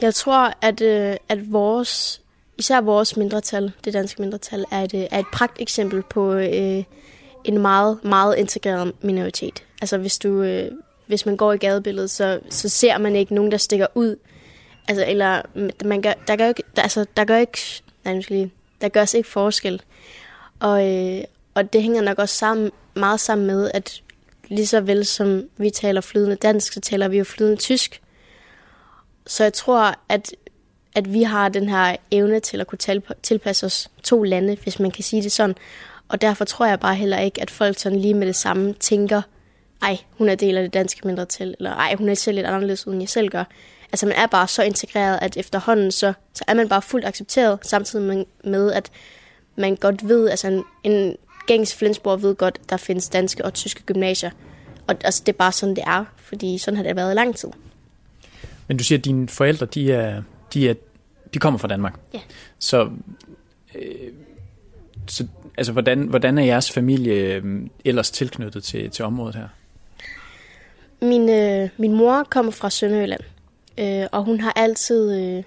Jeg 0.00 0.14
tror, 0.14 0.54
at, 0.60 0.80
øh, 0.80 1.16
at 1.28 1.52
vores, 1.52 2.20
især 2.58 2.80
vores 2.80 3.16
mindretal, 3.16 3.72
det 3.84 3.92
danske 3.92 4.22
mindretal, 4.22 4.64
er 4.70 4.80
et, 4.80 5.08
er 5.10 5.18
et 5.18 5.26
pragt 5.32 5.60
eksempel 5.60 6.02
på 6.02 6.32
øh, 6.32 6.84
en 7.44 7.58
meget, 7.58 8.04
meget 8.04 8.36
integreret 8.36 8.92
minoritet. 9.00 9.64
Altså 9.80 9.98
hvis 9.98 10.18
du, 10.18 10.42
øh, 10.42 10.70
hvis 11.06 11.26
man 11.26 11.36
går 11.36 11.52
i 11.52 11.56
gadebilledet, 11.56 12.10
så, 12.10 12.40
så 12.50 12.68
ser 12.68 12.98
man 12.98 13.16
ikke 13.16 13.34
nogen, 13.34 13.50
der 13.50 13.56
stikker 13.58 13.86
ud. 13.94 14.16
Altså, 14.88 15.04
eller 15.06 15.42
man 15.84 16.02
gør, 16.02 16.12
der 16.26 16.36
gør 16.36 16.48
ikke, 16.48 16.62
der, 16.76 16.82
altså, 16.82 17.06
der 17.16 17.24
gør 17.24 17.36
ikke, 17.36 17.58
nej, 18.04 18.22
lige, 18.28 18.50
der 18.80 18.88
gørs 18.88 19.14
ikke 19.14 19.28
forskel. 19.28 19.82
Og, 20.60 20.88
øh, 20.88 21.24
og 21.54 21.72
det 21.72 21.82
hænger 21.82 22.02
nok 22.02 22.18
også 22.18 22.34
sammen, 22.34 22.70
meget 22.94 23.20
sammen 23.20 23.46
med, 23.46 23.70
at 23.74 24.02
lige 24.48 24.66
så 24.66 24.80
vel 24.80 25.06
som 25.06 25.48
vi 25.56 25.70
taler 25.70 26.00
flydende 26.00 26.36
dansk, 26.36 26.72
så 26.72 26.80
taler 26.80 27.08
vi 27.08 27.18
jo 27.18 27.24
flydende 27.24 27.56
tysk. 27.56 28.02
Så 29.26 29.42
jeg 29.42 29.52
tror, 29.52 29.94
at, 30.08 30.34
at 30.94 31.12
vi 31.12 31.22
har 31.22 31.48
den 31.48 31.68
her 31.68 31.96
evne 32.10 32.40
til 32.40 32.60
at 32.60 32.66
kunne 32.66 33.02
tilpasse 33.22 33.66
os 33.66 33.88
to 34.02 34.22
lande, 34.22 34.56
hvis 34.62 34.80
man 34.80 34.90
kan 34.90 35.04
sige 35.04 35.22
det 35.22 35.32
sådan. 35.32 35.56
Og 36.12 36.20
derfor 36.20 36.44
tror 36.44 36.66
jeg 36.66 36.80
bare 36.80 36.94
heller 36.94 37.18
ikke, 37.18 37.42
at 37.42 37.50
folk 37.50 37.78
sådan 37.78 37.98
lige 37.98 38.14
med 38.14 38.26
det 38.26 38.36
samme 38.36 38.72
tænker, 38.72 39.22
ej, 39.82 39.98
hun 40.18 40.28
er 40.28 40.34
del 40.34 40.56
af 40.56 40.62
det 40.62 40.74
danske 40.74 41.06
mindretal, 41.06 41.54
eller 41.58 41.74
ej, 41.74 41.94
hun 41.98 42.08
er 42.08 42.14
selv 42.14 42.34
lidt 42.34 42.46
anderledes, 42.46 42.84
end 42.84 43.00
jeg 43.00 43.08
selv 43.08 43.28
gør. 43.28 43.44
Altså 43.92 44.06
man 44.06 44.16
er 44.16 44.26
bare 44.26 44.48
så 44.48 44.62
integreret, 44.62 45.18
at 45.22 45.36
efterhånden 45.36 45.92
så, 45.92 46.12
så 46.34 46.44
er 46.48 46.54
man 46.54 46.68
bare 46.68 46.82
fuldt 46.82 47.06
accepteret, 47.06 47.58
samtidig 47.62 48.26
med, 48.44 48.72
at 48.72 48.90
man 49.56 49.76
godt 49.76 50.08
ved, 50.08 50.30
altså 50.30 50.48
en, 50.48 50.64
en 50.84 51.16
gængs 51.46 51.74
Flensborg 51.74 52.22
ved 52.22 52.34
godt, 52.34 52.58
at 52.62 52.70
der 52.70 52.76
findes 52.76 53.08
danske 53.08 53.44
og 53.44 53.54
tyske 53.54 53.82
gymnasier. 53.82 54.30
Og 54.86 54.96
altså, 55.04 55.22
det 55.26 55.32
er 55.32 55.36
bare 55.36 55.52
sådan, 55.52 55.76
det 55.76 55.84
er, 55.86 56.04
fordi 56.16 56.58
sådan 56.58 56.76
har 56.76 56.84
det 56.84 56.96
været 56.96 57.12
i 57.12 57.14
lang 57.14 57.36
tid. 57.36 57.48
Men 58.68 58.76
du 58.76 58.84
siger, 58.84 58.98
at 58.98 59.04
dine 59.04 59.28
forældre, 59.28 59.66
de, 59.66 59.92
er, 59.92 60.22
de, 60.54 60.68
er, 60.68 60.74
de 61.34 61.38
kommer 61.38 61.58
fra 61.58 61.68
Danmark. 61.68 61.94
Ja. 62.14 62.20
Så, 62.58 62.90
øh, 63.74 64.12
så 65.08 65.26
altså, 65.56 65.72
hvordan, 65.72 66.02
hvordan 66.02 66.38
er 66.38 66.42
jeres 66.42 66.72
familie 66.72 67.14
øhm, 67.14 67.70
ellers 67.84 68.10
tilknyttet 68.10 68.64
til, 68.64 68.90
til 68.90 69.04
området 69.04 69.34
her? 69.34 69.48
Min, 71.02 71.28
øh, 71.28 71.68
min 71.76 71.92
mor 71.92 72.26
kommer 72.30 72.52
fra 72.52 72.70
Sønderjylland, 72.70 73.20
øh, 73.78 74.06
og 74.12 74.24
hun 74.24 74.40
har 74.40 74.52
altid, 74.56 75.14
øh, 75.20 75.42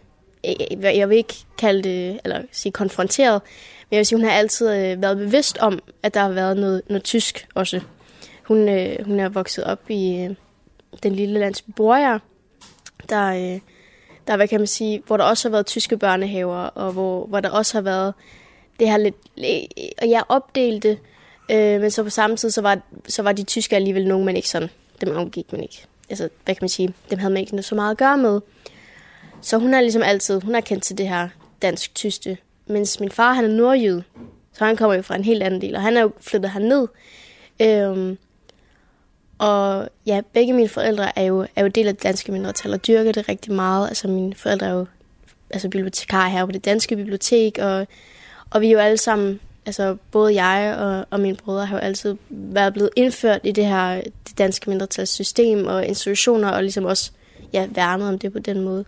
jeg 0.83 1.09
vil 1.09 1.17
ikke 1.17 1.35
kalde 1.57 1.81
det, 1.83 2.19
eller 2.23 2.41
sige 2.51 2.71
konfronteret, 2.71 3.41
men 3.89 3.95
jeg 3.95 3.97
vil 3.97 4.05
sige, 4.05 4.17
hun 4.17 4.25
har 4.25 4.33
altid 4.33 4.69
øh, 4.69 5.01
været 5.01 5.17
bevidst 5.17 5.57
om, 5.57 5.79
at 6.03 6.13
der 6.13 6.19
har 6.19 6.29
været 6.29 6.57
noget, 6.57 6.81
noget 6.87 7.03
tysk 7.03 7.47
også. 7.55 7.81
Hun, 8.43 8.69
øh, 8.69 9.05
hun 9.05 9.19
er 9.19 9.29
vokset 9.29 9.63
op 9.63 9.89
i 9.89 10.17
øh, 10.17 10.35
den 11.03 11.15
lille 11.15 11.39
landsby 11.39 11.71
Borger, 11.75 12.19
der, 13.09 13.27
øh, 13.27 13.59
der, 14.27 14.35
hvad 14.35 14.47
kan 14.47 14.59
man 14.59 14.67
sige, 14.67 15.01
hvor 15.07 15.17
der 15.17 15.23
også 15.23 15.47
har 15.47 15.51
været 15.51 15.65
tyske 15.65 15.97
børnehaver, 15.97 16.57
og 16.57 16.91
hvor, 16.91 17.25
hvor 17.25 17.39
der 17.39 17.49
også 17.49 17.77
har 17.77 17.81
været 17.81 18.13
det 18.79 18.89
her 18.89 18.97
lidt, 18.97 19.15
og 20.01 20.09
jeg 20.09 20.23
opdelte, 20.29 20.97
øh, 21.51 21.81
men 21.81 21.91
så 21.91 22.03
på 22.03 22.09
samme 22.09 22.37
tid, 22.37 22.51
så 22.51 22.61
var, 22.61 22.79
så 23.07 23.21
var 23.21 23.31
de 23.31 23.43
tyske 23.43 23.75
alligevel 23.75 24.07
nogen, 24.07 24.25
men 24.25 24.35
ikke 24.35 24.49
sådan, 24.49 24.69
dem 25.01 25.15
omgik 25.15 25.51
man 25.51 25.61
ikke. 25.61 25.85
altså, 26.09 26.29
hvad 26.45 26.55
kan 26.55 26.63
man 26.63 26.69
sige, 26.69 26.93
dem 27.09 27.19
havde 27.19 27.33
man 27.33 27.41
ikke 27.41 27.63
så 27.63 27.75
meget 27.75 27.91
at 27.91 27.97
gøre 27.97 28.17
med. 28.17 28.41
Så 29.41 29.57
hun 29.57 29.73
har 29.73 29.81
ligesom 29.81 30.03
altid, 30.03 30.41
hun 30.41 30.53
har 30.53 30.61
kendt 30.61 30.83
til 30.83 30.97
det 30.97 31.09
her 31.09 31.29
dansk-tyste. 31.61 32.37
Mens 32.67 32.99
min 32.99 33.11
far, 33.11 33.33
han 33.33 33.45
er 33.45 33.49
nordjyd, 33.49 34.01
så 34.53 34.65
han 34.65 34.77
kommer 34.77 34.95
jo 34.95 35.01
fra 35.01 35.15
en 35.15 35.23
helt 35.23 35.43
anden 35.43 35.61
del, 35.61 35.75
og 35.75 35.81
han 35.81 35.97
er 35.97 36.01
jo 36.01 36.11
flyttet 36.19 36.51
herned. 36.51 36.87
Øhm, 37.61 38.17
og 39.37 39.89
ja, 40.05 40.21
begge 40.33 40.53
mine 40.53 40.69
forældre 40.69 41.19
er 41.19 41.23
jo, 41.23 41.47
er 41.55 41.61
jo 41.61 41.67
del 41.67 41.87
af 41.87 41.95
det 41.95 42.03
danske 42.03 42.31
mindretal 42.31 42.73
og 42.73 42.87
dyrker 42.87 43.11
det 43.11 43.29
rigtig 43.29 43.53
meget. 43.53 43.87
Altså 43.87 44.07
mine 44.07 44.35
forældre 44.35 44.67
er 44.67 44.71
jo 44.71 44.85
altså 45.49 45.69
bibliotekar 45.69 46.27
her 46.27 46.45
på 46.45 46.51
det 46.51 46.65
danske 46.65 46.95
bibliotek, 46.95 47.57
og, 47.61 47.87
og 48.55 48.61
vi 48.61 48.67
er 48.67 48.71
jo 48.71 48.79
alle 48.79 48.97
sammen, 48.97 49.39
altså 49.65 49.97
både 50.11 50.43
jeg 50.43 50.75
og, 50.77 51.05
og 51.09 51.19
mine 51.19 51.35
brødre 51.35 51.65
har 51.65 51.75
jo 51.75 51.81
altid 51.81 52.15
været 52.29 52.73
blevet 52.73 52.89
indført 52.95 53.39
i 53.43 53.51
det 53.51 53.65
her 53.65 54.01
det 54.27 54.37
danske 54.37 54.69
mindretalssystem 54.69 55.65
og 55.65 55.85
institutioner, 55.85 56.49
og 56.49 56.61
ligesom 56.61 56.85
også 56.85 57.11
ja, 57.53 57.67
værnet 57.71 58.07
om 58.07 58.19
det 58.19 58.33
på 58.33 58.39
den 58.39 58.61
måde. 58.61 58.85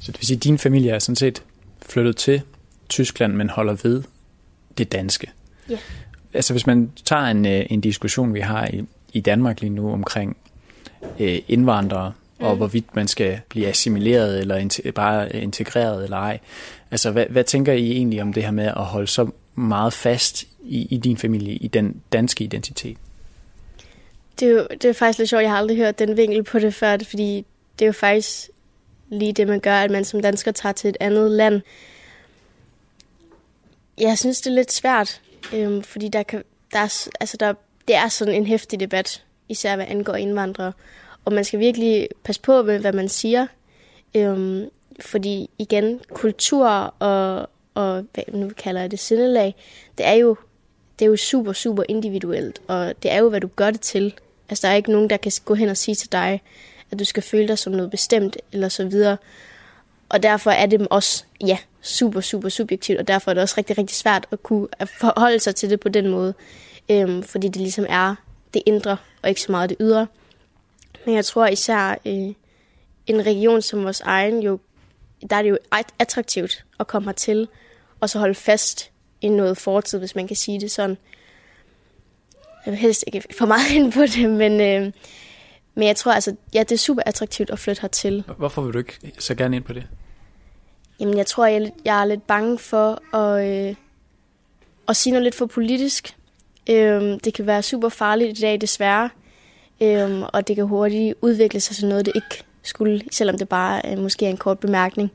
Så 0.00 0.12
det 0.12 0.20
vil 0.20 0.26
sige, 0.26 0.36
at 0.36 0.44
din 0.44 0.58
familie 0.58 0.90
er 0.90 0.98
sådan 0.98 1.16
set 1.16 1.42
flyttet 1.82 2.16
til 2.16 2.42
Tyskland, 2.88 3.32
men 3.32 3.50
holder 3.50 3.76
ved 3.82 4.02
det 4.78 4.92
danske. 4.92 5.30
Ja. 5.68 5.78
Altså 6.34 6.52
hvis 6.52 6.66
man 6.66 6.92
tager 7.04 7.22
en, 7.22 7.46
øh, 7.46 7.66
en 7.70 7.80
diskussion, 7.80 8.34
vi 8.34 8.40
har 8.40 8.66
i, 8.66 8.84
i 9.12 9.20
Danmark 9.20 9.60
lige 9.60 9.70
nu 9.70 9.92
omkring 9.92 10.36
øh, 11.20 11.38
indvandrere, 11.48 12.12
mm. 12.42 12.48
og 12.48 12.56
hvorvidt 12.56 12.96
man 12.96 13.08
skal 13.08 13.40
blive 13.48 13.68
assimileret 13.68 14.40
eller 14.40 14.56
in- 14.56 14.92
bare 14.94 15.36
integreret 15.36 16.04
eller 16.04 16.16
ej. 16.16 16.38
Altså 16.90 17.10
hvad, 17.10 17.26
hvad 17.26 17.44
tænker 17.44 17.72
I 17.72 17.90
egentlig 17.92 18.22
om 18.22 18.32
det 18.32 18.42
her 18.42 18.50
med 18.50 18.66
at 18.66 18.84
holde 18.84 19.06
så 19.06 19.30
meget 19.54 19.92
fast 19.92 20.44
i, 20.64 20.86
i 20.90 20.96
din 20.96 21.16
familie, 21.16 21.54
i 21.54 21.68
den 21.68 22.02
danske 22.12 22.44
identitet? 22.44 22.96
Det 24.40 24.48
er, 24.48 24.52
jo, 24.52 24.66
det 24.70 24.84
er 24.84 24.92
faktisk 24.92 25.18
lidt 25.18 25.30
sjovt, 25.30 25.42
jeg 25.42 25.50
har 25.50 25.58
aldrig 25.58 25.76
hørt 25.76 25.98
den 25.98 26.16
vinkel 26.16 26.42
på 26.42 26.58
det 26.58 26.74
før, 26.74 26.96
fordi 27.08 27.44
det 27.78 27.84
er 27.84 27.86
jo 27.86 27.92
faktisk 27.92 28.50
lige 29.08 29.32
det, 29.32 29.48
man 29.48 29.60
gør, 29.60 29.74
at 29.74 29.90
man 29.90 30.04
som 30.04 30.22
dansker 30.22 30.52
tager 30.52 30.72
til 30.72 30.90
et 30.90 30.96
andet 31.00 31.30
land. 31.30 31.60
Jeg 33.98 34.18
synes, 34.18 34.40
det 34.40 34.50
er 34.50 34.54
lidt 34.54 34.72
svært, 34.72 35.20
øhm, 35.54 35.82
fordi 35.82 36.08
der 36.08 36.22
kan, 36.22 36.42
der 36.72 36.78
er, 36.78 37.08
altså 37.20 37.36
der, 37.36 37.54
det 37.88 37.96
er 37.96 38.08
sådan 38.08 38.34
en 38.34 38.46
hæftig 38.46 38.80
debat, 38.80 39.24
især 39.48 39.76
hvad 39.76 39.86
angår 39.88 40.14
indvandrere. 40.14 40.72
Og 41.24 41.32
man 41.32 41.44
skal 41.44 41.60
virkelig 41.60 42.08
passe 42.24 42.40
på 42.40 42.62
med, 42.62 42.78
hvad 42.78 42.92
man 42.92 43.08
siger. 43.08 43.46
Øhm, 44.14 44.68
fordi 45.00 45.50
igen, 45.58 46.00
kultur 46.12 46.68
og, 46.98 47.48
og 47.74 48.06
hvad 48.14 48.24
nu 48.32 48.50
kalder 48.56 48.80
jeg 48.80 48.90
det, 48.90 48.98
sindelag, 48.98 49.54
det 49.98 50.06
er 50.06 50.12
jo 50.12 50.36
det 50.98 51.04
er 51.04 51.10
jo 51.10 51.16
super, 51.16 51.52
super 51.52 51.82
individuelt, 51.88 52.62
og 52.68 52.94
det 53.02 53.12
er 53.12 53.18
jo, 53.18 53.28
hvad 53.28 53.40
du 53.40 53.48
gør 53.56 53.70
det 53.70 53.80
til. 53.80 54.14
Altså, 54.48 54.66
der 54.66 54.72
er 54.72 54.76
ikke 54.76 54.92
nogen, 54.92 55.10
der 55.10 55.16
kan 55.16 55.32
gå 55.44 55.54
hen 55.54 55.68
og 55.68 55.76
sige 55.76 55.94
til 55.94 56.12
dig, 56.12 56.42
at 56.90 56.98
du 56.98 57.04
skal 57.04 57.22
føle 57.22 57.48
dig 57.48 57.58
som 57.58 57.72
noget 57.72 57.90
bestemt, 57.90 58.36
eller 58.52 58.68
så 58.68 58.84
videre. 58.84 59.16
Og 60.08 60.22
derfor 60.22 60.50
er 60.50 60.66
det 60.66 60.88
også, 60.90 61.24
ja, 61.46 61.58
super, 61.80 62.20
super 62.20 62.48
subjektivt, 62.48 62.98
og 62.98 63.08
derfor 63.08 63.30
er 63.30 63.34
det 63.34 63.42
også 63.42 63.54
rigtig, 63.58 63.78
rigtig 63.78 63.96
svært 63.96 64.26
at 64.30 64.42
kunne 64.42 64.68
forholde 65.00 65.38
sig 65.38 65.54
til 65.54 65.70
det 65.70 65.80
på 65.80 65.88
den 65.88 66.08
måde, 66.08 66.34
øhm, 66.88 67.22
fordi 67.22 67.48
det 67.48 67.56
ligesom 67.56 67.86
er 67.88 68.14
det 68.54 68.62
indre, 68.66 68.96
og 69.22 69.28
ikke 69.28 69.40
så 69.40 69.52
meget 69.52 69.70
det 69.70 69.76
ydre. 69.80 70.06
Men 71.06 71.14
jeg 71.14 71.24
tror 71.24 71.46
især, 71.46 71.90
øh, 72.06 72.34
en 73.06 73.26
region 73.26 73.62
som 73.62 73.84
vores 73.84 74.00
egen, 74.00 74.42
jo, 74.42 74.58
der 75.30 75.36
er 75.36 75.42
det 75.42 75.50
jo 75.50 75.58
attraktivt 75.98 76.64
at 76.80 76.86
komme 76.86 77.08
hertil, 77.08 77.48
og 78.00 78.10
så 78.10 78.18
holde 78.18 78.34
fast 78.34 78.90
i 79.20 79.28
noget 79.28 79.58
fortid, 79.58 79.98
hvis 79.98 80.14
man 80.14 80.26
kan 80.26 80.36
sige 80.36 80.60
det 80.60 80.70
sådan. 80.70 80.96
Jeg 82.66 82.72
vil 82.72 82.78
helst 82.78 83.04
ikke 83.06 83.22
for 83.38 83.46
meget 83.46 83.70
ind 83.76 83.92
på 83.92 84.00
det, 84.00 84.30
men, 84.30 84.60
øh, 84.60 84.92
men 85.74 85.86
jeg 85.88 85.96
tror 85.96 86.12
altså, 86.12 86.36
ja, 86.54 86.60
det 86.60 86.72
er 86.72 86.78
super 86.78 87.02
attraktivt 87.06 87.50
at 87.50 87.58
flytte 87.58 87.80
hertil. 87.80 88.24
Hvorfor 88.38 88.62
vil 88.62 88.72
du 88.72 88.78
ikke 88.78 89.12
så 89.18 89.34
gerne 89.34 89.56
ind 89.56 89.64
på 89.64 89.72
det? 89.72 89.86
Jamen, 91.00 91.16
jeg 91.16 91.26
tror, 91.26 91.46
jeg, 91.46 91.72
jeg 91.84 92.00
er 92.00 92.04
lidt 92.04 92.26
bange 92.26 92.58
for 92.58 93.16
at, 93.16 93.68
øh, 93.68 93.74
at 94.88 94.96
sige 94.96 95.12
noget 95.12 95.22
lidt 95.22 95.34
for 95.34 95.46
politisk. 95.46 96.16
Øh, 96.70 97.18
det 97.24 97.34
kan 97.34 97.46
være 97.46 97.62
super 97.62 97.88
farligt 97.88 98.38
i 98.38 98.40
dag, 98.40 98.60
desværre. 98.60 99.10
Øh, 99.82 100.22
og 100.32 100.48
det 100.48 100.56
kan 100.56 100.66
hurtigt 100.66 101.14
udvikle 101.20 101.60
sig 101.60 101.76
til 101.76 101.88
noget, 101.88 102.06
det 102.06 102.12
ikke 102.14 102.44
skulle, 102.62 103.02
selvom 103.10 103.38
det 103.38 103.48
bare 103.48 103.82
øh, 103.84 103.98
måske 103.98 104.26
er 104.26 104.30
en 104.30 104.36
kort 104.36 104.58
bemærkning. 104.58 105.10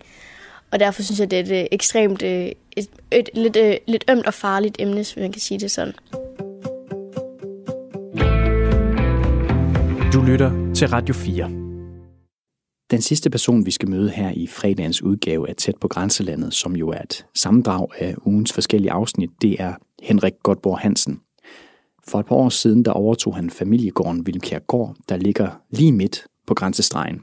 Og 0.71 0.79
derfor 0.79 1.01
synes 1.01 1.19
jeg, 1.19 1.31
det 1.31 1.39
er 1.39 1.43
et 1.43 1.61
øh, 1.61 1.67
ekstremt, 1.71 2.23
øh, 2.23 2.29
et, 2.29 2.55
et, 2.77 2.87
et 3.11 3.29
lidt, 3.33 3.55
øh, 3.55 3.75
lidt 3.87 4.05
ømt 4.09 4.25
og 4.25 4.33
farligt 4.33 4.75
emne, 4.79 4.95
hvis 4.95 5.17
man 5.17 5.31
kan 5.31 5.41
sige 5.41 5.59
det 5.59 5.71
sådan. 5.71 5.93
Du 10.13 10.21
lytter 10.21 10.73
til 10.75 10.87
Radio 10.87 11.13
4. 11.13 11.49
Den 12.91 13.01
sidste 13.01 13.29
person, 13.29 13.65
vi 13.65 13.71
skal 13.71 13.89
møde 13.89 14.09
her 14.09 14.31
i 14.35 14.47
fredagens 14.47 15.03
udgave 15.03 15.49
af 15.49 15.55
Tæt 15.55 15.75
på 15.81 15.87
Grænselandet, 15.87 16.53
som 16.53 16.75
jo 16.75 16.89
er 16.89 17.01
et 17.01 17.25
sammendrag 17.35 17.87
af 17.99 18.15
ugens 18.25 18.53
forskellige 18.53 18.91
afsnit, 18.91 19.29
det 19.41 19.55
er 19.59 19.73
Henrik 20.03 20.33
Godborg 20.43 20.79
Hansen. 20.79 21.19
For 22.07 22.19
et 22.19 22.25
par 22.25 22.35
år 22.35 22.49
siden, 22.49 22.85
der 22.85 22.91
overtog 22.91 23.35
han 23.35 23.49
familiegården 23.49 24.25
Vilmkjærgård, 24.25 24.95
der 25.09 25.17
ligger 25.17 25.61
lige 25.69 25.91
midt 25.91 26.27
på 26.45 26.53
grænsestregen. 26.53 27.21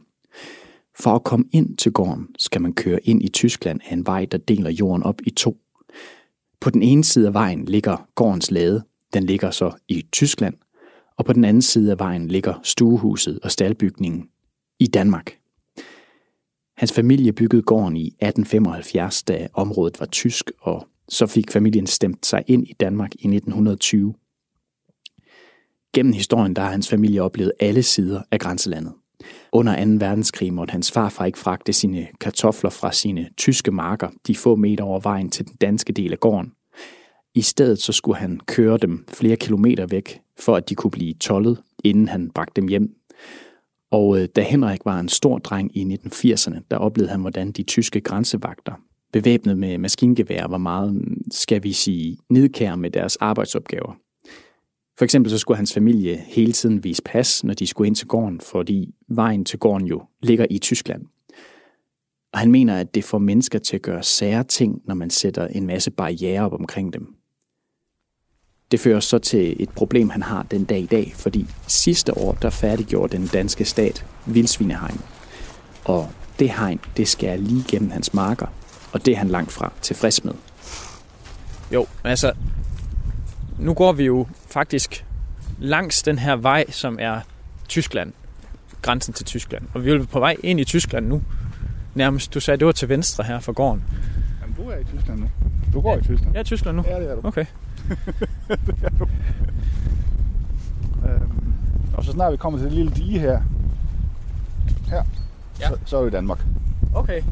For 0.98 1.10
at 1.10 1.24
komme 1.24 1.44
ind 1.52 1.76
til 1.76 1.92
gården, 1.92 2.28
skal 2.38 2.60
man 2.62 2.72
køre 2.72 3.00
ind 3.04 3.22
i 3.22 3.28
Tyskland 3.28 3.80
af 3.88 3.92
en 3.92 4.06
vej, 4.06 4.24
der 4.24 4.38
deler 4.38 4.70
jorden 4.70 5.02
op 5.02 5.20
i 5.24 5.30
to. 5.30 5.56
På 6.60 6.70
den 6.70 6.82
ene 6.82 7.04
side 7.04 7.26
af 7.26 7.34
vejen 7.34 7.64
ligger 7.64 8.08
gårdens 8.14 8.50
lade, 8.50 8.84
den 9.14 9.24
ligger 9.24 9.50
så 9.50 9.72
i 9.88 10.06
Tyskland, 10.12 10.54
og 11.16 11.24
på 11.24 11.32
den 11.32 11.44
anden 11.44 11.62
side 11.62 11.90
af 11.90 11.98
vejen 11.98 12.28
ligger 12.28 12.60
stuehuset 12.62 13.38
og 13.42 13.50
staldbygningen 13.50 14.28
i 14.78 14.86
Danmark. 14.86 15.38
Hans 16.76 16.92
familie 16.92 17.32
byggede 17.32 17.62
gården 17.62 17.96
i 17.96 18.06
1875, 18.06 19.22
da 19.22 19.48
området 19.54 20.00
var 20.00 20.06
tysk, 20.06 20.50
og 20.60 20.86
så 21.08 21.26
fik 21.26 21.50
familien 21.50 21.86
stemt 21.86 22.26
sig 22.26 22.44
ind 22.46 22.66
i 22.66 22.72
Danmark 22.80 23.14
i 23.14 23.26
1920. 23.28 24.14
Gennem 25.94 26.12
historien 26.12 26.56
der 26.56 26.62
har 26.62 26.70
hans 26.70 26.88
familie 26.88 27.22
oplevet 27.22 27.52
alle 27.60 27.82
sider 27.82 28.22
af 28.30 28.40
grænselandet. 28.40 28.92
Under 29.52 29.84
2. 29.84 29.90
verdenskrig 29.90 30.54
måtte 30.54 30.72
hans 30.72 30.92
farfar 30.92 31.24
ikke 31.24 31.38
fragte 31.38 31.72
sine 31.72 32.08
kartofler 32.20 32.70
fra 32.70 32.92
sine 32.92 33.28
tyske 33.36 33.70
marker 33.70 34.08
de 34.26 34.36
få 34.36 34.56
meter 34.56 34.84
over 34.84 35.00
vejen 35.00 35.30
til 35.30 35.46
den 35.46 35.56
danske 35.60 35.92
del 35.92 36.12
af 36.12 36.20
gården. 36.20 36.52
I 37.34 37.40
stedet 37.40 37.78
så 37.78 37.92
skulle 37.92 38.16
han 38.16 38.40
køre 38.46 38.78
dem 38.78 39.04
flere 39.08 39.36
kilometer 39.36 39.86
væk, 39.86 40.20
for 40.40 40.56
at 40.56 40.68
de 40.68 40.74
kunne 40.74 40.90
blive 40.90 41.14
tollet, 41.14 41.62
inden 41.84 42.08
han 42.08 42.30
bragte 42.30 42.60
dem 42.60 42.68
hjem. 42.68 42.94
Og 43.92 44.20
øh, 44.20 44.28
da 44.36 44.42
Henrik 44.42 44.80
var 44.84 45.00
en 45.00 45.08
stor 45.08 45.38
dreng 45.38 45.76
i 45.76 45.98
1980'erne, 46.06 46.60
der 46.70 46.76
oplevede 46.76 47.10
han, 47.10 47.20
hvordan 47.20 47.52
de 47.52 47.62
tyske 47.62 48.00
grænsevagter, 48.00 48.72
bevæbnet 49.12 49.58
med 49.58 49.78
maskingevær, 49.78 50.46
var 50.46 50.58
meget, 50.58 50.94
mm, 50.94 51.22
skal 51.30 51.62
vi 51.62 51.72
sige, 51.72 52.18
nedkære 52.30 52.76
med 52.76 52.90
deres 52.90 53.16
arbejdsopgaver. 53.16 53.96
For 54.98 55.04
eksempel 55.04 55.30
så 55.30 55.38
skulle 55.38 55.56
hans 55.56 55.74
familie 55.74 56.24
hele 56.26 56.52
tiden 56.52 56.84
vise 56.84 57.02
pas, 57.02 57.44
når 57.44 57.54
de 57.54 57.66
skulle 57.66 57.86
ind 57.86 57.96
til 57.96 58.06
gården, 58.06 58.40
fordi 58.40 58.94
vejen 59.08 59.44
til 59.44 59.58
gården 59.58 59.86
jo 59.86 60.02
ligger 60.22 60.46
i 60.50 60.58
Tyskland. 60.58 61.02
Og 62.32 62.38
han 62.40 62.50
mener, 62.50 62.76
at 62.76 62.94
det 62.94 63.04
får 63.04 63.18
mennesker 63.18 63.58
til 63.58 63.76
at 63.76 63.82
gøre 63.82 64.02
sære 64.02 64.44
ting, 64.44 64.82
når 64.84 64.94
man 64.94 65.10
sætter 65.10 65.46
en 65.46 65.66
masse 65.66 65.90
barriere 65.90 66.44
op 66.44 66.52
omkring 66.52 66.92
dem. 66.92 67.14
Det 68.70 68.80
fører 68.80 69.00
så 69.00 69.18
til 69.18 69.62
et 69.62 69.68
problem, 69.68 70.10
han 70.10 70.22
har 70.22 70.42
den 70.42 70.64
dag 70.64 70.80
i 70.80 70.86
dag, 70.86 71.12
fordi 71.14 71.46
sidste 71.66 72.18
år, 72.18 72.32
der 72.32 72.50
færdiggjorde 72.50 73.16
den 73.16 73.26
danske 73.26 73.64
stat 73.64 74.06
vildsvinehegn. 74.26 75.00
Og 75.84 76.10
det 76.38 76.50
hegn, 76.50 76.80
det 76.96 77.08
skærer 77.08 77.36
lige 77.36 77.64
gennem 77.68 77.90
hans 77.90 78.14
marker, 78.14 78.46
og 78.92 79.06
det 79.06 79.12
er 79.12 79.18
han 79.18 79.28
langt 79.28 79.52
fra 79.52 79.72
tilfreds 79.82 80.24
med. 80.24 80.32
Jo, 81.72 81.86
altså, 82.04 82.32
nu 83.58 83.74
går 83.74 83.92
vi 83.92 84.04
jo 84.04 84.26
faktisk 84.50 85.04
langs 85.58 86.02
den 86.02 86.18
her 86.18 86.36
vej, 86.36 86.70
som 86.70 86.98
er 87.00 87.20
Tyskland, 87.68 88.12
grænsen 88.82 89.14
til 89.14 89.26
Tyskland. 89.26 89.64
Og 89.74 89.84
vi 89.84 89.90
er 89.90 90.04
på 90.04 90.18
vej 90.18 90.36
ind 90.42 90.60
i 90.60 90.64
Tyskland 90.64 91.06
nu. 91.06 91.22
Nærmest, 91.94 92.34
du 92.34 92.40
sagde, 92.40 92.58
det 92.58 92.66
var 92.66 92.72
til 92.72 92.88
venstre 92.88 93.24
her 93.24 93.40
for 93.40 93.52
gården. 93.52 93.82
Jamen, 94.40 94.56
du 94.56 94.62
er 94.70 94.76
i 94.76 94.84
Tyskland 94.84 95.20
nu. 95.20 95.30
Du 95.72 95.80
går 95.80 95.92
ja, 95.92 95.98
i 95.98 96.02
Tyskland. 96.02 96.36
Er 96.36 96.40
i 96.40 96.44
Tyskland 96.44 96.76
nu? 96.76 96.84
Ja, 96.86 97.00
det 97.00 97.10
er 97.10 97.14
du. 97.14 97.20
Okay. 97.24 97.44
det 98.66 98.74
er 98.82 98.88
du. 98.88 99.08
Øhm, 101.08 101.54
og 101.94 102.04
så 102.04 102.12
snart 102.12 102.32
vi 102.32 102.36
kommer 102.36 102.58
til 102.58 102.66
det 102.66 102.74
lille 102.74 102.90
dige 102.90 103.18
her, 103.18 103.40
her, 104.88 105.02
ja. 105.60 105.68
så, 105.68 105.78
så 105.84 105.96
er 105.96 106.02
vi 106.02 106.08
i 106.08 106.10
Danmark. 106.10 106.44
Okay. 106.94 107.22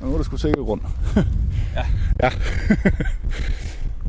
Og 0.00 0.06
nu 0.06 0.12
er 0.12 0.16
der 0.16 0.24
sgu 0.24 0.36
sikkert 0.36 0.66
rundt. 0.66 0.84
ja. 1.74 1.86
ja. 2.22 2.30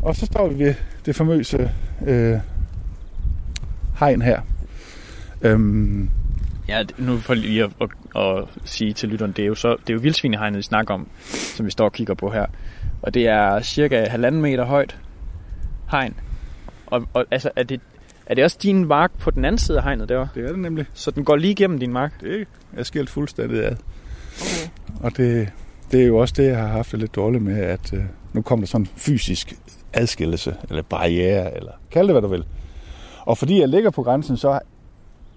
Og 0.01 0.15
så 0.15 0.25
står 0.25 0.47
vi 0.47 0.63
ved 0.65 0.73
det 1.05 1.15
famøse 1.15 1.71
øh, 2.07 2.37
hegn 3.99 4.21
her. 4.21 4.41
Øhm, 5.41 6.09
Ja, 6.67 6.83
nu 6.97 7.17
for 7.17 7.33
lige 7.33 7.63
at, 7.63 7.71
at, 7.81 7.89
at 8.21 8.43
sige 8.65 8.93
til 8.93 9.09
lytteren, 9.09 9.31
det 9.31 9.43
er 9.43 9.47
jo, 9.47 9.55
så, 9.55 9.75
det 9.81 9.89
er 9.89 9.93
jo 9.93 9.99
vildsvinehegnet, 9.99 10.57
vi 10.57 10.61
snakker 10.61 10.93
om, 10.93 11.07
som 11.29 11.65
vi 11.65 11.71
står 11.71 11.85
og 11.85 11.93
kigger 11.93 12.13
på 12.13 12.29
her. 12.29 12.45
Og 13.01 13.13
det 13.13 13.27
er 13.27 13.61
cirka 13.61 14.05
halvanden 14.09 14.41
meter 14.41 14.65
højt 14.65 14.97
hegn. 15.91 16.13
Og, 16.87 17.07
og 17.13 17.25
altså, 17.31 17.49
er 17.55 17.63
det, 17.63 17.81
Er 18.25 18.35
det 18.35 18.43
også 18.43 18.57
din 18.63 18.85
mark 18.85 19.11
på 19.19 19.31
den 19.31 19.45
anden 19.45 19.59
side 19.59 19.77
af 19.77 19.83
hegnet 19.83 20.09
derovre? 20.09 20.29
Det 20.35 20.43
er 20.43 20.47
det 20.47 20.59
nemlig. 20.59 20.85
Så 20.93 21.11
den 21.11 21.23
går 21.23 21.35
lige 21.35 21.51
igennem 21.51 21.79
din 21.79 21.93
mark? 21.93 22.21
Det 22.21 22.47
er 22.77 22.83
skilt 22.83 23.09
fuldstændig 23.09 23.65
ad. 23.65 23.71
Okay. 23.71 24.71
Og 25.03 25.17
det, 25.17 25.49
det 25.91 26.01
er 26.01 26.05
jo 26.05 26.17
også 26.17 26.33
det, 26.37 26.47
jeg 26.47 26.57
har 26.57 26.67
haft 26.67 26.91
det 26.91 26.99
lidt 26.99 27.15
dårligt 27.15 27.43
med, 27.43 27.59
at 27.59 27.93
øh, 27.93 28.03
nu 28.33 28.41
kommer 28.41 28.65
der 28.65 28.67
sådan 28.67 28.87
fysisk 28.95 29.53
adskillelse, 29.97 30.55
eller 30.69 30.83
barriere, 30.83 31.55
eller 31.55 31.71
kald 31.91 32.07
det, 32.07 32.13
hvad 32.13 32.21
du 32.21 32.27
vil. 32.27 32.43
Og 33.25 33.37
fordi 33.37 33.59
jeg 33.59 33.67
ligger 33.67 33.89
på 33.89 34.03
grænsen, 34.03 34.37
så 34.37 34.59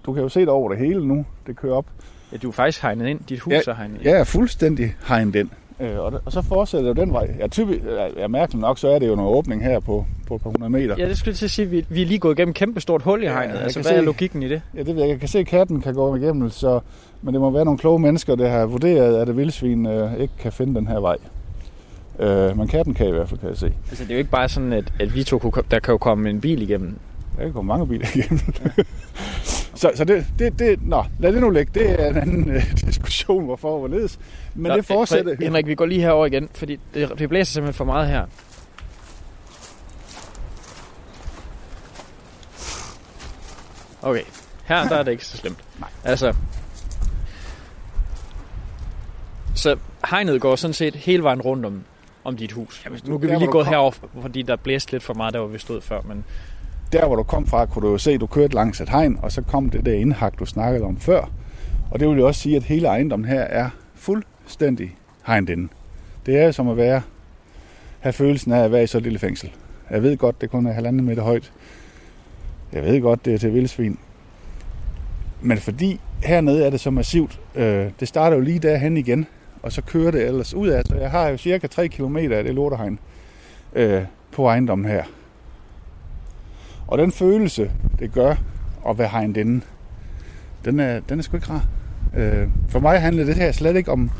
du 0.05 0.13
kan 0.13 0.23
jo 0.23 0.29
se 0.29 0.39
det 0.39 0.49
over 0.49 0.69
det 0.69 0.77
hele 0.77 1.07
nu. 1.07 1.25
Det 1.47 1.55
kører 1.55 1.75
op. 1.75 1.85
Ja, 2.31 2.37
du 2.37 2.47
er 2.47 2.51
faktisk 2.51 2.81
hegnet 2.81 3.07
ind. 3.07 3.19
Dit 3.29 3.39
hus 3.39 3.53
ja, 3.53 3.61
er 3.67 3.75
hegnet 3.75 3.95
ind. 3.95 4.03
Ja, 4.03 4.09
jeg 4.09 4.19
er 4.19 4.23
fuldstændig 4.23 4.95
hegnet 5.07 5.35
ind. 5.35 5.49
Øh, 5.79 5.99
og, 5.99 6.13
og 6.25 6.31
så 6.31 6.41
fortsætter 6.41 6.93
det 6.93 6.97
den 6.97 7.13
vej. 7.13 7.35
Ja, 7.39 7.47
typisk, 7.47 7.79
ja, 8.17 8.27
mærkeligt 8.27 8.61
nok, 8.61 8.77
så 8.79 8.87
er 8.87 8.99
det 8.99 9.07
jo 9.07 9.13
en 9.13 9.19
åbning 9.19 9.63
her 9.63 9.79
på, 9.79 10.05
på 10.27 10.35
et 10.35 10.41
par 10.41 10.49
hundrede 10.49 10.69
meter. 10.69 10.95
Ja, 10.97 11.09
det 11.09 11.17
skulle 11.17 11.29
jeg 11.29 11.37
til 11.37 11.45
at 11.45 11.51
sige. 11.51 11.69
Vi, 11.69 11.85
vi 11.89 12.01
er 12.01 12.05
lige 12.05 12.19
gået 12.19 12.39
igennem 12.39 12.49
et 12.49 12.55
kæmpe 12.55 12.81
stort 12.81 13.01
hul 13.01 13.23
i 13.23 13.27
hegnet. 13.27 13.55
Ja, 13.55 13.59
altså, 13.59 13.79
hvad 13.79 13.91
se, 13.91 13.95
er 13.95 14.01
logikken 14.01 14.43
i 14.43 14.49
det? 14.49 14.61
Ja, 14.75 14.83
det 14.83 14.95
ved 14.95 15.01
jeg. 15.01 15.09
Jeg 15.09 15.19
kan 15.19 15.29
se, 15.29 15.39
at 15.39 15.47
katten 15.47 15.81
kan 15.81 15.93
gå 15.93 16.15
igennem, 16.15 16.49
så, 16.49 16.79
men 17.21 17.33
det 17.33 17.41
må 17.41 17.49
være 17.49 17.65
nogle 17.65 17.77
kloge 17.77 17.99
mennesker, 17.99 18.35
der 18.35 18.49
har 18.49 18.65
vurderet, 18.65 19.17
at 19.17 19.27
det 19.27 19.37
vildsvin 19.37 19.85
øh, 19.85 20.19
ikke 20.19 20.33
kan 20.39 20.51
finde 20.51 20.75
den 20.75 20.87
her 20.87 20.99
vej. 20.99 21.17
Øh, 22.19 22.57
men 22.57 22.67
katten 22.67 22.93
kan 22.93 23.07
i 23.07 23.11
hvert 23.11 23.29
fald, 23.29 23.39
kan 23.39 23.49
jeg 23.49 23.57
se. 23.57 23.73
Altså, 23.89 24.03
det 24.03 24.11
er 24.11 24.15
jo 24.15 24.19
ikke 24.19 24.31
bare 24.31 24.49
sådan, 24.49 24.73
at, 24.73 24.93
at 24.99 25.15
vi 25.15 25.23
to 25.23 25.39
kunne, 25.39 25.63
der 25.71 25.79
kan 25.79 25.91
jo 25.91 25.97
komme 25.97 26.29
en 26.29 26.41
bil 26.41 26.61
igennem. 26.61 26.95
Der 27.37 27.43
kan 27.43 27.53
komme 27.53 27.67
mange 27.67 27.87
biler 27.87 28.07
igennem. 28.15 28.39
Ja. 28.77 28.83
så 29.81 29.91
så 29.95 30.03
det, 30.03 30.25
det, 30.39 30.59
det, 30.59 30.87
nå, 30.87 31.03
lad 31.19 31.33
det 31.33 31.41
nu 31.41 31.49
ligge. 31.49 31.79
Det 31.79 32.01
er 32.01 32.09
en 32.09 32.17
anden 32.17 32.51
øh, 32.51 32.63
diskussion, 32.85 33.45
hvorfor 33.45 33.69
og 33.73 33.79
hvorledes. 33.79 34.19
Men 34.55 34.69
nå, 34.69 34.77
det 34.77 34.85
fortsætter. 34.85 35.35
Henrik, 35.39 35.67
vi 35.67 35.75
går 35.75 35.85
lige 35.85 36.01
herover 36.01 36.25
igen, 36.25 36.49
fordi 36.53 36.79
det, 36.93 37.19
det 37.19 37.29
blæser 37.29 37.53
simpelthen 37.53 37.77
for 37.77 37.85
meget 37.85 38.07
her. 38.07 38.25
Okay, 44.01 44.23
her 44.65 44.87
der 44.87 44.95
er 44.95 45.03
det 45.03 45.11
ikke 45.11 45.25
så 45.25 45.37
slemt. 45.37 45.57
Nej. 45.79 45.89
Altså, 46.03 46.33
så 49.55 49.77
hegnet 50.09 50.41
går 50.41 50.55
sådan 50.55 50.73
set 50.73 50.95
hele 50.95 51.23
vejen 51.23 51.41
rundt 51.41 51.65
om, 51.65 51.83
om 52.23 52.37
dit 52.37 52.51
hus. 52.51 52.81
Ja, 52.85 52.89
nu 53.07 53.17
kan 53.17 53.29
vi 53.29 53.35
lige 53.35 53.47
gå 53.47 53.63
herover, 53.63 53.91
fordi 54.21 54.41
der 54.41 54.55
blæste 54.55 54.91
lidt 54.91 55.03
for 55.03 55.13
meget, 55.13 55.33
der 55.33 55.39
hvor 55.39 55.49
vi 55.49 55.57
stod 55.57 55.81
før. 55.81 56.01
Men... 56.01 56.23
Der 56.91 57.05
hvor 57.05 57.15
du 57.15 57.23
kom 57.23 57.47
fra, 57.47 57.65
kunne 57.65 57.87
du 57.87 57.91
jo 57.91 57.97
se, 57.97 58.11
at 58.11 58.21
du 58.21 58.27
kørte 58.27 58.55
langs 58.55 58.81
et 58.81 58.89
hegn, 58.89 59.19
og 59.21 59.31
så 59.31 59.41
kom 59.41 59.69
det 59.69 59.85
der 59.85 59.93
indhak, 59.93 60.39
du 60.39 60.45
snakkede 60.45 60.83
om 60.83 60.97
før. 60.97 61.31
Og 61.91 61.99
det 61.99 62.09
vil 62.09 62.17
jo 62.17 62.27
også 62.27 62.41
sige, 62.41 62.55
at 62.55 62.63
hele 62.63 62.87
ejendommen 62.87 63.29
her 63.29 63.41
er 63.41 63.69
fuldstændig 63.95 64.95
hegnet 65.25 65.49
inde. 65.49 65.67
Det 66.25 66.37
er 66.37 66.51
som 66.51 66.67
at 66.67 66.77
være, 66.77 67.01
have 67.99 68.13
følelsen 68.13 68.51
af 68.51 68.63
at 68.63 68.71
være 68.71 68.83
i 68.83 68.87
så 68.87 68.97
et 68.97 69.03
lille 69.03 69.19
fængsel. 69.19 69.51
Jeg 69.89 70.03
ved 70.03 70.17
godt, 70.17 70.41
det 70.41 70.49
kun 70.49 70.65
er 70.65 70.71
halvanden 70.71 71.05
meter 71.05 71.23
højt. 71.23 71.51
Jeg 72.73 72.83
ved 72.83 73.01
godt, 73.01 73.25
det 73.25 73.33
er 73.33 73.37
til 73.37 73.53
vildsvin. 73.53 73.99
Men 75.41 75.57
fordi 75.57 75.99
hernede 76.23 76.65
er 76.65 76.69
det 76.69 76.79
så 76.79 76.91
massivt, 76.91 77.39
øh, 77.55 77.89
det 77.99 78.07
starter 78.07 78.37
jo 78.37 78.43
lige 78.43 78.59
derhen 78.59 78.97
igen, 78.97 79.27
og 79.63 79.71
så 79.71 79.81
kører 79.81 80.11
det 80.11 80.27
ellers 80.27 80.53
ud 80.53 80.67
af. 80.67 80.83
Så 80.85 80.95
jeg 80.95 81.11
har 81.11 81.27
jo 81.27 81.37
cirka 81.37 81.67
3 81.67 81.87
km 81.87 82.17
af 82.17 82.43
det 82.43 82.53
lortehegn 82.55 82.99
øh, 83.73 84.03
på 84.31 84.47
ejendommen 84.47 84.91
her. 84.91 85.03
Og 86.87 86.97
den 86.97 87.11
følelse, 87.11 87.71
det 87.99 88.13
gør 88.13 88.35
at 88.89 88.97
være 88.97 89.07
hegnet 89.07 89.37
inde, 89.37 89.61
den 90.65 90.79
er, 90.79 90.99
den 90.99 91.19
er 91.19 91.23
sgu 91.23 91.37
ikke 91.37 91.47
rar. 91.49 91.65
Øh, 92.17 92.47
for 92.69 92.79
mig 92.79 93.01
handler 93.01 93.25
det 93.25 93.35
her 93.35 93.51
slet 93.51 93.75
ikke 93.75 93.91
om, 93.91 94.11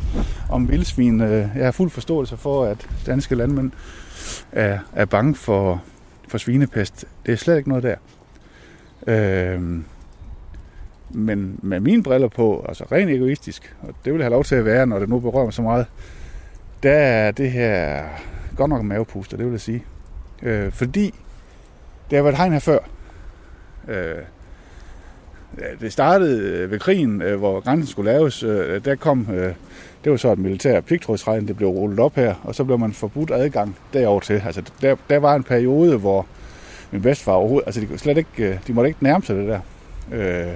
om 0.50 0.70
vildsvin. 0.70 1.22
Øh, 1.22 1.48
jeg 1.56 1.66
har 1.66 1.72
fuld 1.72 1.90
forståelse 1.90 2.38
for, 2.38 2.66
at 2.66 2.88
danske 3.06 3.36
landmænd 3.36 3.72
er, 4.52 4.80
er 4.94 5.06
bange 5.06 5.36
for, 5.36 5.84
for 6.28 6.38
svinepest. 6.38 7.06
Det 7.26 7.32
er 7.32 7.36
slet 7.36 7.58
ikke 7.58 7.70
noget 7.70 7.84
der. 7.84 7.96
Øh, 9.08 9.80
men 11.14 11.60
med 11.64 11.80
mine 11.80 12.04
briller 12.04 12.28
på, 12.28 12.66
altså 12.68 12.84
rent 12.92 13.12
egoistisk, 13.12 13.76
og 13.82 13.94
det 14.06 14.14
vil 14.14 14.20
jeg 14.20 14.26
have 14.26 14.32
lov 14.32 14.44
til 14.44 14.56
at 14.56 14.66
være, 14.66 14.88
når 14.88 15.00
det 15.00 15.10
nu 15.10 15.20
berører 15.20 15.44
mig 15.44 15.54
så 15.54 15.62
meget, 15.62 15.86
der 16.84 16.92
er 16.92 17.32
det 17.32 17.52
her 17.52 18.04
godt 18.56 18.70
nok 18.70 18.82
en 18.82 18.88
mavepuster, 18.88 19.38
det 19.38 19.46
vil 19.46 19.52
jeg 19.52 19.62
sige. 19.62 19.84
Øh, 20.44 20.72
fordi 20.72 21.14
det 22.10 22.18
har 22.18 22.24
været 22.24 22.38
hegn 22.38 22.52
her 22.52 22.60
før. 22.60 22.80
Øh, 23.88 24.24
det 25.82 25.94
startede 25.94 26.50
øh, 26.50 26.72
ved 26.72 26.80
krigen, 26.80 27.22
øh, 27.22 27.40
hvor 27.40 27.60
grænsen 27.60 27.88
skulle 27.88 28.12
laves. 28.12 28.44
Øh, 28.44 28.86
der 28.86 28.96
kom, 28.96 29.28
øh, 29.34 29.54
det 30.04 30.12
var 30.12 30.18
så 30.18 30.32
et 30.32 30.40
militær 30.40 30.82
pigtrådsregn, 30.82 31.48
det 31.48 31.58
blev 31.58 31.70
rullet 31.70 32.00
op 32.00 32.16
her, 32.16 32.36
og 32.44 32.56
så 32.56 32.64
blev 32.64 32.80
man 32.80 32.94
forbudt 32.94 33.32
adgang 33.32 33.78
derover 33.94 34.20
til. 34.20 34.42
Altså, 34.46 34.64
der, 34.82 34.96
der 35.10 35.18
var 35.18 35.36
en 35.36 35.44
periode, 35.44 35.98
hvor 35.98 36.28
min 36.92 37.02
bedstefar 37.02 37.32
overhovedet, 37.32 37.66
altså 37.66 37.82
de, 37.82 37.98
slet 37.98 38.18
ikke, 38.18 38.60
de 38.68 38.74
måtte 38.74 38.88
ikke 38.90 39.04
nærme 39.04 39.24
sig 39.24 39.36
det 39.36 39.48
der. 39.48 39.60
Øh, 40.12 40.54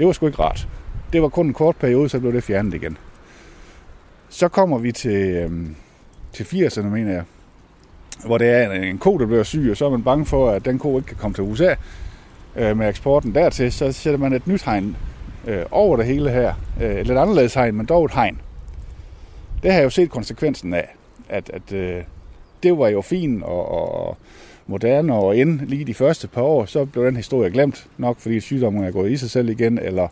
det 0.00 0.06
var 0.06 0.12
sgu 0.12 0.26
ikke 0.26 0.42
rart. 0.42 0.68
Det 1.12 1.22
var 1.22 1.28
kun 1.28 1.46
en 1.46 1.54
kort 1.54 1.76
periode, 1.76 2.08
så 2.08 2.20
blev 2.20 2.32
det 2.32 2.44
fjernet 2.44 2.74
igen. 2.74 2.98
Så 4.28 4.48
kommer 4.48 4.78
vi 4.78 4.92
til, 4.92 5.28
øh, 5.30 5.50
til 6.32 6.44
80'erne, 6.44 6.82
mener 6.82 7.12
jeg, 7.12 7.22
hvor 8.26 8.38
det 8.38 8.48
er 8.48 8.70
en, 8.70 8.84
en 8.84 8.98
ko, 8.98 9.18
der 9.18 9.26
bliver 9.26 9.42
syg, 9.42 9.68
og 9.70 9.76
så 9.76 9.86
er 9.86 9.90
man 9.90 10.02
bange 10.02 10.26
for, 10.26 10.50
at 10.50 10.64
den 10.64 10.78
ko 10.78 10.96
ikke 10.96 11.08
kan 11.08 11.16
komme 11.16 11.34
til 11.34 11.44
USA 11.44 11.74
øh, 12.56 12.76
med 12.76 12.88
eksporten 12.88 13.34
dertil. 13.34 13.72
Så 13.72 13.92
sætter 13.92 14.18
man 14.18 14.32
et 14.32 14.46
nyt 14.46 14.62
hegn 14.62 14.96
øh, 15.46 15.64
over 15.70 15.96
det 15.96 16.06
hele 16.06 16.30
her. 16.30 16.54
Øh, 16.82 16.94
et 16.94 17.06
lidt 17.06 17.18
anderledes 17.18 17.54
hegn, 17.54 17.74
men 17.74 17.86
dog 17.86 18.04
et 18.04 18.14
hegn. 18.14 18.40
Det 19.62 19.70
har 19.70 19.78
jeg 19.78 19.84
jo 19.84 19.90
set 19.90 20.10
konsekvensen 20.10 20.74
af, 20.74 20.96
at, 21.28 21.50
at 21.54 21.72
øh, 21.72 22.02
det 22.62 22.78
var 22.78 22.88
jo 22.88 23.00
fint 23.00 23.42
og, 23.42 23.68
og 23.72 24.16
moderne 24.70 25.14
og 25.14 25.36
ind 25.36 25.60
lige 25.60 25.84
de 25.84 25.94
første 25.94 26.28
par 26.28 26.42
år, 26.42 26.64
så 26.64 26.84
blev 26.84 27.04
den 27.04 27.16
historie 27.16 27.50
glemt, 27.50 27.86
nok 27.98 28.18
fordi 28.18 28.40
sygdommen 28.40 28.84
er 28.84 28.90
gået 28.90 29.10
i 29.10 29.16
sig 29.16 29.30
selv 29.30 29.48
igen, 29.48 29.78
eller 29.78 30.08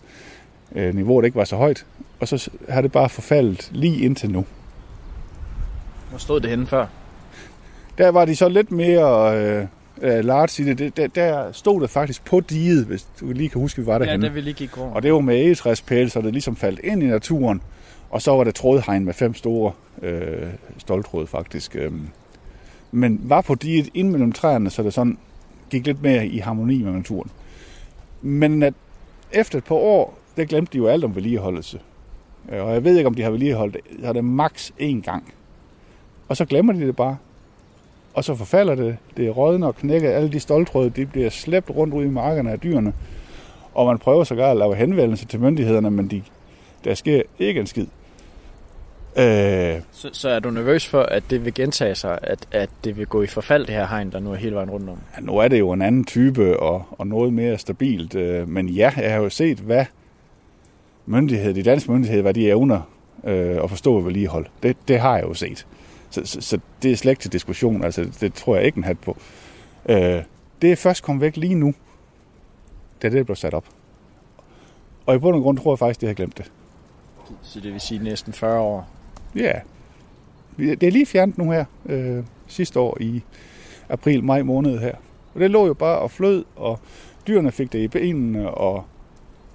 øh, 0.74 0.94
niveauet 0.94 1.24
ikke 1.24 1.36
var 1.36 1.44
så 1.44 1.56
højt. 1.56 1.86
Og 2.20 2.28
så 2.28 2.50
har 2.68 2.80
det 2.80 2.92
bare 2.92 3.08
forfaldet 3.08 3.70
lige 3.72 4.04
indtil 4.04 4.30
nu. 4.30 4.44
Hvor 6.08 6.18
stod 6.18 6.40
det 6.40 6.50
henne 6.50 6.66
før? 6.66 6.86
Der 7.98 8.08
var 8.08 8.24
de 8.24 8.36
så 8.36 8.48
lidt 8.48 8.72
mere 8.72 9.38
øh, 9.38 9.66
øh 10.02 10.24
large 10.24 10.62
i 10.62 10.74
det. 10.74 10.96
Der, 10.96 11.06
der 11.06 11.52
stod 11.52 11.80
det 11.80 11.90
faktisk 11.90 12.24
på 12.24 12.40
diget, 12.40 12.84
hvis 12.84 13.06
du 13.20 13.32
lige 13.32 13.48
kan 13.48 13.60
huske, 13.60 13.80
vi 13.80 13.86
var 13.86 13.98
der 13.98 14.06
Ja, 14.06 14.16
der 14.16 14.30
vi 14.30 14.40
lige 14.40 14.54
gik 14.54 14.78
over. 14.78 14.90
Og 14.90 15.02
det 15.02 15.12
var 15.12 15.20
med 15.20 15.36
egetræspæle, 15.36 16.10
så 16.10 16.20
det 16.20 16.32
ligesom 16.32 16.56
faldt 16.56 16.80
ind 16.84 17.02
i 17.02 17.06
naturen. 17.06 17.62
Og 18.10 18.22
så 18.22 18.30
var 18.30 18.44
der 18.44 18.50
trådhegn 18.50 19.04
med 19.04 19.14
fem 19.14 19.34
store 19.34 19.72
øh, 20.02 20.46
stoltråd 20.78 21.26
faktisk. 21.26 21.76
Øh, 21.76 21.92
men 22.90 23.20
var 23.22 23.40
på 23.40 23.54
diet 23.54 23.88
ind 23.94 24.10
mellem 24.10 24.32
træerne, 24.32 24.70
så 24.70 24.82
det 24.82 24.94
sådan 24.94 25.18
gik 25.70 25.86
lidt 25.86 26.02
mere 26.02 26.26
i 26.26 26.38
harmoni 26.38 26.82
med 26.82 26.92
naturen. 26.92 27.30
Men 28.22 28.62
at 28.62 28.74
efter 29.32 29.58
et 29.58 29.64
par 29.64 29.74
år, 29.74 30.18
der 30.36 30.44
glemte 30.44 30.72
de 30.72 30.78
jo 30.78 30.86
alt 30.86 31.04
om 31.04 31.14
vedligeholdelse. 31.14 31.80
Øh, 32.52 32.64
og 32.64 32.74
jeg 32.74 32.84
ved 32.84 32.96
ikke, 32.96 33.06
om 33.06 33.14
de 33.14 33.22
har 33.22 33.30
vedligeholdt 33.30 33.74
det. 33.74 34.04
har 34.04 34.12
det 34.12 34.24
maks 34.24 34.72
én 34.80 35.00
gang. 35.00 35.34
Og 36.28 36.36
så 36.36 36.44
glemmer 36.44 36.72
de 36.72 36.80
det 36.80 36.96
bare. 36.96 37.16
Og 38.14 38.24
så 38.24 38.34
forfalder 38.34 38.74
det. 38.74 38.96
Det 39.16 39.26
er 39.26 39.64
og 39.66 39.76
knækker. 39.76 40.10
Alle 40.10 40.32
de 40.32 40.40
stoltråde, 40.40 40.90
de 40.90 41.06
bliver 41.06 41.30
slæbt 41.30 41.70
rundt 41.70 41.94
ud 41.94 42.04
i 42.04 42.08
markerne 42.08 42.50
af 42.50 42.60
dyrene. 42.60 42.92
Og 43.74 43.86
man 43.86 43.98
prøver 43.98 44.24
sågar 44.24 44.50
at 44.50 44.56
lave 44.56 44.76
henvendelse 44.76 45.26
til 45.26 45.40
myndighederne, 45.40 45.90
men 45.90 46.08
de, 46.10 46.22
der 46.84 46.94
sker 46.94 47.22
ikke 47.38 47.60
en 47.60 47.66
skid. 47.66 47.86
Øh, 49.16 49.80
så, 49.92 50.10
så 50.12 50.28
er 50.28 50.38
du 50.38 50.50
nervøs 50.50 50.86
for, 50.86 51.02
at 51.02 51.22
det 51.30 51.44
vil 51.44 51.54
gentage 51.54 51.94
sig, 51.94 52.18
at, 52.22 52.46
at 52.50 52.70
det 52.84 52.96
vil 52.96 53.06
gå 53.06 53.22
i 53.22 53.26
forfald, 53.26 53.66
det 53.66 53.74
her 53.74 53.86
hegn, 53.86 54.12
der 54.12 54.20
nu 54.20 54.32
er 54.32 54.36
hele 54.36 54.54
vejen 54.54 54.70
rundt 54.70 54.90
om? 54.90 54.98
Ja, 55.16 55.20
nu 55.20 55.36
er 55.36 55.48
det 55.48 55.58
jo 55.58 55.72
en 55.72 55.82
anden 55.82 56.04
type 56.04 56.60
og, 56.60 56.84
og 56.90 57.06
noget 57.06 57.32
mere 57.32 57.58
stabilt. 57.58 58.14
Øh, 58.14 58.48
men 58.48 58.68
ja, 58.68 58.92
jeg 58.96 59.12
har 59.12 59.22
jo 59.22 59.28
set, 59.28 59.58
hvad 59.58 59.84
myndighed, 61.06 61.54
de 61.54 61.62
danske 61.62 61.92
myndigheder, 61.92 62.22
hvad 62.22 62.34
de 62.34 62.48
evner 62.48 62.80
øh, 63.24 63.64
at 63.64 63.70
forstå 63.70 63.94
ved 63.94 64.04
vedligehold. 64.04 64.46
Det, 64.62 64.76
det 64.88 65.00
har 65.00 65.16
jeg 65.16 65.24
jo 65.24 65.34
set. 65.34 65.66
Så, 66.10 66.20
så, 66.24 66.40
så 66.40 66.58
det 66.82 66.92
er 66.92 66.96
slet 66.96 67.12
ikke 67.12 67.22
til 67.22 67.32
diskussion. 67.32 67.84
Altså, 67.84 68.10
det 68.20 68.34
tror 68.34 68.56
jeg 68.56 68.64
ikke 68.64 68.78
en 68.78 68.84
hat 68.84 68.98
på. 68.98 69.16
Øh, 69.88 70.22
det 70.62 70.72
er 70.72 70.76
først 70.76 71.02
kommet 71.02 71.20
væk 71.20 71.36
lige 71.36 71.54
nu, 71.54 71.74
da 73.02 73.08
det 73.08 73.26
blev 73.26 73.36
sat 73.36 73.54
op. 73.54 73.64
Og 75.06 75.14
i 75.14 75.18
bund 75.18 75.36
og 75.36 75.42
grund 75.42 75.58
tror 75.58 75.72
jeg 75.72 75.78
faktisk, 75.78 76.00
de 76.00 76.06
har 76.06 76.14
glemt 76.14 76.38
det. 76.38 76.52
Så 77.42 77.60
det 77.60 77.72
vil 77.72 77.80
sige 77.80 78.04
næsten 78.04 78.32
40 78.32 78.60
år? 78.60 78.88
Ja, 79.36 79.52
det 80.58 80.82
er 80.82 80.90
lige 80.90 81.06
fjernet 81.06 81.38
nu 81.38 81.50
her, 81.50 81.64
øh, 81.86 82.24
sidste 82.46 82.80
år 82.80 82.96
i 83.00 83.22
april-maj 83.88 84.42
måned 84.42 84.78
her. 84.78 84.94
Og 85.34 85.40
det 85.40 85.50
lå 85.50 85.66
jo 85.66 85.74
bare 85.74 85.98
og 85.98 86.10
flød, 86.10 86.44
og 86.56 86.80
dyrene 87.26 87.52
fik 87.52 87.72
det 87.72 87.78
i 87.78 87.88
benene, 87.88 88.50
og 88.50 88.84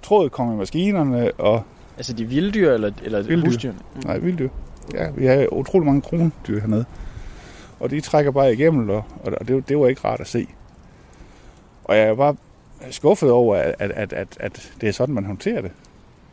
trådet 0.02 0.32
kom 0.32 0.52
i 0.52 0.56
maskinerne, 0.56 1.32
og... 1.32 1.62
Altså 1.96 2.12
de 2.12 2.24
vilddyr, 2.24 2.72
eller, 2.72 2.90
eller 3.02 3.22
vilddyr. 3.22 3.46
husdyrene? 3.46 3.78
Mm. 3.94 4.00
Nej, 4.04 4.18
vilddyr. 4.18 4.48
Ja, 4.94 5.10
vi 5.10 5.26
har 5.26 5.52
utrolig 5.52 5.86
mange 5.86 6.00
krondyr 6.00 6.60
hernede. 6.60 6.84
Og 7.80 7.90
de 7.90 8.00
trækker 8.00 8.30
bare 8.30 8.52
igennem, 8.52 8.88
og, 8.88 9.04
og 9.24 9.48
det, 9.48 9.68
det 9.68 9.78
var 9.78 9.86
ikke 9.86 10.00
rart 10.04 10.20
at 10.20 10.26
se. 10.26 10.46
Og 11.84 11.96
jeg 11.96 12.04
er 12.04 12.14
bare 12.14 12.36
skuffet 12.90 13.30
over, 13.30 13.56
at, 13.56 13.74
at, 13.78 13.90
at, 13.90 14.12
at, 14.12 14.36
at 14.40 14.72
det 14.80 14.88
er 14.88 14.92
sådan, 14.92 15.14
man 15.14 15.24
håndterer 15.24 15.60
det. 15.60 15.70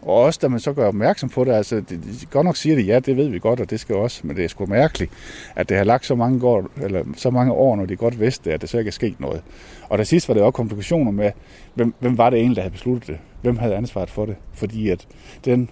Og 0.01 0.15
også 0.15 0.39
da 0.41 0.47
man 0.47 0.59
så 0.59 0.73
gør 0.73 0.87
opmærksom 0.87 1.29
på 1.29 1.43
det, 1.43 1.51
altså 1.51 1.75
det, 1.75 1.89
de 1.89 2.25
godt 2.31 2.45
nok 2.45 2.55
siger 2.55 2.75
det, 2.75 2.87
ja, 2.87 2.99
det 2.99 3.17
ved 3.17 3.27
vi 3.27 3.39
godt, 3.39 3.59
og 3.59 3.69
det 3.69 3.79
skal 3.79 3.95
også, 3.95 4.27
men 4.27 4.35
det 4.35 4.43
er 4.43 4.49
sgu 4.49 4.65
mærkeligt, 4.65 5.11
at 5.55 5.69
det 5.69 5.77
har 5.77 5.83
lagt 5.83 6.05
så 6.05 6.15
mange, 6.15 6.47
år, 6.47 6.69
eller 6.81 7.03
så 7.17 7.29
mange 7.29 7.53
år, 7.53 7.75
når 7.75 7.85
de 7.85 7.95
godt 7.95 8.19
vidste, 8.19 8.53
at 8.53 8.61
det 8.61 8.69
så 8.69 8.77
ikke 8.77 8.89
er 8.89 8.91
sket 8.91 9.19
noget. 9.19 9.41
Og 9.89 9.97
der 9.97 10.03
sidst 10.03 10.27
var 10.27 10.33
det 10.33 10.43
også 10.43 10.51
komplikationer 10.51 11.11
med, 11.11 11.31
hvem, 11.73 11.93
hvem 11.99 12.17
var 12.17 12.29
det 12.29 12.39
egentlig, 12.39 12.55
der 12.55 12.61
havde 12.61 12.71
besluttet 12.71 13.07
det? 13.07 13.17
Hvem 13.41 13.57
havde 13.57 13.75
ansvaret 13.75 14.09
for 14.09 14.25
det? 14.25 14.35
Fordi 14.53 14.89
at 14.89 15.07
den, 15.45 15.69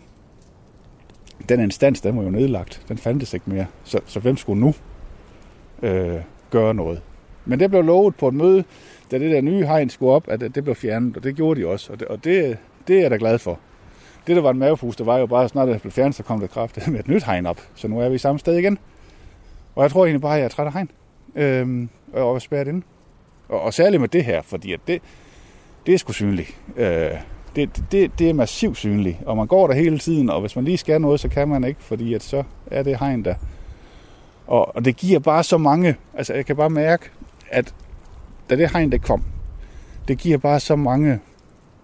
den 1.49 1.59
instans, 1.59 2.01
den 2.01 2.17
var 2.17 2.23
jo 2.23 2.29
nedlagt. 2.29 2.81
Den 2.87 2.97
fandtes 2.97 3.33
ikke 3.33 3.49
mere. 3.49 3.65
Så, 3.83 3.99
så 4.05 4.19
hvem 4.19 4.37
skulle 4.37 4.61
nu 4.61 4.73
øh, 5.81 6.19
gøre 6.49 6.73
noget? 6.73 7.01
Men 7.45 7.59
det 7.59 7.69
blev 7.69 7.83
lovet 7.83 8.15
på 8.15 8.27
et 8.27 8.33
møde, 8.33 8.63
da 9.11 9.19
det 9.19 9.31
der 9.31 9.41
nye 9.41 9.65
hegn 9.65 9.89
skulle 9.89 10.11
op, 10.11 10.23
at 10.27 10.39
det 10.39 10.63
blev 10.63 10.75
fjernet, 10.75 11.17
og 11.17 11.23
det 11.23 11.35
gjorde 11.35 11.61
de 11.61 11.67
også. 11.67 11.93
Og 11.93 11.99
det, 11.99 12.07
og 12.07 12.23
det, 12.23 12.57
det 12.87 12.97
er 12.97 13.01
jeg 13.01 13.11
da 13.11 13.15
glad 13.19 13.39
for. 13.39 13.59
Det, 14.29 14.35
der 14.35 14.41
var 14.41 14.51
en 14.51 14.59
mavepuste, 14.59 15.05
var 15.05 15.17
jo 15.17 15.25
bare, 15.25 15.49
snart 15.49 15.67
det 15.67 15.81
blev 15.81 15.91
fjernet, 15.91 16.15
så 16.15 16.23
kom 16.23 16.39
det 16.39 16.49
kraft 16.49 16.87
med 16.91 16.99
et 16.99 17.07
nyt 17.07 17.23
hegn 17.23 17.45
op. 17.45 17.61
Så 17.75 17.87
nu 17.87 17.99
er 17.99 18.09
vi 18.09 18.17
samme 18.17 18.39
sted 18.39 18.57
igen. 18.57 18.77
Og 19.75 19.83
jeg 19.83 19.91
tror 19.91 20.05
egentlig 20.05 20.21
bare, 20.21 20.33
at 20.33 20.39
jeg 20.39 20.45
er 20.45 20.49
træt 20.49 20.67
af 20.67 20.73
hegn. 20.73 20.91
Øhm, 21.35 21.89
og 22.13 22.35
er 22.35 22.39
spærret 22.39 22.67
inde. 22.67 22.81
Og, 23.49 23.61
og 23.61 23.73
særligt 23.73 24.01
med 24.01 24.09
det 24.09 24.25
her, 24.25 24.41
fordi 24.41 24.73
at 24.73 24.79
det, 24.87 25.01
det 25.85 25.93
er 25.93 25.97
sgu 25.97 26.13
synligt. 26.13 26.57
Øh, 26.77 27.11
det, 27.55 27.83
det, 27.91 28.19
det 28.19 28.29
er 28.29 28.33
massivt 28.33 28.77
synligt, 28.77 29.17
og 29.25 29.37
man 29.37 29.47
går 29.47 29.67
der 29.67 29.73
hele 29.73 29.99
tiden, 29.99 30.29
og 30.29 30.41
hvis 30.41 30.55
man 30.55 30.65
lige 30.65 30.77
skal 30.77 31.01
noget, 31.01 31.19
så 31.19 31.29
kan 31.29 31.47
man 31.47 31.63
ikke, 31.63 31.83
fordi 31.83 32.13
at 32.13 32.23
så 32.23 32.43
er 32.71 32.83
det 32.83 32.99
hegn 32.99 33.25
der. 33.25 33.35
Og, 34.47 34.75
og 34.75 34.85
det 34.85 34.95
giver 34.95 35.19
bare 35.19 35.43
så 35.43 35.57
mange, 35.57 35.95
altså 36.13 36.33
jeg 36.33 36.45
kan 36.45 36.55
bare 36.55 36.69
mærke, 36.69 37.09
at 37.49 37.73
da 38.49 38.55
det 38.55 38.71
hegn 38.71 38.91
det 38.91 39.01
kom, 39.01 39.23
det 40.07 40.17
giver 40.17 40.37
bare 40.37 40.59
så 40.59 40.75
mange, 40.75 41.19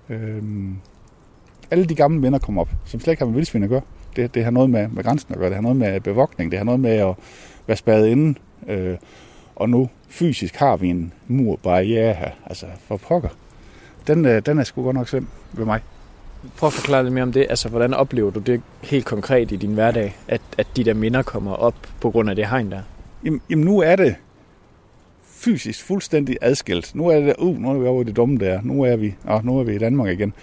øh, 0.10 0.44
alle 1.72 1.86
de 1.86 1.96
gamle 1.96 2.22
venner 2.22 2.40
kommer 2.40 2.62
op, 2.62 2.70
som 2.86 3.00
slet 3.00 3.12
ikke 3.12 3.22
har 3.22 3.26
med 3.26 3.36
vildsvin 3.36 3.64
at 3.64 3.70
gøre. 3.70 3.82
Det, 4.16 4.34
det 4.34 4.44
har 4.44 4.52
noget 4.52 4.70
med, 4.70 4.88
med 4.88 5.04
grænsen 5.04 5.34
at 5.34 5.40
gøre, 5.40 5.50
det 5.50 5.56
har 5.56 5.62
noget 5.62 5.78
med 5.78 6.00
bevogtning, 6.00 6.52
det 6.52 6.60
har 6.60 6.66
noget 6.66 6.80
med 6.80 6.92
at 6.92 7.16
være 7.68 7.78
spadet 7.78 8.08
inde, 8.08 8.40
øh, 8.68 8.98
og 9.56 9.70
nu 9.70 9.90
fysisk 10.10 10.56
har 10.56 10.78
vi 10.78 10.88
en 10.88 11.14
mur 11.28 11.60
barriere 11.64 12.14
her, 12.14 12.30
altså 12.46 12.66
for 12.88 12.98
pokker. 12.98 13.30
Den, 14.08 14.26
øh, 14.26 14.42
den 14.46 14.60
er 14.60 14.64
sgu 14.64 14.84
godt 14.84 14.96
nok 14.96 15.08
slem 15.08 15.28
ved 15.54 15.66
mig. 15.66 15.82
Prøv 16.58 16.68
at 16.68 16.74
forklare 16.74 17.04
lidt 17.04 17.14
mere 17.14 17.24
om 17.24 17.32
det. 17.32 17.46
Altså, 17.50 17.70
hvordan 17.70 17.94
oplever 17.94 18.32
du 18.32 18.40
det 18.40 18.62
helt 18.84 19.06
konkret 19.06 19.52
i 19.52 19.56
din 19.56 19.74
hverdag, 19.74 20.16
at, 20.28 20.42
at 20.58 20.68
de 20.76 20.84
der 20.84 20.94
minder 20.94 21.22
kommer 21.22 21.54
op 21.54 21.76
på 22.02 22.12
grund 22.12 22.30
af 22.30 22.36
det 22.36 22.50
hegn 22.50 22.72
der? 22.72 22.82
Jamen, 23.24 23.42
jamen 23.50 23.66
nu 23.66 23.80
er 23.80 23.96
det 23.96 24.16
fysisk 25.24 25.84
fuldstændig 25.84 26.38
adskilt. 26.42 26.96
Nu 26.96 27.08
er 27.08 27.20
det, 27.20 27.36
uh, 27.40 27.60
nu 27.60 27.70
er 27.70 27.74
vi 27.74 27.88
over 27.88 28.02
i 28.02 28.06
det 28.06 28.16
dumme 28.16 28.38
der. 28.38 28.62
Nu 28.64 28.84
er 28.84 28.96
vi, 28.96 29.16
oh, 29.28 29.46
nu 29.46 29.60
er 29.60 29.64
vi 29.64 29.76
i 29.76 29.78
Danmark 29.78 30.10
igen. 30.20 30.34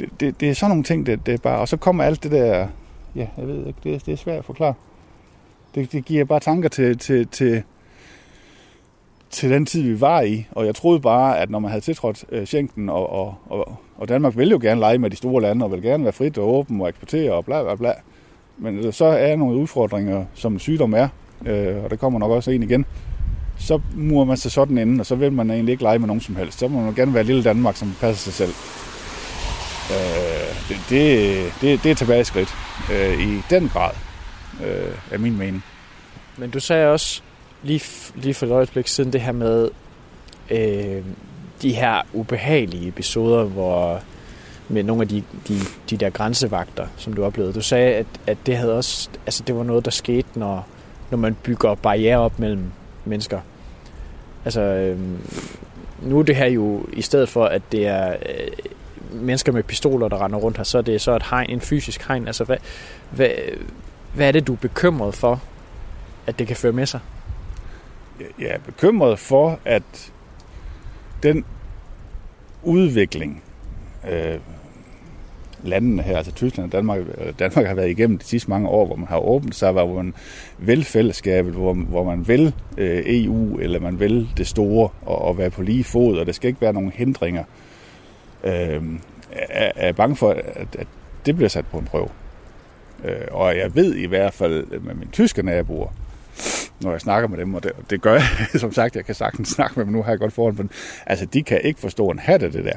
Det, 0.00 0.08
det, 0.20 0.40
det 0.40 0.50
er 0.50 0.54
sådan 0.54 0.70
nogle 0.70 0.84
ting, 0.84 1.06
det, 1.06 1.26
det 1.26 1.34
er 1.34 1.38
bare, 1.38 1.60
og 1.60 1.68
så 1.68 1.76
kommer 1.76 2.04
alt 2.04 2.22
det 2.22 2.32
der, 2.32 2.68
ja, 3.14 3.26
jeg 3.38 3.46
ved 3.48 3.66
ikke, 3.66 3.78
det, 3.84 4.06
det 4.06 4.12
er 4.12 4.16
svært 4.16 4.38
at 4.38 4.44
forklare. 4.44 4.74
Det, 5.74 5.92
det 5.92 6.04
giver 6.04 6.24
bare 6.24 6.40
tanker 6.40 6.68
til, 6.68 6.98
til, 6.98 7.28
til, 7.28 7.62
til 9.30 9.50
den 9.50 9.66
tid, 9.66 9.82
vi 9.82 10.00
var 10.00 10.20
i. 10.20 10.46
Og 10.50 10.66
jeg 10.66 10.74
troede 10.74 11.00
bare, 11.00 11.38
at 11.38 11.50
når 11.50 11.58
man 11.58 11.70
havde 11.70 11.84
tiltrådt 11.84 12.24
øh, 12.32 12.46
Schengen, 12.46 12.88
og, 12.88 13.10
og, 13.10 13.34
og, 13.46 13.76
og 13.96 14.08
Danmark 14.08 14.36
ville 14.36 14.50
jo 14.50 14.58
gerne 14.62 14.80
lege 14.80 14.98
med 14.98 15.10
de 15.10 15.16
store 15.16 15.42
lande, 15.42 15.64
og 15.64 15.72
vil 15.72 15.82
gerne 15.82 16.04
være 16.04 16.12
frit 16.12 16.38
og 16.38 16.54
åben 16.54 16.80
og 16.80 16.88
eksportere 16.88 17.32
og 17.32 17.44
bla 17.44 17.62
bla 17.62 17.74
bla. 17.74 17.92
Men 18.58 18.78
øh, 18.78 18.92
så 18.92 19.04
er 19.04 19.36
nogle 19.36 19.56
udfordringer, 19.56 20.24
som 20.34 20.58
sygdom 20.58 20.94
er, 20.94 21.08
øh, 21.46 21.84
og 21.84 21.90
det 21.90 21.98
kommer 21.98 22.18
nok 22.18 22.30
også 22.30 22.50
en 22.50 22.62
igen. 22.62 22.84
Så 23.58 23.80
murer 23.96 24.24
man 24.24 24.36
sig 24.36 24.52
sådan 24.52 24.78
inden, 24.78 25.00
og 25.00 25.06
så 25.06 25.14
vil 25.14 25.32
man 25.32 25.50
egentlig 25.50 25.72
ikke 25.72 25.82
lege 25.82 25.98
med 25.98 26.06
nogen 26.06 26.20
som 26.20 26.36
helst. 26.36 26.58
Så 26.58 26.68
må 26.68 26.80
man 26.80 26.94
gerne 26.94 27.14
være 27.14 27.24
lille 27.24 27.42
Danmark, 27.42 27.76
som 27.76 27.94
passer 28.00 28.30
sig 28.30 28.32
selv. 28.32 28.52
Øh, 29.90 30.68
det, 30.68 31.52
det, 31.60 31.82
det, 31.82 31.90
er 31.90 31.94
tilbageskridt 31.94 32.54
øh, 32.92 33.20
i 33.20 33.42
den 33.50 33.68
grad, 33.68 33.90
øh, 34.64 34.94
er 35.10 35.18
min 35.18 35.38
mening. 35.38 35.64
Men 36.36 36.50
du 36.50 36.60
sagde 36.60 36.92
også 36.92 37.22
lige, 37.62 37.82
lige 38.14 38.34
for 38.34 38.46
et 38.46 38.52
øjeblik 38.52 38.88
siden 38.88 39.12
det 39.12 39.20
her 39.20 39.32
med 39.32 39.70
øh, 40.50 41.02
de 41.62 41.72
her 41.72 42.02
ubehagelige 42.12 42.88
episoder, 42.88 43.44
hvor 43.44 44.02
med 44.68 44.82
nogle 44.82 45.02
af 45.02 45.08
de, 45.08 45.22
de, 45.48 45.54
de 45.90 45.96
der 45.96 46.10
grænsevagter, 46.10 46.86
som 46.96 47.12
du 47.12 47.24
oplevede. 47.24 47.52
Du 47.52 47.60
sagde, 47.60 47.94
at, 47.94 48.06
at 48.26 48.38
det 48.46 48.56
havde 48.56 48.76
også, 48.76 49.08
altså 49.26 49.42
det 49.46 49.56
var 49.56 49.62
noget, 49.62 49.84
der 49.84 49.90
skete, 49.90 50.28
når, 50.34 50.66
når 51.10 51.18
man 51.18 51.36
bygger 51.42 51.74
barriere 51.74 52.18
op 52.18 52.38
mellem 52.38 52.64
mennesker. 53.04 53.40
Altså, 54.44 54.60
øh, 54.60 54.98
nu 56.02 56.18
er 56.18 56.22
det 56.22 56.36
her 56.36 56.46
jo, 56.46 56.86
i 56.92 57.02
stedet 57.02 57.28
for, 57.28 57.44
at 57.44 57.62
det 57.72 57.86
er 57.86 58.10
øh, 58.10 58.48
mennesker 59.12 59.52
med 59.52 59.62
pistoler, 59.62 60.08
der 60.08 60.24
render 60.24 60.38
rundt 60.38 60.56
her, 60.56 60.64
så 60.64 60.78
er 60.78 60.82
det 60.82 61.00
så 61.00 61.16
et 61.16 61.22
hegn, 61.30 61.50
en 61.50 61.60
fysisk 61.60 62.08
hegn. 62.08 62.26
Altså, 62.26 62.44
hvad, 62.44 62.56
hvad, 63.10 63.30
hvad 64.14 64.28
er 64.28 64.32
det, 64.32 64.46
du 64.46 64.52
er 64.52 64.56
bekymret 64.56 65.14
for, 65.14 65.42
at 66.26 66.38
det 66.38 66.46
kan 66.46 66.56
føre 66.56 66.72
med 66.72 66.86
sig? 66.86 67.00
Jeg 68.38 68.48
er 68.48 68.58
bekymret 68.58 69.18
for, 69.18 69.58
at 69.64 70.12
den 71.22 71.44
udvikling, 72.62 73.42
øh, 74.10 74.38
landene 75.62 76.02
her, 76.02 76.16
altså 76.16 76.32
Tyskland 76.32 76.66
og 76.66 76.72
Danmark, 76.72 76.98
øh, 76.98 77.32
Danmark 77.38 77.66
har 77.66 77.74
været 77.74 77.90
igennem 77.90 78.18
de 78.18 78.24
sidste 78.24 78.50
mange 78.50 78.68
år, 78.68 78.86
hvor 78.86 78.96
man 78.96 79.08
har 79.08 79.18
åbnet 79.18 79.54
sig, 79.54 79.72
hvor 79.72 79.94
man 79.94 80.14
vil 80.58 80.84
fællesskabet, 80.84 81.52
hvor, 81.52 81.74
hvor 81.74 82.04
man 82.04 82.28
vil 82.28 82.54
øh, 82.78 83.02
EU, 83.06 83.58
eller 83.58 83.80
man 83.80 84.00
vil 84.00 84.28
det 84.36 84.46
store, 84.46 84.88
og, 85.02 85.18
og 85.18 85.38
være 85.38 85.50
på 85.50 85.62
lige 85.62 85.84
fod, 85.84 86.18
og 86.18 86.26
der 86.26 86.32
skal 86.32 86.48
ikke 86.48 86.60
være 86.60 86.72
nogen 86.72 86.92
hindringer. 86.94 87.42
Øh, 87.42 87.67
Øhm, 88.44 89.00
er, 89.32 89.72
er 89.76 89.92
bange 89.92 90.16
for, 90.16 90.30
at, 90.30 90.76
at 90.78 90.86
det 91.26 91.36
bliver 91.36 91.48
sat 91.48 91.66
på 91.66 91.78
en 91.78 91.84
prøve. 91.84 92.08
Øh, 93.04 93.26
og 93.30 93.56
jeg 93.56 93.74
ved 93.74 93.94
i 93.94 94.06
hvert 94.06 94.34
fald 94.34 94.80
med 94.80 94.94
mine 94.94 95.10
tyske 95.10 95.42
naboer, 95.42 95.88
når 96.80 96.90
jeg 96.90 97.00
snakker 97.00 97.28
med 97.28 97.38
dem, 97.38 97.54
og 97.54 97.62
det, 97.62 97.72
og 97.72 97.90
det 97.90 98.02
gør 98.02 98.14
jeg, 98.14 98.22
som 98.60 98.72
sagt, 98.72 98.96
jeg 98.96 99.04
kan 99.04 99.14
sagtens 99.14 99.48
snakke 99.48 99.74
med 99.76 99.84
dem, 99.84 99.92
nu 99.92 100.02
har 100.02 100.12
jeg 100.12 100.18
godt 100.18 100.32
foran, 100.32 100.56
dem. 100.56 100.70
altså, 101.06 101.26
de 101.26 101.42
kan 101.42 101.60
ikke 101.64 101.80
forstå 101.80 102.08
en 102.08 102.18
hat 102.18 102.42
af 102.42 102.52
det 102.52 102.64
der. 102.64 102.76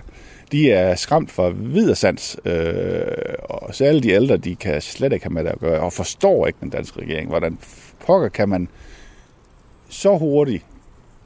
De 0.52 0.72
er 0.72 0.96
skræmt 0.96 1.32
for 1.32 1.50
vidersands, 1.50 2.38
øh, 2.46 3.04
og 3.44 3.76
særligt 3.76 4.04
de 4.04 4.10
ældre, 4.10 4.38
de 4.38 4.56
kan 4.56 4.82
slet 4.82 5.14
ikke 5.14 5.26
have 5.26 5.34
med 5.34 5.44
det 5.44 5.50
at 5.50 5.60
gøre, 5.60 5.80
og 5.80 5.94
forstår 5.94 6.48
ikke 6.48 6.60
den 6.62 6.70
danske 6.70 7.00
regering. 7.00 7.30
Hvordan 7.30 7.58
pokker 8.06 8.30
kan 8.30 8.50
man 8.50 8.68
så 9.90 10.18
hurtigt, 10.18 10.66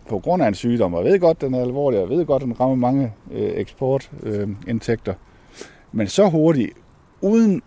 på 0.09 0.19
grund 0.19 0.43
af 0.43 0.47
en 0.47 0.53
sygdom, 0.53 0.93
og 0.93 1.05
jeg 1.05 1.11
ved 1.11 1.19
godt, 1.19 1.41
den 1.41 1.53
er 1.53 1.61
alvorlig, 1.61 1.99
jeg 1.99 2.09
ved 2.09 2.25
godt, 2.25 2.43
den 2.43 2.59
rammer 2.59 2.75
mange 2.75 3.13
øh, 3.31 3.51
eksportindtægter, 3.55 5.13
øh, 5.13 5.17
men 5.91 6.07
så 6.07 6.29
hurtigt, 6.29 6.71
uden 7.21 7.61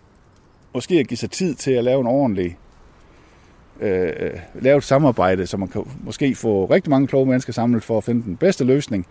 måske 0.73 0.99
at 0.99 1.07
give 1.07 1.17
sig 1.17 1.31
tid 1.31 1.55
til 1.55 1.71
at 1.71 1.83
lave 1.83 2.01
en 2.01 2.07
ordentlig 2.07 2.57
øh, 3.79 4.13
øh, 4.19 4.39
lave 4.61 4.77
et 4.77 4.83
samarbejde, 4.83 5.47
så 5.47 5.57
man 5.57 5.67
kan 5.67 5.83
måske 6.03 6.35
få 6.35 6.65
rigtig 6.65 6.89
mange 6.89 7.07
kloge 7.07 7.25
mennesker 7.25 7.53
samlet 7.53 7.83
for 7.83 7.97
at 7.97 8.03
finde 8.03 8.23
den 8.23 8.37
bedste 8.37 8.63
løsning. 8.63 9.07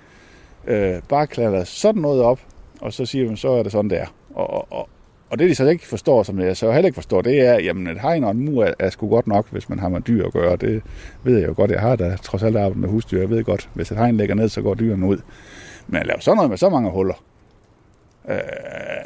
Øh, 0.67 1.03
bare 1.09 1.27
klatter 1.27 1.65
sådan 1.65 2.03
noget 2.03 2.23
op, 2.23 2.41
og 2.81 2.93
så 2.93 3.07
siger 3.07 3.27
man, 3.27 3.37
så 3.37 3.49
er 3.49 3.63
det 3.63 3.73
sådan, 3.73 3.91
det 3.91 4.01
er. 4.01 4.07
Og, 4.35 4.73
og, 4.73 4.89
og 5.31 5.39
det, 5.39 5.51
de 5.51 5.55
så 5.55 5.69
ikke 5.69 5.87
forstår, 5.87 6.23
som 6.23 6.41
jeg 6.41 6.57
så 6.57 6.73
heller 6.73 6.87
ikke 6.87 6.95
forstår, 6.95 7.23
det 7.23 7.41
er, 7.41 7.61
jamen 7.61 7.87
et 7.87 8.01
hegn 8.01 8.25
og 8.25 8.31
en 8.31 8.45
mur 8.45 8.65
er, 8.65 8.75
er 8.79 8.91
sgu 8.91 9.09
godt 9.09 9.27
nok, 9.27 9.47
hvis 9.51 9.69
man 9.69 9.79
har 9.79 9.89
med 9.89 10.01
dyr 10.01 10.27
at 10.27 10.33
gøre. 10.33 10.57
Det 10.57 10.83
ved 11.25 11.39
jeg 11.39 11.49
jo 11.49 11.55
godt, 11.57 11.71
jeg 11.71 11.81
har 11.81 11.97
da 11.97 12.17
trods 12.23 12.43
alt 12.43 12.57
arbejdet 12.57 12.77
med 12.77 12.89
husdyr. 12.89 13.21
Jeg 13.21 13.31
ved 13.31 13.45
godt, 13.45 13.69
hvis 13.75 13.91
et 13.91 13.97
hegn 13.97 14.17
lægger 14.17 14.35
ned, 14.35 14.49
så 14.49 14.63
går 14.63 14.75
dyrene 14.75 15.07
ud. 15.07 15.19
Men 15.87 16.01
at 16.01 16.07
lave 16.07 16.21
sådan 16.21 16.37
noget 16.37 16.51
med 16.51 16.59
så 16.59 16.69
mange 16.69 16.91
huller, 16.91 17.25
øh, 18.29 18.37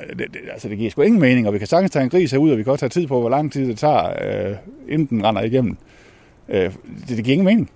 det, 0.09 0.19
det, 0.19 0.41
altså 0.53 0.69
det 0.69 0.79
giver 0.79 0.91
sgu 0.91 1.03
ingen 1.03 1.21
mening, 1.21 1.47
og 1.47 1.53
vi 1.53 1.59
kan 1.59 1.67
sagtens 1.67 1.91
tage 1.91 2.03
en 2.03 2.11
gris 2.11 2.31
herud, 2.31 2.51
og 2.51 2.59
vi 2.59 2.63
kan 2.63 2.73
også 2.73 2.81
tage 2.89 3.01
tid 3.01 3.07
på, 3.07 3.21
hvor 3.21 3.31
lang 3.31 3.53
tid 3.53 3.69
det 3.69 3.79
tager, 3.79 4.51
øh, 4.51 4.57
inden 4.89 5.07
den 5.07 5.25
render 5.25 5.43
igennem. 5.43 5.77
Øh, 6.49 6.73
det, 7.09 7.17
det 7.17 7.25
giver 7.25 7.33
ingen 7.33 7.47
mening. 7.47 7.71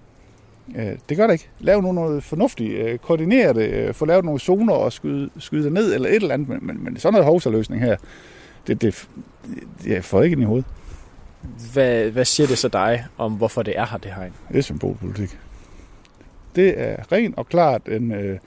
Øh, 0.77 0.93
det 1.09 1.17
gør 1.17 1.27
det 1.27 1.33
ikke. 1.33 1.49
Lav 1.59 1.83
nu 1.83 1.93
noget 1.93 2.23
fornuftigt. 2.23 2.73
Øh, 2.73 2.99
koordinere 2.99 3.53
det. 3.53 3.71
Øh, 3.71 3.95
få 3.95 4.05
lavet 4.05 4.25
nogle 4.25 4.41
zoner 4.41 4.73
og 4.73 4.93
skyde, 4.93 5.31
skyde 5.39 5.65
det 5.65 5.73
ned, 5.73 5.95
eller 5.95 6.09
et 6.09 6.15
eller 6.15 6.35
andet. 6.35 6.49
Men, 6.49 6.59
men, 6.63 6.85
men 6.85 6.97
sådan 6.97 7.13
noget 7.13 7.27
hovsaløsning 7.27 7.83
her, 7.83 7.97
det, 8.67 8.83
det, 8.83 9.09
jeg 9.87 10.05
får 10.05 10.23
ikke 10.23 10.35
ind 10.35 10.43
i 10.43 10.47
hovedet. 10.47 10.67
Hvad, 11.73 12.11
hvad 12.11 12.25
siger 12.25 12.47
det 12.47 12.59
så 12.59 12.69
dig 12.69 13.07
om, 13.19 13.33
hvorfor 13.33 13.63
det 13.63 13.79
er 13.79 13.87
her, 13.87 13.99
det 13.99 14.13
hegn? 14.13 14.33
Det 14.49 14.59
er 14.59 14.63
symbolpolitik. 14.63 15.39
Det 16.57 16.81
er 16.81 17.13
rent 17.13 17.39
og 17.39 17.49
klart 17.49 17.89
en... 17.89 18.13
Øh, 18.13 18.39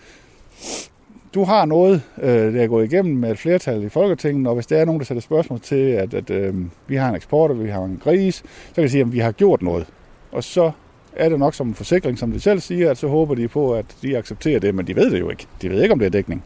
du 1.34 1.44
har 1.44 1.66
noget, 1.66 2.02
øh, 2.22 2.54
der 2.54 2.64
er 2.64 2.68
gået 2.68 2.94
igennem 2.94 3.16
med 3.16 3.32
et 3.32 3.40
flertal 3.40 3.84
i 3.84 3.90
Folketinget, 3.90 4.48
og 4.48 4.54
hvis 4.54 4.68
der 4.68 4.78
er 4.78 4.86
nogen, 4.86 5.00
der 5.00 5.06
sætter 5.06 5.22
spørgsmål 5.22 5.60
til, 5.60 5.76
at, 5.76 6.14
at 6.14 6.30
øh, 6.30 6.56
vi 6.88 6.96
har 6.96 7.10
en 7.10 7.16
eksport, 7.16 7.52
og 7.52 7.64
vi 7.64 7.70
har 7.70 7.84
en 7.84 8.02
gris, 8.04 8.36
så 8.36 8.76
kan 8.76 8.84
de 8.84 8.90
sige, 8.90 9.02
at 9.02 9.12
vi 9.12 9.20
har 9.20 9.32
gjort 9.32 9.62
noget. 9.62 9.88
Og 10.32 10.44
så 10.44 10.72
er 11.16 11.30
det 11.30 11.40
nok 11.40 11.54
som 11.54 11.68
en 11.68 11.76
forsikring, 11.76 12.20
som 12.20 12.32
de 12.32 12.40
selv 12.40 12.60
siger, 12.60 12.92
at 12.92 12.98
så 12.98 13.08
håber 13.08 13.36
de 13.36 13.48
på, 13.48 13.74
at 13.74 13.86
de 14.02 14.18
accepterer 14.18 14.60
det, 14.60 14.76
men 14.76 14.88
de 14.88 14.96
ved 14.96 15.12
det 15.12 15.20
jo 15.20 15.30
ikke. 15.30 15.48
De 15.62 15.70
ved 15.70 15.82
ikke, 15.82 15.94
om 15.94 16.00
det 16.00 16.06
er 16.06 16.10
dækning. 16.10 16.44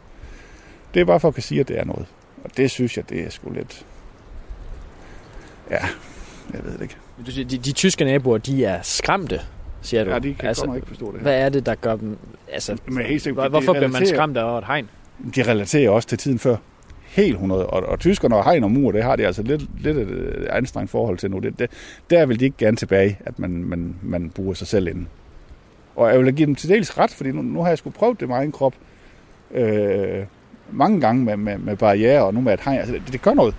Det 0.93 0.99
er 0.99 1.05
bare 1.05 1.19
for 1.19 1.28
at 1.28 1.34
kan 1.34 1.43
sige, 1.43 1.59
at 1.59 1.67
det 1.67 1.80
er 1.80 1.86
noget. 1.86 2.05
Og 2.44 2.58
det 2.58 2.72
synes 2.72 2.98
jeg, 2.98 3.10
det 3.10 3.26
er 3.26 3.30
sgu 3.30 3.50
lidt... 3.54 3.86
Ja, 5.72 5.80
jeg 6.54 6.64
ved 6.64 6.74
det 6.74 6.82
ikke. 6.82 6.96
De, 7.26 7.44
de, 7.44 7.58
de 7.58 7.72
tyske 7.72 8.06
naboer, 8.06 8.38
de 8.38 8.66
er 8.66 8.82
skræmte, 8.82 9.41
siger 9.82 10.04
du. 10.04 10.12
Ja, 10.12 10.20
de 10.20 10.34
kan 10.34 10.48
altså, 10.48 10.74
ikke 10.76 10.88
forstå 10.88 11.06
det 11.06 11.16
her. 11.16 11.22
Hvad 11.22 11.41
er 11.41 11.50
det, 11.50 11.66
der 11.66 11.76
gør 11.76 11.96
dem... 11.96 12.18
Altså, 12.52 12.78
Men 12.86 13.06
helt 13.06 13.22
sikkert, 13.22 13.50
hvorfor 13.50 13.74
bliver 13.74 13.88
man 13.88 14.06
skræmt 14.08 14.38
af 14.38 14.58
et 14.58 14.66
hegn? 14.66 14.89
De 15.36 15.44
relaterer 15.44 15.89
også 15.89 16.08
til 16.08 16.18
tiden 16.18 16.39
før. 16.39 16.56
helt 17.04 17.34
100. 17.34 17.68
Og, 17.68 17.84
og 17.84 18.00
tyskerne 18.00 18.36
og 18.36 18.44
hegn 18.44 18.64
og 18.64 18.72
mur, 18.72 18.91
det 18.91 19.04
har 19.04 19.16
de 19.16 19.26
altså 19.26 19.44
lidt, 19.44 19.84
lidt 19.84 19.98
et 19.98 20.48
anstrengt 20.50 20.91
forhold 20.91 21.18
til 21.18 21.32
nu. 21.32 21.39
Det, 21.39 21.60
det, 21.60 21.72
der 22.10 22.26
vil 22.26 22.39
de 22.39 22.46
ikke 22.46 22.58
gerne 22.58 22.78
tilbage, 22.78 23.20
at 23.26 23.39
man, 23.39 23.52
man, 23.52 23.96
man 24.02 24.30
bruger 24.30 24.54
sig 24.54 24.68
selv 24.68 24.88
inden. 24.88 25.08
Og 25.96 26.10
jeg 26.10 26.20
vil 26.20 26.36
give 26.36 26.46
dem 26.46 26.56
til 26.56 26.70
dels 26.70 26.98
ret, 26.98 27.12
fordi 27.12 27.32
nu, 27.32 27.41
nu 27.41 27.62
har 27.62 27.70
jeg 27.70 27.78
skulle 27.78 27.94
prøvet 27.94 28.20
det 28.20 28.28
med 28.28 28.36
egen 28.36 28.52
krop 28.52 28.74
øh, 29.52 30.26
mange 30.72 31.01
gange 31.01 31.24
med, 31.24 31.38
med, 31.38 31.57
med 31.57 31.78
barriere 31.78 32.24
og 32.24 32.34
nu 32.34 32.41
med 32.41 32.53
et 32.53 32.59
hegn. 32.59 32.80
Altså, 32.80 32.93
det, 32.93 33.01
det 33.11 33.22
gør 33.22 33.34
noget. 33.34 33.55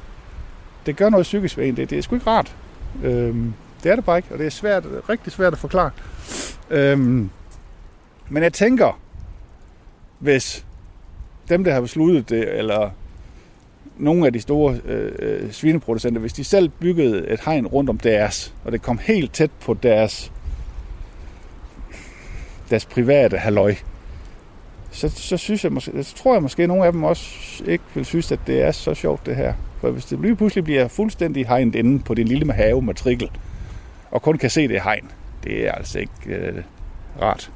Det 0.86 0.96
gør 0.96 1.08
noget 1.08 1.24
psykisk 1.24 1.56
ved 1.56 1.68
en. 1.68 1.76
Det, 1.76 1.90
det 1.90 1.98
er 1.98 2.02
sgu 2.02 2.14
ikke 2.14 2.30
rart. 2.30 2.56
Øhm, 3.02 3.54
det 3.82 3.92
er 3.92 3.96
det 3.96 4.04
bare 4.04 4.18
ikke, 4.18 4.28
og 4.32 4.38
det 4.38 4.46
er 4.46 4.50
svært, 4.50 4.84
rigtig 5.08 5.32
svært 5.32 5.52
at 5.52 5.58
forklare. 5.58 5.90
Øhm, 6.70 7.30
men 8.28 8.42
jeg 8.42 8.52
tænker, 8.52 9.00
hvis 10.18 10.66
dem, 11.48 11.64
der 11.64 11.72
har 11.72 11.80
besluttet 11.80 12.28
det, 12.28 12.58
eller 12.58 12.90
nogle 13.98 14.26
af 14.26 14.32
de 14.32 14.40
store 14.40 14.80
øh, 14.84 15.12
øh 15.18 15.52
svineproducenter, 15.52 16.20
hvis 16.20 16.32
de 16.32 16.44
selv 16.44 16.68
byggede 16.68 17.28
et 17.28 17.40
hegn 17.40 17.66
rundt 17.66 17.90
om 17.90 17.98
deres, 17.98 18.54
og 18.64 18.72
det 18.72 18.82
kom 18.82 18.98
helt 18.98 19.32
tæt 19.32 19.50
på 19.60 19.74
deres, 19.74 20.32
deres 22.70 22.86
private 22.86 23.36
halløj, 23.38 23.74
så, 24.94 25.08
så, 25.08 25.36
synes 25.36 25.64
jeg, 25.64 25.72
måske, 25.72 26.04
så 26.04 26.16
tror 26.16 26.32
jeg 26.34 26.42
måske, 26.42 26.62
at 26.62 26.68
nogle 26.68 26.86
af 26.86 26.92
dem 26.92 27.04
også 27.04 27.64
ikke 27.66 27.84
vil 27.94 28.04
synes, 28.04 28.32
at 28.32 28.40
det 28.46 28.62
er 28.62 28.72
så 28.72 28.94
sjovt 28.94 29.26
det 29.26 29.36
her. 29.36 29.54
For 29.80 29.90
hvis 29.90 30.04
det 30.04 30.20
lige 30.20 30.36
pludselig 30.36 30.64
bliver 30.64 30.88
fuldstændig 30.88 31.46
hegnet 31.46 31.74
inde 31.74 32.02
på 32.02 32.14
din 32.14 32.28
lille 32.28 32.52
have 32.52 32.82
matrikel, 32.82 33.30
og 34.10 34.22
kun 34.22 34.38
kan 34.38 34.50
se 34.50 34.68
det 34.68 34.82
hegn, 34.82 35.10
det 35.44 35.66
er 35.66 35.72
altså 35.72 35.98
ikke 35.98 36.12
øh, 36.26 36.62
rart. 37.22 37.50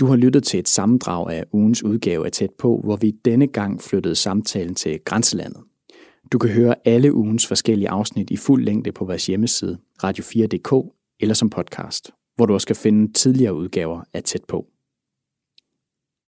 Du 0.00 0.06
har 0.06 0.16
lyttet 0.16 0.44
til 0.44 0.60
et 0.60 0.68
sammendrag 0.68 1.30
af 1.30 1.44
ugens 1.52 1.82
udgave 1.82 2.26
af 2.26 2.32
Tæt 2.32 2.50
på, 2.58 2.80
hvor 2.84 2.96
vi 2.96 3.10
denne 3.24 3.46
gang 3.46 3.82
flyttede 3.82 4.14
samtalen 4.14 4.74
til 4.74 4.98
grænselandet. 5.04 5.62
Du 6.32 6.38
kan 6.38 6.50
høre 6.50 6.74
alle 6.84 7.14
ugens 7.14 7.46
forskellige 7.46 7.88
afsnit 7.88 8.30
i 8.30 8.36
fuld 8.36 8.64
længde 8.64 8.92
på 8.92 9.04
vores 9.04 9.26
hjemmeside 9.26 9.78
radio4.dk 10.04 10.94
eller 11.20 11.34
som 11.34 11.50
podcast, 11.50 12.10
hvor 12.36 12.46
du 12.46 12.54
også 12.54 12.66
kan 12.66 12.76
finde 12.76 13.12
tidligere 13.12 13.54
udgaver 13.54 14.02
af 14.12 14.22
Tæt 14.22 14.44
på. 14.48 14.66